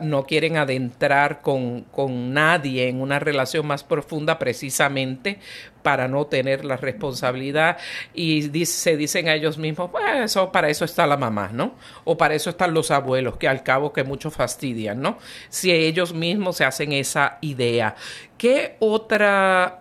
no 0.00 0.24
quieren 0.24 0.56
adentrar 0.56 1.42
con, 1.42 1.82
con, 1.82 2.32
nadie 2.32 2.88
en 2.88 3.00
una 3.00 3.18
relación 3.18 3.66
más 3.66 3.84
profunda 3.84 4.38
precisamente 4.38 5.38
para 5.82 6.08
no 6.08 6.26
tener 6.26 6.64
la 6.64 6.76
responsabilidad 6.76 7.76
y 8.12 8.64
se 8.66 8.96
dicen 8.96 9.28
a 9.28 9.34
ellos 9.34 9.58
mismos, 9.58 9.90
pues 9.90 10.04
eso, 10.16 10.50
para 10.50 10.68
eso 10.68 10.84
está 10.84 11.06
la 11.06 11.16
mamá, 11.16 11.50
¿no? 11.52 11.74
O 12.04 12.16
para 12.16 12.34
eso 12.34 12.50
están 12.50 12.74
los 12.74 12.90
abuelos, 12.90 13.36
que 13.36 13.46
al 13.46 13.62
cabo 13.62 13.92
que 13.92 14.02
muchos 14.02 14.34
fastidian, 14.34 15.00
¿no? 15.00 15.18
Si 15.48 15.70
ellos 15.70 16.12
mismos 16.12 16.56
se 16.56 16.64
hacen 16.64 16.92
esa 16.92 17.38
idea. 17.40 17.94
¿Qué 18.36 18.76
otro 18.80 19.26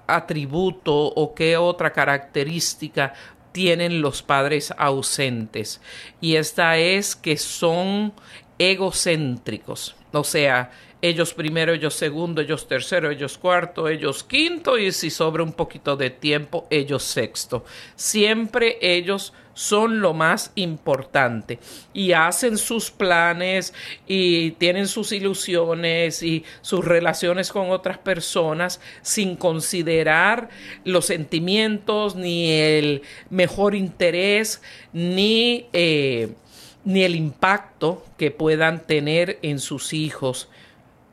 atributo 0.08 0.94
o 0.94 1.34
qué 1.34 1.58
otra 1.58 1.92
característica 1.92 3.14
tienen 3.52 4.02
los 4.02 4.22
padres 4.22 4.74
ausentes? 4.78 5.82
Y 6.22 6.36
esta 6.36 6.78
es 6.78 7.16
que 7.16 7.38
son 7.38 8.14
egocéntricos, 8.58 9.96
o 10.12 10.24
sea, 10.24 10.72
ellos 11.02 11.34
primero, 11.34 11.74
ellos 11.74 11.94
segundo, 11.94 12.42
ellos 12.42 12.68
tercero, 12.68 13.12
ellos 13.12 13.38
cuarto, 13.38 13.88
ellos 13.88 14.24
quinto 14.24 14.78
y 14.78 14.92
si 14.92 15.10
sobra 15.10 15.44
un 15.44 15.54
poquito 15.54 15.96
de 15.96 16.10
tiempo, 16.10 16.66
ellos 16.72 17.04
sexto. 17.04 17.64
Siempre 17.96 18.78
ellos 18.82 19.34
son 19.54 20.02
lo 20.02 20.14
más 20.14 20.52
importante 20.56 21.60
y 21.94 22.12
hacen 22.12 22.58
sus 22.58 22.92
planes 22.92 23.74
y 24.08 24.52
tienen 24.52 24.88
sus 24.88 25.12
ilusiones 25.12 26.24
y 26.24 26.44
sus 26.62 26.84
relaciones 26.84 27.52
con 27.52 27.70
otras 27.70 27.98
personas 27.98 28.82
sin 29.02 29.36
considerar 29.36 30.50
los 30.84 31.06
sentimientos 31.06 32.16
ni 32.16 32.52
el 32.52 33.02
mejor 33.30 33.76
interés 33.76 34.62
ni 34.92 35.68
eh, 35.72 36.34
ni 36.86 37.04
el 37.04 37.16
impacto 37.16 38.04
que 38.18 38.32
puedan 38.32 38.80
tener 38.84 39.40
en 39.42 39.60
sus 39.60 39.92
hijos. 39.92 40.48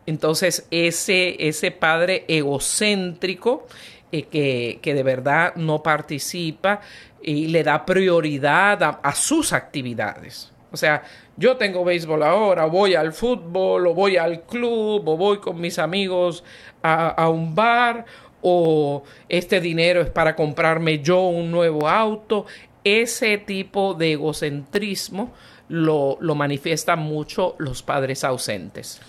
Entonces, 0.07 0.67
ese, 0.71 1.49
ese 1.49 1.71
padre 1.71 2.25
egocéntrico 2.29 3.67
eh, 4.13 4.25
que, 4.25 4.79
que, 4.83 4.95
de 4.95 5.03
verdad 5.03 5.55
no 5.57 5.83
participa 5.83 6.81
y 7.23 7.49
le 7.49 7.63
da 7.65 7.87
prioridad 7.87 9.01
a, 9.03 9.15
sus 9.15 9.53
actividades. 9.53 10.53
O 10.71 10.77
sea, 10.77 11.03
yo 11.37 11.57
tengo 11.57 11.85
béisbol 11.85 12.23
ahora, 12.23 12.67
voy 12.67 12.95
al 12.95 13.13
fútbol, 13.13 13.87
o 13.87 13.95
voy 13.95 14.17
al 14.17 14.43
club, 14.43 15.09
o 15.09 15.17
voy 15.17 15.39
con 15.39 15.61
mis 15.61 15.79
amigos 15.79 16.45
a, 16.83 17.09
a 17.09 17.29
un 17.29 17.55
bar, 17.55 18.05
o 18.43 19.05
este 19.29 19.61
dinero 19.61 20.01
es 20.03 20.11
para 20.11 20.35
comprarme 20.35 20.99
yo 20.99 21.21
un 21.23 21.51
nuevo 21.51 21.89
auto. 21.89 22.45
Ese 22.85 23.39
tipo 23.39 23.95
de 23.95 24.13
egocentrismo 24.13 25.33
lo, 25.73 26.19
lo 26.21 26.35
manifiestan 26.35 26.99
mucho 26.99 27.57
los 27.59 27.83
padres 27.83 28.25
ausentes. 28.25 29.01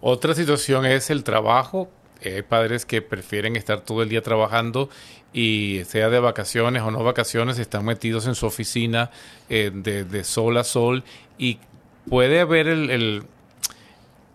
Otra 0.00 0.34
situación 0.34 0.84
es 0.84 1.10
el 1.10 1.22
trabajo. 1.22 1.88
Hay 2.24 2.42
padres 2.42 2.84
que 2.84 3.00
prefieren 3.00 3.54
estar 3.54 3.82
todo 3.82 4.02
el 4.02 4.08
día 4.08 4.20
trabajando 4.20 4.90
y 5.32 5.82
sea 5.86 6.08
de 6.10 6.18
vacaciones 6.18 6.82
o 6.82 6.90
no 6.90 7.04
vacaciones, 7.04 7.60
están 7.60 7.84
metidos 7.84 8.26
en 8.26 8.34
su 8.34 8.46
oficina 8.46 9.12
eh, 9.48 9.70
de, 9.72 10.24
sol 10.24 10.56
a 10.56 10.64
sol 10.64 11.04
y 11.38 11.60
puede 12.08 12.40
haber 12.40 12.66
el 12.66 13.22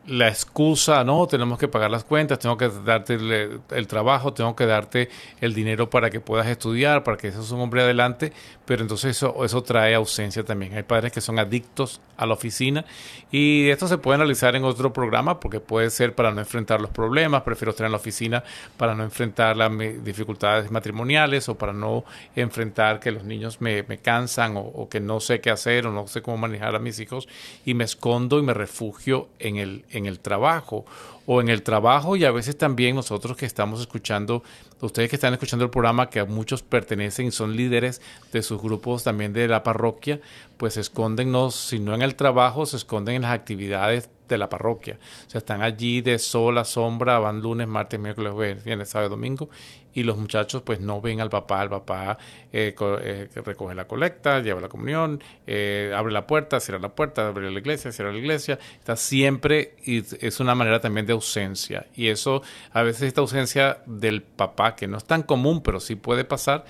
la 0.05 0.27
excusa, 0.27 1.03
no, 1.05 1.27
tenemos 1.27 1.57
que 1.57 1.69
pagar 1.69 1.89
las 1.89 2.03
cuentas, 2.03 2.37
tengo 2.37 2.57
que 2.57 2.67
darte 2.67 3.13
el, 3.13 3.87
trabajo, 3.87 4.33
tengo 4.33 4.53
que 4.55 4.65
darte 4.65 5.09
el 5.39 5.53
dinero 5.53 5.89
para 5.89 6.09
que 6.09 6.19
puedas 6.19 6.47
estudiar, 6.47 7.03
para 7.03 7.15
que 7.15 7.31
seas 7.31 7.49
un 7.51 7.61
hombre 7.61 7.83
adelante, 7.83 8.33
pero 8.65 8.81
entonces 8.81 9.15
eso, 9.15 9.45
eso 9.45 9.63
trae 9.63 9.95
ausencia 9.95 10.43
también. 10.43 10.75
Hay 10.75 10.83
padres 10.83 11.13
que 11.13 11.21
son 11.21 11.39
adictos 11.39 12.01
a 12.17 12.25
la 12.25 12.33
oficina 12.33 12.83
y 13.31 13.69
esto 13.69 13.87
se 13.87 13.97
puede 13.97 14.15
analizar 14.15 14.55
en 14.55 14.65
otro 14.65 14.91
programa 14.91 15.39
porque 15.39 15.61
puede 15.61 15.89
ser 15.89 16.13
para 16.13 16.31
no 16.31 16.41
enfrentar 16.41 16.81
los 16.81 16.89
problemas, 16.89 17.43
prefiero 17.43 17.71
estar 17.71 17.85
en 17.85 17.91
la 17.91 17.97
oficina 17.97 18.43
para 18.75 18.95
no 18.95 19.03
enfrentar 19.03 19.55
las 19.55 19.71
dificultades 20.03 20.69
matrimoniales 20.69 21.47
o 21.47 21.57
para 21.57 21.71
no 21.71 22.03
enfrentar 22.35 22.99
que 22.99 23.11
los 23.11 23.23
niños 23.23 23.61
me, 23.61 23.83
cansan 24.01 24.57
o, 24.57 24.61
o 24.61 24.89
que 24.89 24.99
no 24.99 25.21
sé 25.21 25.39
qué 25.39 25.49
hacer 25.49 25.87
o 25.87 25.91
no 25.91 26.07
sé 26.07 26.21
cómo 26.21 26.37
manejar 26.37 26.75
a 26.75 26.79
mis 26.79 26.99
hijos 26.99 27.29
y 27.63 27.73
me 27.73 27.85
escondo 27.85 28.37
y 28.39 28.41
me 28.41 28.53
refugio 28.53 29.29
en 29.39 29.57
el 29.57 29.85
en 29.93 30.05
el 30.05 30.19
trabajo 30.19 30.85
o 31.25 31.41
en 31.41 31.49
el 31.49 31.63
trabajo 31.63 32.15
y 32.15 32.25
a 32.25 32.31
veces 32.31 32.57
también 32.57 32.95
nosotros 32.95 33.37
que 33.37 33.45
estamos 33.45 33.79
escuchando, 33.81 34.43
ustedes 34.87 35.09
que 35.09 35.15
están 35.15 35.33
escuchando 35.33 35.65
el 35.65 35.71
programa, 35.71 36.09
que 36.09 36.19
a 36.19 36.25
muchos 36.25 36.63
pertenecen 36.63 37.27
y 37.27 37.31
son 37.31 37.55
líderes 37.55 38.01
de 38.31 38.41
sus 38.41 38.61
grupos 38.61 39.03
también 39.03 39.33
de 39.33 39.47
la 39.47 39.63
parroquia, 39.63 40.19
pues 40.57 40.77
esconden, 40.77 41.31
no, 41.31 41.51
si 41.51 41.79
no 41.79 41.95
en 41.95 42.01
el 42.01 42.15
trabajo, 42.15 42.65
se 42.65 42.77
esconden 42.77 43.15
en 43.15 43.21
las 43.23 43.31
actividades 43.31 44.09
de 44.27 44.37
la 44.37 44.49
parroquia. 44.49 44.99
O 45.27 45.29
sea, 45.29 45.39
están 45.39 45.61
allí 45.61 46.01
de 46.01 46.19
sol 46.19 46.57
a 46.57 46.63
sombra, 46.63 47.19
van 47.19 47.41
lunes, 47.41 47.67
martes, 47.67 47.99
miércoles, 47.99 48.63
viernes, 48.63 48.89
sábado, 48.89 49.09
domingo 49.09 49.49
y 49.93 50.03
los 50.03 50.17
muchachos 50.17 50.61
pues 50.63 50.79
no 50.79 51.01
ven 51.01 51.21
al 51.21 51.29
papá, 51.29 51.63
el 51.63 51.69
papá 51.69 52.17
eh, 52.51 52.75
eh, 52.79 53.29
recoge 53.35 53.75
la 53.75 53.85
colecta, 53.85 54.39
lleva 54.39 54.59
la 54.59 54.69
comunión, 54.69 55.23
eh, 55.45 55.93
abre 55.95 56.11
la 56.11 56.25
puerta, 56.27 56.59
cierra 56.59 56.79
la 56.79 56.89
puerta, 56.89 57.27
abre 57.27 57.51
la 57.51 57.59
iglesia, 57.59 57.91
cierra 57.91 58.11
la 58.11 58.17
iglesia, 58.17 58.59
está 58.79 58.95
siempre 58.95 59.75
y 59.85 60.03
es 60.25 60.39
una 60.39 60.55
manera 60.55 60.79
también 60.79 61.05
de 61.05 61.13
ausencia 61.13 61.85
y 61.95 62.07
eso 62.07 62.41
a 62.71 62.81
veces 62.81 63.03
esta 63.03 63.21
ausencia 63.21 63.79
del 63.85 64.23
papá 64.23 64.72
que 64.75 64.87
no 64.87 64.97
es 64.97 65.05
tan 65.05 65.23
común 65.23 65.61
pero 65.61 65.79
sí 65.79 65.95
puede 65.95 66.25
pasar 66.25 66.65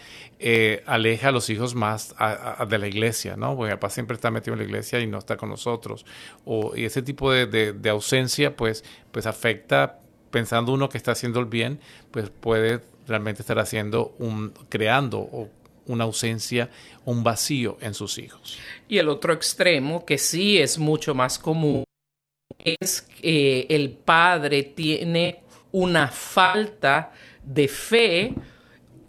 aleja 0.85 1.29
a 1.29 1.31
los 1.31 1.49
hijos 1.49 1.75
más 1.75 2.15
de 2.67 2.77
la 2.77 2.87
iglesia, 2.87 3.35
¿no? 3.37 3.55
Porque 3.55 3.71
el 3.71 3.79
papá 3.79 3.89
siempre 3.89 4.15
está 4.15 4.29
metido 4.31 4.53
en 4.53 4.59
la 4.59 4.65
iglesia 4.65 4.99
y 4.99 5.07
no 5.07 5.17
está 5.17 5.37
con 5.37 5.49
nosotros 5.49 6.05
o 6.45 6.75
y 6.75 6.85
ese 6.85 7.01
tipo 7.01 7.31
de, 7.31 7.73
de 7.73 7.89
ausencia 7.89 8.55
pues 8.55 8.83
pues 9.11 9.25
afecta 9.25 9.99
pensando 10.33 10.73
uno 10.73 10.89
que 10.89 10.97
está 10.97 11.11
haciendo 11.11 11.39
el 11.39 11.45
bien, 11.45 11.79
pues 12.09 12.31
puede 12.31 12.81
realmente 13.07 13.43
estar 13.43 13.59
haciendo 13.59 14.15
un, 14.17 14.51
creando 14.67 15.49
una 15.85 16.05
ausencia, 16.05 16.71
un 17.05 17.23
vacío 17.23 17.77
en 17.81 17.93
sus 17.93 18.17
hijos. 18.17 18.57
Y 18.89 18.97
el 18.97 19.09
otro 19.09 19.31
extremo, 19.31 20.03
que 20.03 20.17
sí 20.17 20.57
es 20.57 20.79
mucho 20.79 21.13
más 21.13 21.37
común, 21.37 21.83
es 22.57 23.01
que 23.01 23.67
el 23.69 23.91
padre 23.91 24.63
tiene 24.63 25.43
una 25.71 26.07
falta 26.07 27.11
de 27.43 27.67
fe 27.67 28.33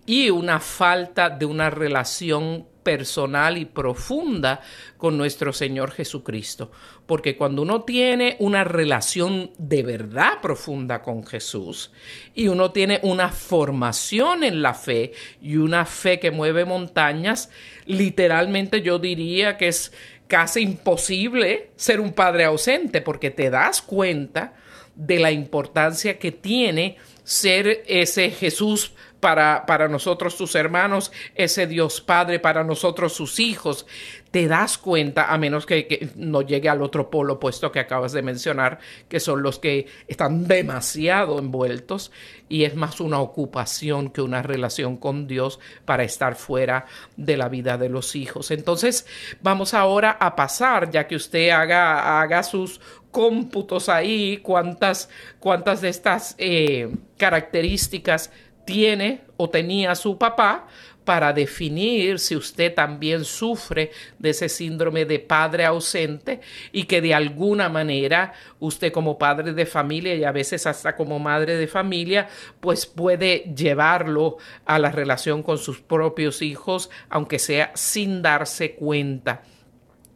y 0.07 0.31
una 0.31 0.61
falta 0.61 1.31
de 1.31 1.47
una 1.47 1.71
relación 1.71 2.67
personal 2.85 3.57
y 3.57 3.65
profunda 3.65 4.61
con 4.99 5.17
nuestro 5.17 5.53
Señor 5.53 5.91
Jesucristo. 5.91 6.71
Porque 7.07 7.37
cuando 7.37 7.63
uno 7.63 7.83
tiene 7.83 8.37
una 8.39 8.63
relación 8.63 9.51
de 9.59 9.83
verdad 9.83 10.41
profunda 10.41 11.03
con 11.03 11.27
Jesús 11.27 11.91
y 12.35 12.49
uno 12.49 12.71
tiene 12.71 13.01
una 13.03 13.31
formación 13.31 14.45
en 14.45 14.63
la 14.63 14.75
fe 14.75 15.13
y 15.43 15.57
una 15.57 15.87
fe 15.87 16.21
que 16.21 16.31
mueve 16.31 16.65
montañas, 16.65 17.51
literalmente 17.87 18.83
yo 18.83 18.99
diría 18.99 19.57
que 19.57 19.69
es 19.69 19.93
casi 20.29 20.61
imposible 20.61 21.71
ser 21.77 22.01
un 22.01 22.13
padre 22.13 22.45
ausente 22.45 23.01
porque 23.01 23.31
te 23.31 23.51
das 23.51 23.83
cuenta 23.83 24.55
de 24.95 25.19
la 25.19 25.33
importancia 25.33 26.19
que 26.19 26.33
tiene 26.33 26.97
ser 27.25 27.83
ese 27.89 28.31
Jesús 28.31 28.93
para, 29.25 29.65
para 29.65 29.89
nosotros 29.89 30.35
sus 30.35 30.55
hermanos, 30.55 31.11
ese 31.35 31.67
Dios 31.67 32.03
Padre 32.03 32.41
para 32.41 32.63
nosotros 32.63 33.15
sus 33.15 33.41
hijos. 33.41 33.87
Te 34.31 34.49
das 34.49 34.77
cuenta, 34.77 35.33
a 35.33 35.39
menos 35.39 35.65
que, 35.65 36.11
no 36.15 36.43
llegue 36.43 36.69
al 36.69 36.83
otro 36.83 37.09
polo 37.09 37.35
opuesto 37.35 37.73
que 37.73 37.81
acabas 37.81 38.13
de 38.13 38.21
mencionar, 38.21 38.81
que 39.09 39.21
son 39.21 39.43
los 39.43 39.59
que 39.59 39.87
están 40.09 40.47
demasiado 40.47 41.39
envueltos 41.39 42.13
y 42.51 42.65
es 42.65 42.77
más 42.77 43.01
una 43.01 43.19
ocupación 43.19 44.11
que 44.11 44.21
una 44.21 44.43
relación 44.43 44.99
con 44.99 45.27
Dios 45.27 45.59
para 45.87 46.05
estar 46.05 46.35
fuera 46.35 46.85
de 47.17 47.39
la 47.39 47.49
vida 47.49 47.79
de 47.79 47.89
los 47.89 48.17
hijos. 48.17 48.51
Entonces, 48.51 49.07
vamos 49.41 49.73
ahora 49.73 50.19
a 50.21 50.37
pasar, 50.37 50.91
ya 50.91 51.07
que 51.07 51.17
usted 51.17 51.49
haga, 51.49 52.21
haga 52.21 52.43
sus 52.43 52.79
cómputos 53.11 53.89
ahí, 53.89 54.39
cuántas, 54.43 55.09
cuántas 55.39 55.81
de 55.81 55.89
estas 55.89 56.35
eh, 56.37 56.93
características 57.17 58.31
tiene 58.65 59.23
o 59.37 59.51
tenía 59.51 59.95
su 59.95 60.19
papá 60.19 60.67
para 61.05 61.33
definir 61.33 62.19
si 62.19 62.35
usted 62.35 62.75
también 62.75 63.25
sufre 63.25 63.91
de 64.19 64.31
ese 64.31 64.49
síndrome 64.49 65.05
de 65.05 65.19
padre 65.19 65.65
ausente 65.65 66.41
y 66.73 66.85
que 66.85 67.01
de 67.01 67.15
alguna 67.15 67.69
manera 67.69 68.33
usted 68.59 68.93
como 68.93 69.19
padre 69.19 69.53
de 69.53 69.67
familia 69.67 70.15
y 70.15 70.25
a 70.25 70.33
veces 70.33 70.67
hasta 70.67 70.97
como 70.97 71.19
madre 71.19 71.57
de 71.57 71.67
familia 71.67 72.29
pues 72.61 72.87
puede 72.87 73.53
llevarlo 73.55 74.39
a 74.65 74.79
la 74.79 74.91
relación 74.91 75.43
con 75.43 75.59
sus 75.59 75.81
propios 75.81 76.43
hijos 76.43 76.91
aunque 77.11 77.39
sea 77.39 77.71
sin 77.75 78.23
darse 78.23 78.75
cuenta. 78.75 79.43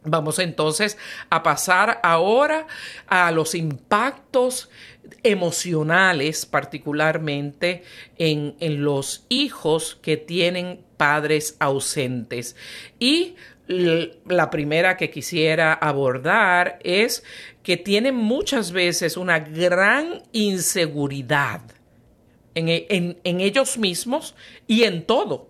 Vamos 0.03 0.39
entonces 0.39 0.97
a 1.29 1.43
pasar 1.43 1.99
ahora 2.03 2.67
a 3.07 3.31
los 3.31 3.53
impactos 3.53 4.69
emocionales, 5.23 6.45
particularmente 6.45 7.83
en, 8.17 8.55
los 8.83 9.25
hijos 9.27 9.99
que 10.01 10.15
tienen 10.15 10.81
padres 10.97 11.57
ausentes. 11.59 12.55
Y 12.97 13.35
La 13.67 14.49
primera 14.49 14.97
que 14.97 15.11
quisiera 15.11 15.73
abordar 15.73 16.79
es 16.83 17.23
que 17.61 17.77
tienen 17.77 18.15
muchas 18.15 18.71
veces 18.71 19.15
una 19.15 19.39
gran 19.39 20.23
inseguridad 20.31 21.61
en, 22.55 23.19
en 23.23 23.41
ellos 23.41 23.77
mismos 23.77 24.33
y 24.65 24.85
en 24.85 25.05
todo 25.05 25.48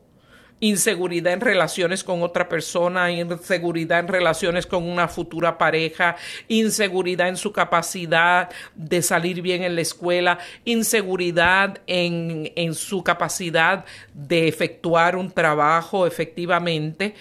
inseguridad 0.60 1.34
en 1.34 1.42
relaciones 1.42 2.04
con 2.04 2.22
otra 2.22 2.50
persona, 2.50 3.12
inseguridad 3.12 4.00
en 4.00 4.08
relaciones 4.08 4.66
con 4.66 4.84
una 4.84 5.08
futura 5.08 5.58
pareja, 5.58 6.16
inseguridad 6.48 7.28
en 7.30 7.38
su 7.38 7.52
capacidad 7.52 8.50
de 8.76 9.02
salir 9.02 9.42
bien 9.42 9.64
en 9.64 9.76
la 9.76 9.82
escuela, 9.82 10.40
inseguridad 10.66 11.80
en, 11.88 12.52
en 12.56 12.74
su 12.74 13.04
capacidad 13.04 13.86
de 14.14 14.48
efectuar 14.48 15.16
un 15.16 15.32
trabajo 15.32 16.06
efectivamente, 16.06 17.16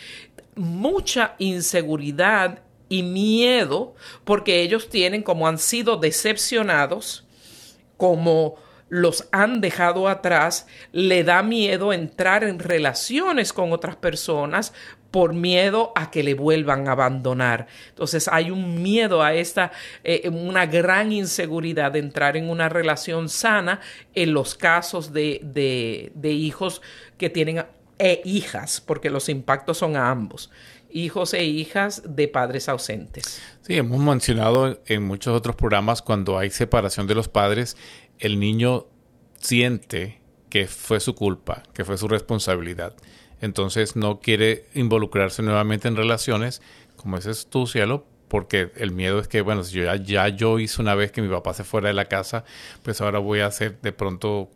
mucha 0.54 1.34
inseguridad 1.38 2.62
y 2.88 3.02
miedo 3.02 3.94
porque 4.24 4.62
ellos 4.62 4.88
tienen 4.88 5.22
como 5.22 5.46
han 5.46 5.58
sido 5.58 5.96
decepcionados, 5.96 7.24
como 7.96 8.56
los 8.88 9.28
han 9.32 9.60
dejado 9.60 10.08
atrás, 10.08 10.66
le 10.92 11.24
da 11.24 11.42
miedo 11.42 11.92
entrar 11.92 12.44
en 12.44 12.58
relaciones 12.58 13.52
con 13.52 13.72
otras 13.72 13.96
personas 13.96 14.72
por 15.10 15.32
miedo 15.32 15.92
a 15.94 16.10
que 16.10 16.22
le 16.22 16.34
vuelvan 16.34 16.88
a 16.88 16.92
abandonar. 16.92 17.66
Entonces 17.88 18.28
hay 18.28 18.50
un 18.50 18.82
miedo 18.82 19.22
a 19.22 19.34
esta, 19.34 19.72
eh, 20.04 20.28
una 20.28 20.66
gran 20.66 21.12
inseguridad 21.12 21.92
de 21.92 22.00
entrar 22.00 22.36
en 22.36 22.50
una 22.50 22.68
relación 22.68 23.28
sana 23.28 23.80
en 24.14 24.34
los 24.34 24.54
casos 24.54 25.12
de, 25.12 25.40
de, 25.42 26.30
hijos 26.30 26.82
que 27.16 27.30
tienen 27.30 27.64
e 27.98 28.20
hijas, 28.24 28.80
porque 28.80 29.10
los 29.10 29.28
impactos 29.28 29.78
son 29.78 29.96
a 29.96 30.10
ambos 30.10 30.50
hijos 30.90 31.34
e 31.34 31.44
hijas 31.44 32.02
de 32.08 32.28
padres 32.28 32.66
ausentes. 32.68 33.42
Sí, 33.60 33.76
hemos 33.76 34.00
mencionado 34.00 34.80
en 34.86 35.02
muchos 35.02 35.36
otros 35.36 35.54
programas 35.54 36.00
cuando 36.00 36.38
hay 36.38 36.48
separación 36.48 37.06
de 37.06 37.14
los 37.14 37.28
padres, 37.28 37.76
el 38.18 38.38
niño 38.40 38.86
siente 39.40 40.20
que 40.50 40.66
fue 40.66 41.00
su 41.00 41.14
culpa, 41.14 41.62
que 41.74 41.84
fue 41.84 41.98
su 41.98 42.08
responsabilidad. 42.08 42.94
Entonces 43.40 43.96
no 43.96 44.20
quiere 44.20 44.66
involucrarse 44.74 45.42
nuevamente 45.42 45.88
en 45.88 45.96
relaciones, 45.96 46.62
como 46.96 47.16
ese 47.16 47.30
es 47.30 47.46
tu 47.46 47.66
cielo, 47.66 48.06
porque 48.28 48.70
el 48.76 48.92
miedo 48.92 49.20
es 49.20 49.28
que, 49.28 49.40
bueno, 49.40 49.62
si 49.64 49.76
yo 49.76 49.84
ya, 49.84 49.96
ya, 49.96 50.28
yo 50.28 50.58
hice 50.58 50.82
una 50.82 50.94
vez 50.94 51.12
que 51.12 51.22
mi 51.22 51.28
papá 51.28 51.54
se 51.54 51.64
fuera 51.64 51.88
de 51.88 51.94
la 51.94 52.06
casa, 52.06 52.44
pues 52.82 53.00
ahora 53.00 53.18
voy 53.18 53.40
a 53.40 53.50
ser 53.50 53.80
de 53.80 53.92
pronto 53.92 54.50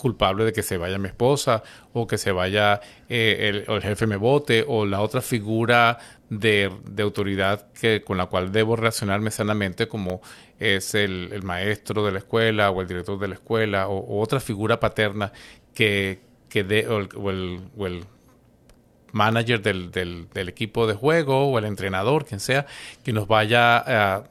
culpable 0.00 0.44
de 0.44 0.52
que 0.52 0.62
se 0.62 0.78
vaya 0.78 0.98
mi 0.98 1.08
esposa 1.08 1.62
o 1.92 2.06
que 2.06 2.18
se 2.18 2.32
vaya 2.32 2.80
eh, 3.08 3.64
el, 3.68 3.72
el, 3.72 3.82
jefe 3.82 4.06
me 4.06 4.16
vote 4.16 4.64
o 4.66 4.86
la 4.86 5.02
otra 5.02 5.20
figura 5.20 5.98
de, 6.30 6.72
de, 6.88 7.02
autoridad 7.02 7.70
que, 7.72 8.02
con 8.02 8.16
la 8.16 8.26
cual 8.26 8.50
debo 8.50 8.76
relacionarme 8.76 9.30
sanamente 9.30 9.88
como 9.88 10.22
es 10.58 10.94
el, 10.94 11.42
maestro 11.42 12.04
de 12.04 12.12
la 12.12 12.18
escuela 12.18 12.70
o 12.70 12.80
el 12.80 12.88
director 12.88 13.18
de 13.18 13.28
la 13.28 13.34
escuela 13.34 13.88
o, 13.88 14.20
otra 14.20 14.40
figura 14.40 14.80
paterna 14.80 15.32
que, 15.74 16.20
que 16.48 16.64
de, 16.64 16.88
o, 16.88 17.30
el, 17.30 18.04
manager 19.12 19.60
del, 19.60 19.90
del, 19.90 20.48
equipo 20.48 20.86
de 20.86 20.94
juego 20.94 21.50
o 21.50 21.58
el 21.58 21.64
entrenador, 21.64 22.24
quien 22.24 22.40
sea, 22.40 22.66
que 23.02 23.12
nos 23.12 23.26
vaya 23.26 23.84
eh, 23.86 24.22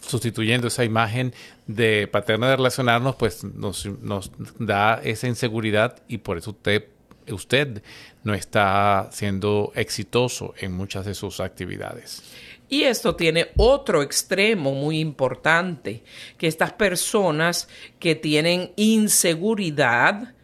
sustituyendo 0.00 0.68
esa 0.68 0.84
imagen 0.84 1.34
de 1.66 2.08
paterna 2.08 2.48
de 2.50 2.56
relacionarnos, 2.56 3.16
pues 3.16 3.44
nos, 3.44 3.86
nos 3.86 4.30
da 4.58 5.00
esa 5.02 5.28
inseguridad 5.28 6.02
y 6.08 6.18
por 6.18 6.38
eso 6.38 6.50
usted 6.50 6.84
usted 7.32 7.82
no 8.22 8.34
está 8.34 9.08
siendo 9.12 9.72
exitoso 9.74 10.54
en 10.58 10.72
muchas 10.72 11.06
de 11.06 11.14
sus 11.14 11.40
actividades. 11.40 12.22
Y 12.68 12.84
esto 12.84 13.16
tiene 13.16 13.48
otro 13.56 14.02
extremo 14.02 14.72
muy 14.72 15.00
importante, 15.00 16.02
que 16.38 16.46
estas 16.46 16.72
personas 16.72 17.68
que 17.98 18.14
tienen 18.14 18.72
inseguridad 18.76 20.34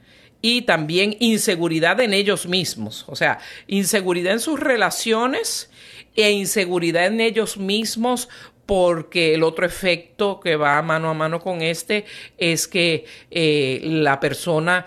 y 0.43 0.63
también 0.63 1.17
inseguridad 1.21 2.01
en 2.01 2.13
ellos 2.13 2.47
mismos, 2.47 3.05
o 3.09 3.17
sea, 3.17 3.39
inseguridad 3.69 4.35
en 4.35 4.41
sus 4.41 4.59
relaciones 4.59 5.71
e 6.17 6.31
inseguridad 6.33 7.07
en 7.07 7.21
ellos 7.21 7.59
mismos 7.59 8.29
porque 8.67 9.35
el 9.35 9.45
otro 9.45 9.65
efecto 9.65 10.41
que 10.41 10.57
va 10.57 10.83
mano 10.83 11.09
a 11.09 11.15
mano 11.15 11.41
con 11.41 11.63
este 11.63 12.05
es 12.37 12.67
que 12.67 13.07
eh, 13.31 13.81
la 13.85 14.21
persona 14.21 14.85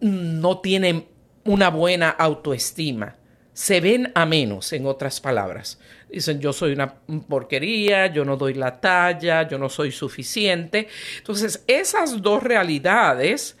no 0.00 0.60
tiene 0.60 1.06
una 1.44 1.68
buena 1.70 2.10
autoestima. 2.10 3.16
Se 3.52 3.80
ven 3.80 4.12
a 4.14 4.24
menos, 4.24 4.72
en 4.72 4.86
otras 4.86 5.20
palabras. 5.20 5.80
Dicen, 6.08 6.38
yo 6.38 6.52
soy 6.52 6.72
una 6.72 6.94
porquería, 7.28 8.06
yo 8.06 8.24
no 8.24 8.36
doy 8.36 8.54
la 8.54 8.80
talla, 8.80 9.48
yo 9.48 9.58
no 9.58 9.68
soy 9.68 9.90
suficiente. 9.90 10.86
Entonces, 11.18 11.64
esas 11.66 12.22
dos 12.22 12.42
realidades 12.42 13.56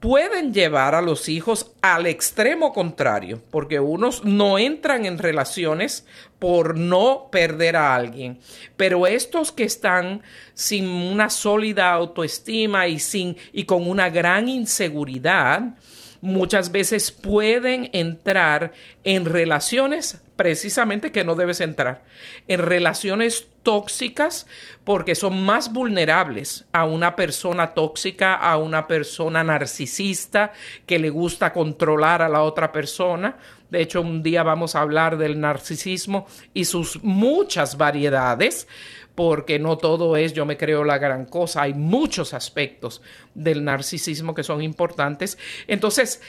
pueden 0.00 0.54
llevar 0.54 0.94
a 0.94 1.02
los 1.02 1.28
hijos 1.28 1.72
al 1.80 2.06
extremo 2.06 2.72
contrario, 2.72 3.42
porque 3.50 3.80
unos 3.80 4.24
no 4.24 4.58
entran 4.58 5.06
en 5.06 5.18
relaciones 5.18 6.06
por 6.38 6.76
no 6.76 7.28
perder 7.32 7.76
a 7.76 7.94
alguien, 7.94 8.38
pero 8.76 9.06
estos 9.06 9.50
que 9.50 9.64
están 9.64 10.22
sin 10.54 10.88
una 10.88 11.30
sólida 11.30 11.90
autoestima 11.92 12.86
y 12.86 12.98
sin 13.00 13.36
y 13.52 13.64
con 13.64 13.88
una 13.88 14.08
gran 14.08 14.48
inseguridad, 14.48 15.74
muchas 16.20 16.70
veces 16.70 17.10
pueden 17.10 17.90
entrar 17.92 18.72
en 19.02 19.24
relaciones 19.24 20.20
precisamente 20.38 21.10
que 21.10 21.24
no 21.24 21.34
debes 21.34 21.60
entrar, 21.60 22.04
en 22.46 22.60
relaciones 22.60 23.48
tóxicas 23.64 24.46
porque 24.84 25.16
son 25.16 25.44
más 25.44 25.72
vulnerables 25.72 26.64
a 26.70 26.84
una 26.84 27.16
persona 27.16 27.74
tóxica, 27.74 28.36
a 28.36 28.56
una 28.56 28.86
persona 28.86 29.42
narcisista 29.42 30.52
que 30.86 31.00
le 31.00 31.10
gusta 31.10 31.52
controlar 31.52 32.22
a 32.22 32.28
la 32.28 32.42
otra 32.42 32.70
persona. 32.70 33.36
De 33.68 33.82
hecho, 33.82 34.00
un 34.00 34.22
día 34.22 34.44
vamos 34.44 34.76
a 34.76 34.82
hablar 34.82 35.18
del 35.18 35.40
narcisismo 35.40 36.28
y 36.54 36.66
sus 36.66 37.02
muchas 37.02 37.76
variedades, 37.76 38.68
porque 39.16 39.58
no 39.58 39.76
todo 39.76 40.16
es 40.16 40.34
yo 40.34 40.46
me 40.46 40.56
creo 40.56 40.84
la 40.84 40.98
gran 40.98 41.26
cosa, 41.26 41.62
hay 41.62 41.74
muchos 41.74 42.32
aspectos 42.32 43.02
del 43.34 43.64
narcisismo 43.64 44.36
que 44.36 44.44
son 44.44 44.62
importantes. 44.62 45.36
Entonces, 45.66 46.22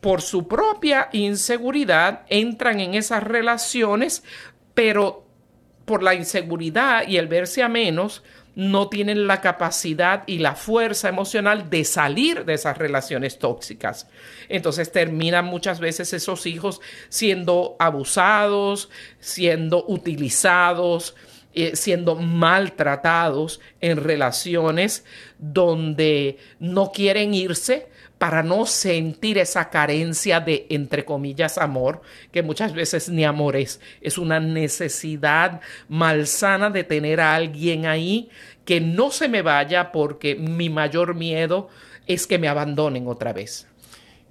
por 0.00 0.22
su 0.22 0.48
propia 0.48 1.08
inseguridad 1.12 2.22
entran 2.28 2.80
en 2.80 2.94
esas 2.94 3.22
relaciones, 3.22 4.24
pero 4.74 5.26
por 5.84 6.02
la 6.02 6.14
inseguridad 6.14 7.06
y 7.06 7.16
el 7.16 7.28
verse 7.28 7.62
a 7.62 7.68
menos, 7.68 8.22
no 8.54 8.88
tienen 8.88 9.26
la 9.26 9.40
capacidad 9.40 10.24
y 10.26 10.38
la 10.38 10.54
fuerza 10.54 11.08
emocional 11.08 11.70
de 11.70 11.84
salir 11.84 12.44
de 12.44 12.54
esas 12.54 12.76
relaciones 12.76 13.38
tóxicas. 13.38 14.08
Entonces 14.48 14.90
terminan 14.92 15.44
muchas 15.44 15.80
veces 15.80 16.12
esos 16.12 16.46
hijos 16.46 16.80
siendo 17.08 17.76
abusados, 17.78 18.90
siendo 19.20 19.84
utilizados, 19.86 21.14
eh, 21.54 21.74
siendo 21.74 22.16
maltratados 22.16 23.60
en 23.80 23.96
relaciones 23.96 25.04
donde 25.38 26.38
no 26.58 26.92
quieren 26.92 27.34
irse 27.34 27.88
para 28.20 28.42
no 28.42 28.66
sentir 28.66 29.38
esa 29.38 29.70
carencia 29.70 30.40
de, 30.40 30.66
entre 30.68 31.06
comillas, 31.06 31.56
amor, 31.56 32.02
que 32.30 32.42
muchas 32.42 32.74
veces 32.74 33.08
ni 33.08 33.24
amor 33.24 33.56
es, 33.56 33.80
es 34.02 34.18
una 34.18 34.38
necesidad 34.38 35.62
malsana 35.88 36.68
de 36.68 36.84
tener 36.84 37.22
a 37.22 37.34
alguien 37.34 37.86
ahí 37.86 38.28
que 38.66 38.78
no 38.78 39.10
se 39.10 39.26
me 39.30 39.40
vaya 39.40 39.90
porque 39.90 40.34
mi 40.34 40.68
mayor 40.68 41.14
miedo 41.14 41.70
es 42.06 42.26
que 42.26 42.38
me 42.38 42.48
abandonen 42.48 43.08
otra 43.08 43.32
vez. 43.32 43.66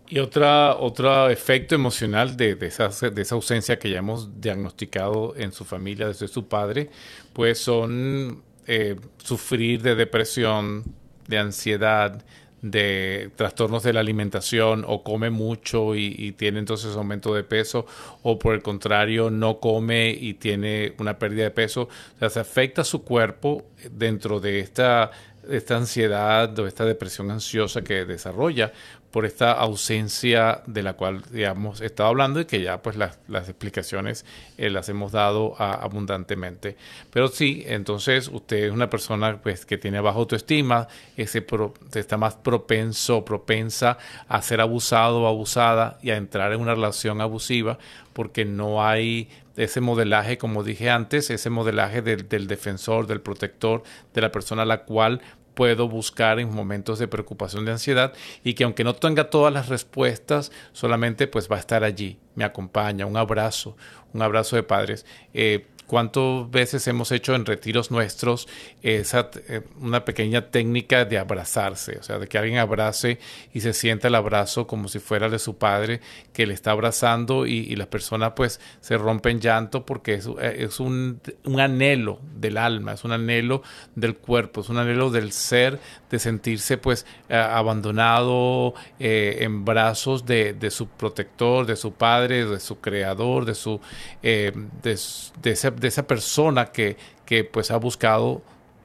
Y 0.08 0.20
otra, 0.20 0.76
otro 0.76 1.28
efecto 1.28 1.74
emocional 1.74 2.38
de, 2.38 2.54
de, 2.54 2.68
esa, 2.68 2.90
de, 3.10 3.20
esa, 3.24 3.34
ausencia 3.34 3.80
que 3.80 3.90
ya 3.90 3.98
hemos 3.98 4.40
diagnosticado 4.40 5.34
en 5.36 5.52
su 5.52 5.66
familia 5.66 6.10
desde 6.10 6.28
su 6.28 6.48
padre, 6.48 6.92
pues 7.34 7.58
son 7.58 8.44
eh, 8.68 8.98
sufrir 9.18 9.82
de 9.82 9.96
depresión, 9.96 10.84
de 11.28 11.40
ansiedad, 11.40 12.24
de 12.62 13.32
trastornos 13.36 13.84
de 13.84 13.94
la 13.94 14.00
alimentación 14.02 14.84
o 14.88 15.04
come 15.04 15.30
mucho 15.30 15.96
y, 15.96 16.34
tiene 16.38 16.60
entonces 16.60 16.96
aumento 16.96 17.34
de 17.34 17.44
peso 17.44 17.86
o 18.24 18.38
por 18.38 18.54
el 18.54 18.62
contrario 18.62 19.30
no 19.30 19.60
come 19.60 20.10
y 20.10 20.36
tiene 20.36 20.94
una 21.00 21.18
pérdida 21.18 21.44
de 21.44 21.52
peso. 21.52 21.84
O 22.16 22.20
sea, 22.20 22.30
se 22.30 22.40
afecta 22.40 22.84
su 22.84 23.04
cuerpo 23.04 23.66
dentro 23.92 24.40
de 24.40 24.60
esta, 24.60 25.12
esta 25.50 25.78
ansiedad 25.78 26.58
o 26.60 26.68
esta 26.68 26.86
depresión 26.86 27.32
ansiosa 27.32 27.82
que 27.82 28.06
desarrolla 28.06 28.72
por 29.12 29.26
esta 29.26 29.52
ausencia 29.52 30.62
de 30.68 30.84
la 30.84 30.94
cual 30.94 31.24
digamos 31.32 31.82
estado 31.82 32.10
hablando 32.10 32.40
y 32.40 32.46
que 32.46 32.62
ya 32.62 32.82
pues 32.82 32.96
las, 32.96 33.20
las 33.28 33.50
explicaciones 33.50 34.26
eh, 34.58 34.70
las 34.70 34.90
hemos 34.90 35.12
dado 35.12 35.60
abundantemente. 35.60 36.78
Pero 37.12 37.28
sí 37.28 37.64
entonces 37.68 38.28
usted 38.28 38.66
es 38.66 38.72
una 38.72 38.90
persona 38.90 39.40
pues 39.42 39.66
que 39.66 39.78
tiene 39.78 40.00
baja 40.00 40.20
autoestima 40.20 40.88
ese 41.18 41.46
está 41.94 42.18
más 42.18 42.36
propenso 42.36 43.26
propensa 43.26 43.98
a 44.28 44.42
ser 44.42 44.62
abusado 44.62 45.24
o 45.24 45.28
abusada 45.28 45.98
y 46.02 46.12
a 46.12 46.18
entrar 46.18 46.54
en 46.54 46.62
una 46.62 46.76
relación 46.76 47.22
abusiva 47.22 47.80
porque 48.14 48.46
no 48.46 48.86
hay 48.86 49.30
ese 49.56 49.82
modelaje, 49.82 50.38
como 50.38 50.64
dije 50.64 50.90
antes, 50.90 51.30
ese 51.30 51.50
modelaje 51.50 52.02
del, 52.02 52.30
del 52.30 52.48
defensor, 52.48 53.08
del 53.08 53.20
protector, 53.20 53.84
de 54.14 54.22
la 54.22 54.32
persona 54.32 54.62
a 54.62 54.66
la 54.66 54.84
cual 54.84 55.22
puedo 55.60 55.90
buscar 55.90 56.40
en 56.40 56.56
momentos 56.56 57.00
de 57.00 57.10
preocupación, 57.10 57.66
de 57.66 57.74
ansiedad 57.74 58.14
y 58.46 58.54
que 58.54 58.64
aunque 58.64 58.86
no 58.86 58.96
tenga 58.96 59.30
todas 59.30 59.52
las 59.52 59.68
respuestas, 59.68 60.54
solamente 60.72 61.28
pues 61.28 61.52
va 61.52 61.58
a 61.58 61.60
estar 61.60 61.84
allí, 61.84 62.18
me 62.36 62.46
acompaña, 62.46 63.06
un 63.06 63.18
abrazo, 63.18 63.76
un 64.14 64.22
abrazo 64.22 64.56
de 64.56 64.64
padres. 64.64 65.06
Eh, 65.34 65.68
¿Cuántas 65.90 66.52
veces 66.52 66.88
hemos 66.88 67.12
hecho 67.12 67.34
en 67.34 67.48
retiros 67.48 67.90
nuestros 67.90 68.48
esa, 68.84 69.32
eh, 69.48 69.62
una 69.82 70.06
pequeña 70.06 70.52
técnica 70.52 71.04
de 71.04 71.18
abrazarse? 71.18 71.98
O 71.98 72.04
sea, 72.04 72.20
de 72.20 72.28
que 72.28 72.38
alguien 72.38 72.60
abrace 72.60 73.18
y 73.56 73.62
se 73.62 73.74
sienta 73.74 74.08
el 74.08 74.14
abrazo 74.14 74.68
como 74.68 74.88
si 74.88 75.00
fuera 75.00 75.30
de 75.30 75.40
su 75.40 75.58
padre 75.58 76.00
que 76.32 76.46
le 76.46 76.54
está 76.54 76.72
abrazando 76.72 77.48
y, 77.48 77.62
y 77.62 77.76
las 77.76 77.88
personas 77.88 78.34
pues 78.36 78.62
se 78.82 79.00
rompen 79.00 79.42
llanto 79.42 79.84
porque 79.84 80.14
es, 80.14 80.28
eh, 80.28 80.58
es 80.60 80.80
un, 80.80 81.22
un, 81.46 81.60
anhelo 81.60 82.20
del 82.36 82.58
alma, 82.58 82.94
es 82.94 83.04
un 83.04 83.12
anhelo 83.12 83.64
del 83.96 84.16
cuerpo, 84.16 84.62
es 84.62 84.70
un 84.70 84.78
anhelo 84.78 85.10
del 85.10 85.32
ser, 85.32 85.80
de 86.12 86.20
sentirse 86.20 86.78
pues 86.78 87.08
eh, 87.30 87.36
abandonado 87.36 88.76
en 89.00 89.66
brazos 89.66 90.24
de, 90.28 90.54
de, 90.54 90.70
su 90.70 90.88
protector, 90.88 91.66
de 91.66 91.76
su 91.76 91.94
padre, 91.94 92.46
de 92.46 92.60
su 92.60 92.80
creador, 92.80 93.46
de, 93.46 93.56
su, 93.56 93.82
de, 94.22 94.54
de 94.84 95.52
ese 95.52 95.79
de 95.80 95.88
esa 95.88 96.08
persona 96.08 96.68
que, 96.68 96.98
que 97.26 97.44
pues 97.44 97.72
ha 97.72 97.78
buscado 97.78 98.42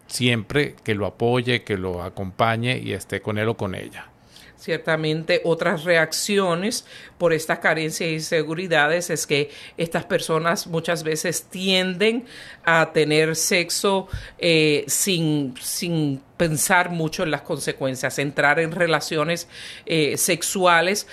siempre 0.06 0.76
que 0.84 0.94
lo 0.94 1.06
apoye, 1.06 1.62
que 1.62 1.76
lo 1.76 2.02
acompañe 2.02 2.78
y 2.78 2.92
esté 2.92 3.20
con 3.20 3.38
él 3.38 3.48
o 3.48 3.56
con 3.56 3.74
ella. 3.74 4.08
Ciertamente 4.56 5.42
otras 5.44 5.84
reacciones 5.84 6.86
por 7.18 7.34
estas 7.34 7.58
carencias 7.58 8.08
y 8.08 8.14
inseguridades 8.14 9.10
es 9.10 9.26
que 9.26 9.50
estas 9.76 10.06
personas 10.06 10.66
muchas 10.66 11.02
veces 11.02 11.44
tienden 11.50 12.24
a 12.64 12.92
tener 12.94 13.36
sexo 13.36 14.08
eh, 14.38 14.84
sin, 14.86 15.54
sin 15.60 16.22
pensar 16.38 16.88
mucho 16.88 17.24
en 17.24 17.30
las 17.30 17.42
consecuencias, 17.42 18.18
entrar 18.18 18.58
en 18.58 18.72
relaciones 18.72 19.48
eh, 19.84 20.16
sexuales 20.16 21.06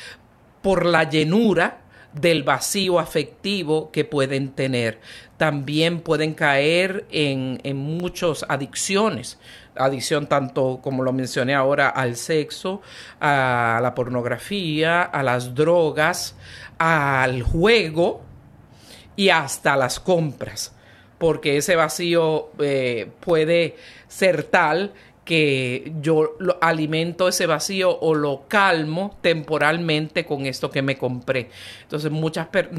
por 0.61 0.85
la 0.85 1.09
llenura 1.09 1.80
del 2.13 2.43
vacío 2.43 2.99
afectivo 2.99 3.91
que 3.91 4.05
pueden 4.05 4.51
tener. 4.51 4.99
También 5.37 6.01
pueden 6.01 6.33
caer 6.33 7.05
en, 7.09 7.59
en 7.63 7.77
muchas 7.77 8.45
adicciones 8.47 9.39
adicción 9.75 10.27
tanto 10.27 10.79
como 10.81 11.03
lo 11.03 11.13
mencioné 11.13 11.55
ahora 11.55 11.89
al 11.89 12.15
sexo, 12.15 12.81
a 13.19 13.79
la 13.81 13.95
pornografía, 13.95 15.03
a 15.03 15.23
las 15.23 15.55
drogas, 15.55 16.35
al 16.77 17.41
juego 17.43 18.21
y 19.15 19.29
hasta 19.29 19.75
las 19.75 19.99
compras, 19.99 20.73
porque 21.17 21.57
ese 21.57 21.75
vacío 21.75 22.49
eh, 22.59 23.11
puede 23.19 23.75
ser 24.07 24.43
tal 24.43 24.93
que 25.25 25.93
yo 26.01 26.35
lo 26.39 26.57
alimento 26.61 27.27
ese 27.27 27.45
vacío 27.45 27.99
o 27.99 28.15
lo 28.15 28.45
calmo 28.47 29.17
temporalmente 29.21 30.25
con 30.25 30.45
esto 30.45 30.71
que 30.71 30.81
me 30.81 30.97
compré. 30.97 31.49
Entonces 31.83 32.11
muchas 32.11 32.47
per 32.47 32.71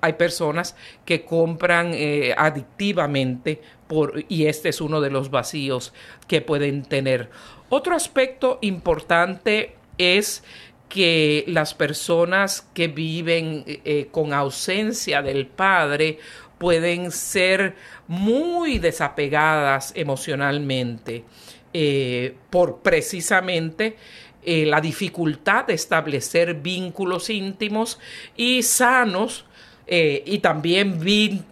hay 0.00 0.12
personas 0.14 0.74
que 1.04 1.24
compran 1.24 1.92
eh, 1.94 2.34
adictivamente 2.36 3.60
por, 3.86 4.24
y 4.28 4.46
este 4.46 4.70
es 4.70 4.80
uno 4.80 5.00
de 5.00 5.10
los 5.10 5.30
vacíos 5.30 5.92
que 6.26 6.40
pueden 6.40 6.82
tener. 6.82 7.30
Otro 7.68 7.94
aspecto 7.94 8.58
importante 8.62 9.76
es 9.98 10.42
que 10.88 11.44
las 11.46 11.74
personas 11.74 12.66
que 12.74 12.88
viven 12.88 13.64
eh, 13.66 14.08
con 14.10 14.32
ausencia 14.32 15.22
del 15.22 15.46
padre 15.46 16.18
pueden 16.58 17.10
ser 17.10 17.74
muy 18.06 18.78
desapegadas 18.78 19.92
emocionalmente 19.96 21.24
eh, 21.72 22.34
por 22.50 22.78
precisamente 22.78 23.96
eh, 24.44 24.66
la 24.66 24.80
dificultad 24.80 25.66
de 25.66 25.74
establecer 25.74 26.54
vínculos 26.54 27.30
íntimos 27.30 28.00
y 28.36 28.62
sanos 28.62 29.44
eh, 29.86 30.22
y 30.26 30.38
también 30.38 31.00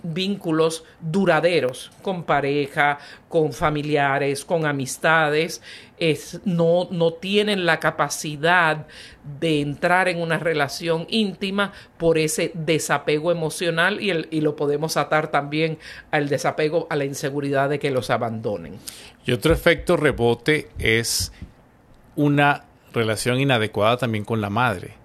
vínculos 0.03 0.85
duraderos 1.01 1.91
con 2.01 2.23
pareja, 2.23 2.99
con 3.29 3.53
familiares, 3.53 4.45
con 4.45 4.67
amistades, 4.67 5.61
es, 5.99 6.41
no, 6.45 6.89
no 6.91 7.13
tienen 7.13 7.67
la 7.67 7.81
capacidad 7.81 8.87
de 9.41 9.61
entrar 9.61 10.09
en 10.09 10.21
una 10.21 10.39
relación 10.39 11.07
íntima 11.11 11.73
por 11.99 12.19
ese 12.19 12.53
desapego 12.55 13.33
emocional 13.33 14.01
y, 14.01 14.11
el, 14.11 14.29
y 14.31 14.41
lo 14.41 14.57
podemos 14.57 14.97
atar 14.97 15.31
también 15.31 15.79
al 16.11 16.29
desapego, 16.29 16.87
a 16.89 16.97
la 16.97 17.05
inseguridad 17.05 17.69
de 17.69 17.79
que 17.79 17.91
los 17.91 18.11
abandonen. 18.11 18.79
Y 19.27 19.33
otro 19.33 19.53
efecto 19.53 19.97
rebote 19.97 20.71
es 20.79 21.33
una 22.17 22.65
relación 22.93 23.41
inadecuada 23.41 23.97
también 23.97 24.25
con 24.25 24.41
la 24.41 24.51
madre 24.51 25.01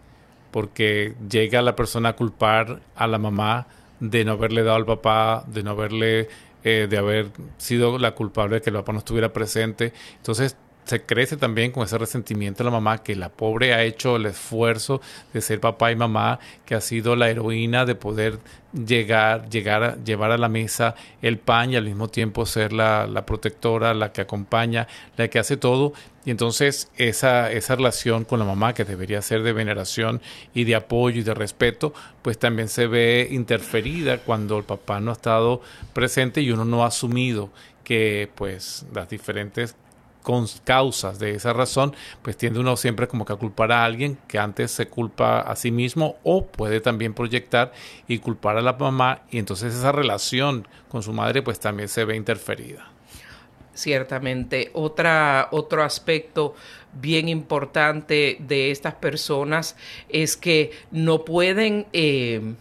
porque 0.56 1.16
llega 1.30 1.62
la 1.62 1.76
persona 1.76 2.08
a 2.08 2.16
culpar 2.16 2.80
a 2.96 3.08
la 3.08 3.18
mamá 3.18 3.68
de 4.00 4.24
no 4.24 4.32
haberle 4.32 4.64
dado 4.64 4.78
al 4.78 4.86
papá, 4.86 5.44
de 5.48 5.64
no 5.64 5.72
haberle, 5.72 6.30
eh, 6.64 6.88
de 6.90 6.98
haber 6.98 7.28
sido 7.58 8.00
la 8.00 8.16
culpable 8.16 8.56
de 8.56 8.62
que 8.62 8.70
el 8.70 8.78
papá 8.78 8.94
no 8.94 9.00
estuviera 9.00 9.34
presente. 9.34 9.92
Entonces 10.16 10.56
se 10.86 11.04
crece 11.04 11.36
también 11.36 11.72
con 11.72 11.84
ese 11.84 11.98
resentimiento 11.98 12.64
de 12.64 12.66
la 12.66 12.72
mamá, 12.72 13.04
que 13.04 13.16
la 13.16 13.30
pobre 13.30 13.74
ha 13.74 13.84
hecho 13.84 14.16
el 14.16 14.28
esfuerzo 14.28 15.02
de 15.34 15.42
ser 15.42 15.60
papá 15.60 15.92
y 15.92 15.96
mamá, 15.96 16.40
que 16.66 16.76
ha 16.76 16.82
sido 16.82 17.16
la 17.16 17.30
heroína 17.30 17.86
de 17.86 17.96
poder 17.96 18.40
llegar, 18.74 19.50
llegar 19.50 19.84
a 19.84 19.96
llevar 20.04 20.32
a 20.32 20.38
la 20.38 20.50
mesa 20.50 20.96
el 21.22 21.38
pan 21.40 21.72
y 21.72 21.76
al 21.76 21.86
mismo 21.86 22.08
tiempo 22.08 22.46
ser 22.46 22.72
la, 22.72 23.08
la 23.08 23.26
protectora, 23.26 23.94
la 23.94 24.12
que 24.12 24.22
acompaña, 24.22 24.88
la 25.18 25.28
que 25.28 25.40
hace 25.40 25.58
todo. 25.58 25.94
Y 26.24 26.32
entonces 26.32 26.92
esa, 26.98 27.52
esa 27.52 27.76
relación 27.76 28.26
con 28.26 28.40
la 28.40 28.46
mamá, 28.46 28.74
que 28.74 28.84
debería 28.84 29.22
ser 29.22 29.44
de 29.44 29.54
veneración 29.54 30.22
y 30.54 30.64
de 30.64 30.76
apoyo 30.76 31.22
y 31.22 31.24
de 31.24 31.34
respeto, 31.34 31.94
pues 32.22 32.38
también 32.38 32.68
se 32.68 32.88
ve 32.88 33.28
interferida 33.32 34.20
cuando 34.20 34.58
el 34.58 34.64
papá 34.64 35.00
no 35.00 35.12
ha 35.12 35.14
estado 35.14 35.62
presente 35.94 36.42
y 36.42 36.52
uno 36.52 36.66
no 36.66 36.84
ha 36.84 36.88
asumido 36.88 37.50
que 37.84 38.30
pues 38.36 38.86
las 38.94 39.08
diferentes 39.08 39.76
causas 40.64 41.20
de 41.20 41.36
esa 41.36 41.54
razón, 41.54 41.96
pues 42.22 42.36
tiende 42.36 42.60
uno 42.60 42.76
siempre 42.78 43.08
como 43.08 43.26
que 43.26 43.34
a 43.34 43.38
culpar 43.38 43.72
a 43.72 43.86
alguien 43.86 44.18
que 44.28 44.40
antes 44.40 44.72
se 44.72 44.88
culpa 44.88 45.40
a 45.40 45.56
sí 45.56 45.72
mismo 45.72 46.18
o 46.24 46.46
puede 46.46 46.82
también 46.82 47.14
proyectar 47.14 47.72
y 48.08 48.20
culpar 48.20 48.58
a 48.58 48.62
la 48.62 48.74
mamá 48.74 49.22
y 49.32 49.38
entonces 49.38 49.74
esa 49.74 49.92
relación 49.92 50.68
con 50.90 51.04
su 51.04 51.14
madre 51.14 51.42
pues 51.42 51.60
también 51.60 51.90
se 51.90 52.06
ve 52.06 52.16
interferida. 52.16 52.90
Ciertamente, 53.74 54.72
Otra, 54.74 55.50
otro 55.52 55.84
aspecto 55.84 56.56
bien 56.94 57.28
importante 57.28 58.38
de 58.40 58.72
estas 58.72 58.94
personas 58.94 59.76
es 60.08 60.38
que 60.38 60.72
no 60.92 61.26
pueden 61.26 61.86
eh, 61.92 62.54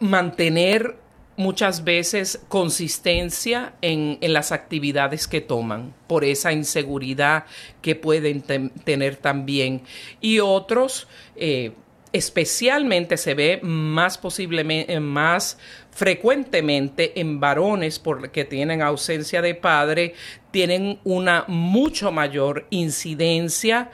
mantener 0.00 0.96
muchas 1.42 1.84
veces 1.84 2.40
consistencia 2.48 3.74
en, 3.82 4.18
en, 4.20 4.32
las 4.32 4.52
actividades 4.52 5.26
que 5.26 5.40
toman 5.40 5.94
por 6.06 6.24
esa 6.24 6.52
inseguridad 6.52 7.44
que 7.82 7.94
pueden 7.94 8.42
tener 8.42 9.16
también. 9.16 9.82
Y 10.20 10.40
otros 10.40 11.08
eh, 11.36 11.72
especialmente 12.12 13.16
se 13.16 13.34
ve 13.34 13.60
más 13.62 14.18
posiblemente 14.18 15.00
más 15.00 15.58
frecuentemente 15.90 17.20
en 17.20 17.40
varones 17.40 17.98
porque 17.98 18.44
tienen 18.44 18.82
ausencia 18.82 19.42
de 19.42 19.54
padre 19.54 20.14
tienen 20.50 20.98
una 21.04 21.44
mucho 21.48 22.12
mayor 22.12 22.66
incidencia 22.70 23.90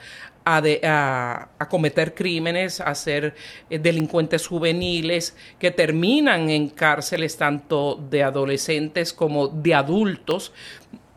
a, 0.57 1.67
cometer 1.69 2.13
crímenes, 2.13 2.81
a 2.81 2.95
ser 2.95 3.35
eh, 3.69 3.77
delincuentes 3.77 4.47
juveniles 4.47 5.35
que 5.59 5.71
terminan 5.71 6.49
en 6.49 6.69
cárceles 6.69 7.37
tanto 7.37 7.95
de 8.09 8.23
adolescentes 8.23 9.13
como 9.13 9.47
de 9.47 9.73
adultos. 9.73 10.51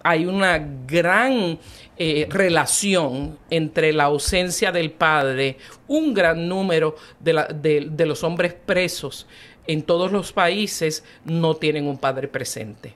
Hay 0.02 0.26
una 0.26 0.58
gran 0.86 1.58
eh, 1.96 2.26
relación 2.28 3.38
entre 3.48 3.92
la 3.92 4.04
ausencia 4.04 4.72
del 4.72 4.90
padre, 4.90 5.56
un 5.86 6.12
gran 6.12 6.48
número 6.48 6.96
de, 7.20 8.04
los 8.06 8.24
hombres 8.24 8.54
presos 8.54 9.26
en 9.66 9.82
todos 9.82 10.10
los 10.10 10.32
países 10.32 11.04
no 11.24 11.54
tienen 11.54 11.86
un 11.86 11.98
padre 11.98 12.26
presente. 12.26 12.94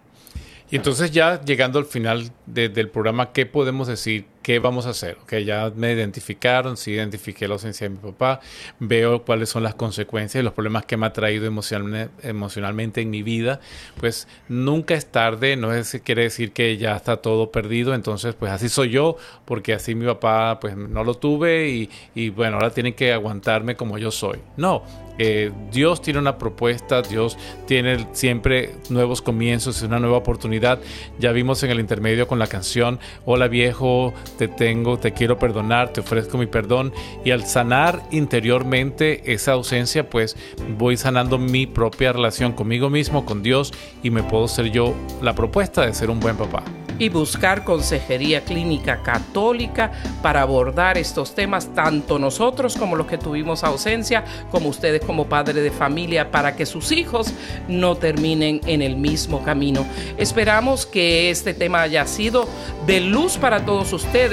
Y 0.69 0.75
entonces 0.75 1.13
ya 1.13 1.41
llegando 1.41 1.79
al 1.79 1.85
final 1.85 2.33
de, 2.45 2.69
del 2.69 2.89
programa, 2.89 3.31
¿qué 3.33 3.47
podemos 3.47 3.87
decir? 3.87 4.25
¿Qué 4.47 4.61
vamos 4.61 4.87
a 4.87 4.91
hacer? 4.91 5.19
Ok, 5.25 5.39
ya 5.39 5.73
me 5.75 5.93
identificaron, 5.93 6.77
sí 6.77 6.93
identifiqué 6.93 7.49
la 7.49 7.55
ausencia 7.55 7.89
de 7.89 7.97
mi 7.97 8.01
papá, 8.01 8.39
veo 8.79 9.25
cuáles 9.25 9.49
son 9.49 9.65
las 9.65 9.75
consecuencias 9.75 10.41
y 10.41 10.45
los 10.45 10.53
problemas 10.53 10.87
que 10.87 10.97
me 10.97 11.05
ha 11.05 11.13
traído 11.13 11.47
emocionalmente 11.47 13.01
en 13.01 13.11
mi 13.11 13.25
vida, 13.25 13.59
pues 13.99 14.29
nunca 14.49 14.95
es 14.95 15.07
tarde, 15.07 15.57
no 15.57 15.75
es, 15.75 16.01
quiere 16.05 16.23
decir 16.23 16.53
que 16.53 16.77
ya 16.77 16.95
está 16.95 17.17
todo 17.17 17.51
perdido, 17.51 17.93
entonces 17.93 18.37
pues 18.37 18.53
así 18.53 18.69
soy 18.69 18.91
yo, 18.91 19.17
porque 19.47 19.75
así 19.75 19.97
mi 19.97 20.07
papá 20.07 20.61
pues 20.61 20.77
no 20.77 21.03
lo 21.03 21.15
tuve 21.15 21.69
y, 21.69 21.91
y 22.15 22.29
bueno, 22.29 22.59
ahora 22.59 22.71
tienen 22.71 22.95
que 22.95 23.13
aguantarme 23.13 23.75
como 23.75 23.99
yo 23.99 24.13
soy. 24.13 24.39
No, 24.57 24.85
eh, 25.19 25.51
Dios 25.73 26.03
tiene 26.03 26.19
una 26.19 26.37
propuesta, 26.37 27.03
Dios 27.03 27.39
tiene 27.67 28.07
siempre 28.13 28.75
nuevos 28.91 29.23
comienzos, 29.23 29.83
una 29.83 29.99
nueva 29.99 30.19
oportunidad. 30.19 30.79
Ya 31.19 31.33
vimos 31.33 31.63
en 31.63 31.71
el 31.71 31.81
intermedio 31.81 32.29
con 32.29 32.39
la 32.39 32.47
canción, 32.47 32.99
hola 33.25 33.49
viejo, 33.49 34.13
te 34.37 34.49
tengo, 34.49 34.99
te 34.99 35.13
quiero 35.13 35.39
perdonar, 35.39 35.93
te 35.93 36.01
ofrezco 36.01 36.39
mi 36.39 36.47
perdón. 36.47 36.93
Y 37.25 37.31
al 37.31 37.47
sanar 37.47 38.03
interiormente 38.11 39.33
esa 39.33 39.53
ausencia, 39.53 40.09
pues 40.09 40.37
voy 40.77 40.97
sanando 40.97 41.39
mi 41.39 41.67
propia 41.67 42.13
relación 42.13 42.53
conmigo 42.53 42.91
mismo, 42.91 43.25
con 43.25 43.43
Dios, 43.43 43.73
y 44.03 44.11
me 44.11 44.23
puedo 44.23 44.49
ser 44.49 44.71
yo 44.71 44.95
la 45.23 45.35
propuesta 45.35 45.85
de 45.85 45.95
ser 45.95 46.11
un 46.11 46.21
buen 46.21 46.37
papá 46.37 46.63
y 46.99 47.09
buscar 47.09 47.65
consejería 47.65 48.43
clínica 48.43 49.03
católica 49.03 49.93
para 50.23 50.43
abordar 50.43 50.99
estos 50.99 51.35
temas, 51.35 51.75
tanto 51.75 52.19
nosotros 52.19 52.77
como 52.77 52.97
los 52.97 53.07
que 53.07 53.19
tuvimos 53.19 53.65
ausencia, 53.65 54.25
como 54.51 54.69
ustedes 54.69 55.03
como 55.05 55.27
padres 55.27 55.63
de 55.63 55.71
familia, 55.71 56.31
para 56.31 56.57
que 56.57 56.67
sus 56.67 56.93
hijos 56.93 57.33
no 57.69 57.97
terminen 57.97 58.61
en 58.67 58.83
el 58.83 58.97
mismo 58.97 59.43
camino. 59.43 59.87
Esperamos 60.17 60.87
que 60.87 61.31
este 61.31 61.55
tema 61.55 61.83
haya 61.83 62.07
sido 62.07 62.49
de 62.87 63.01
luz 63.01 63.37
para 63.37 63.65
todos 63.65 63.93
ustedes 63.93 64.26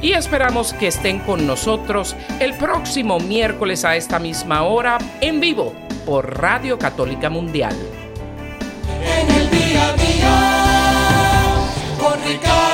y 0.00 0.12
esperamos 0.12 0.72
que 0.72 0.86
estén 0.86 1.18
con 1.18 1.46
nosotros 1.46 2.16
el 2.40 2.54
próximo 2.54 3.18
miércoles 3.18 3.84
a 3.84 3.94
esta 3.94 4.18
misma 4.18 4.62
hora 4.62 4.96
en 5.20 5.40
vivo 5.40 5.74
por 6.06 6.38
Radio 6.40 6.78
Católica 6.78 7.28
Mundial. 7.28 7.76
En 9.04 9.30
el 9.30 9.50
día 9.50 9.88
a 9.88 9.92
día, 9.92 10.38
con 12.00 12.24
Ricardo. 12.24 12.65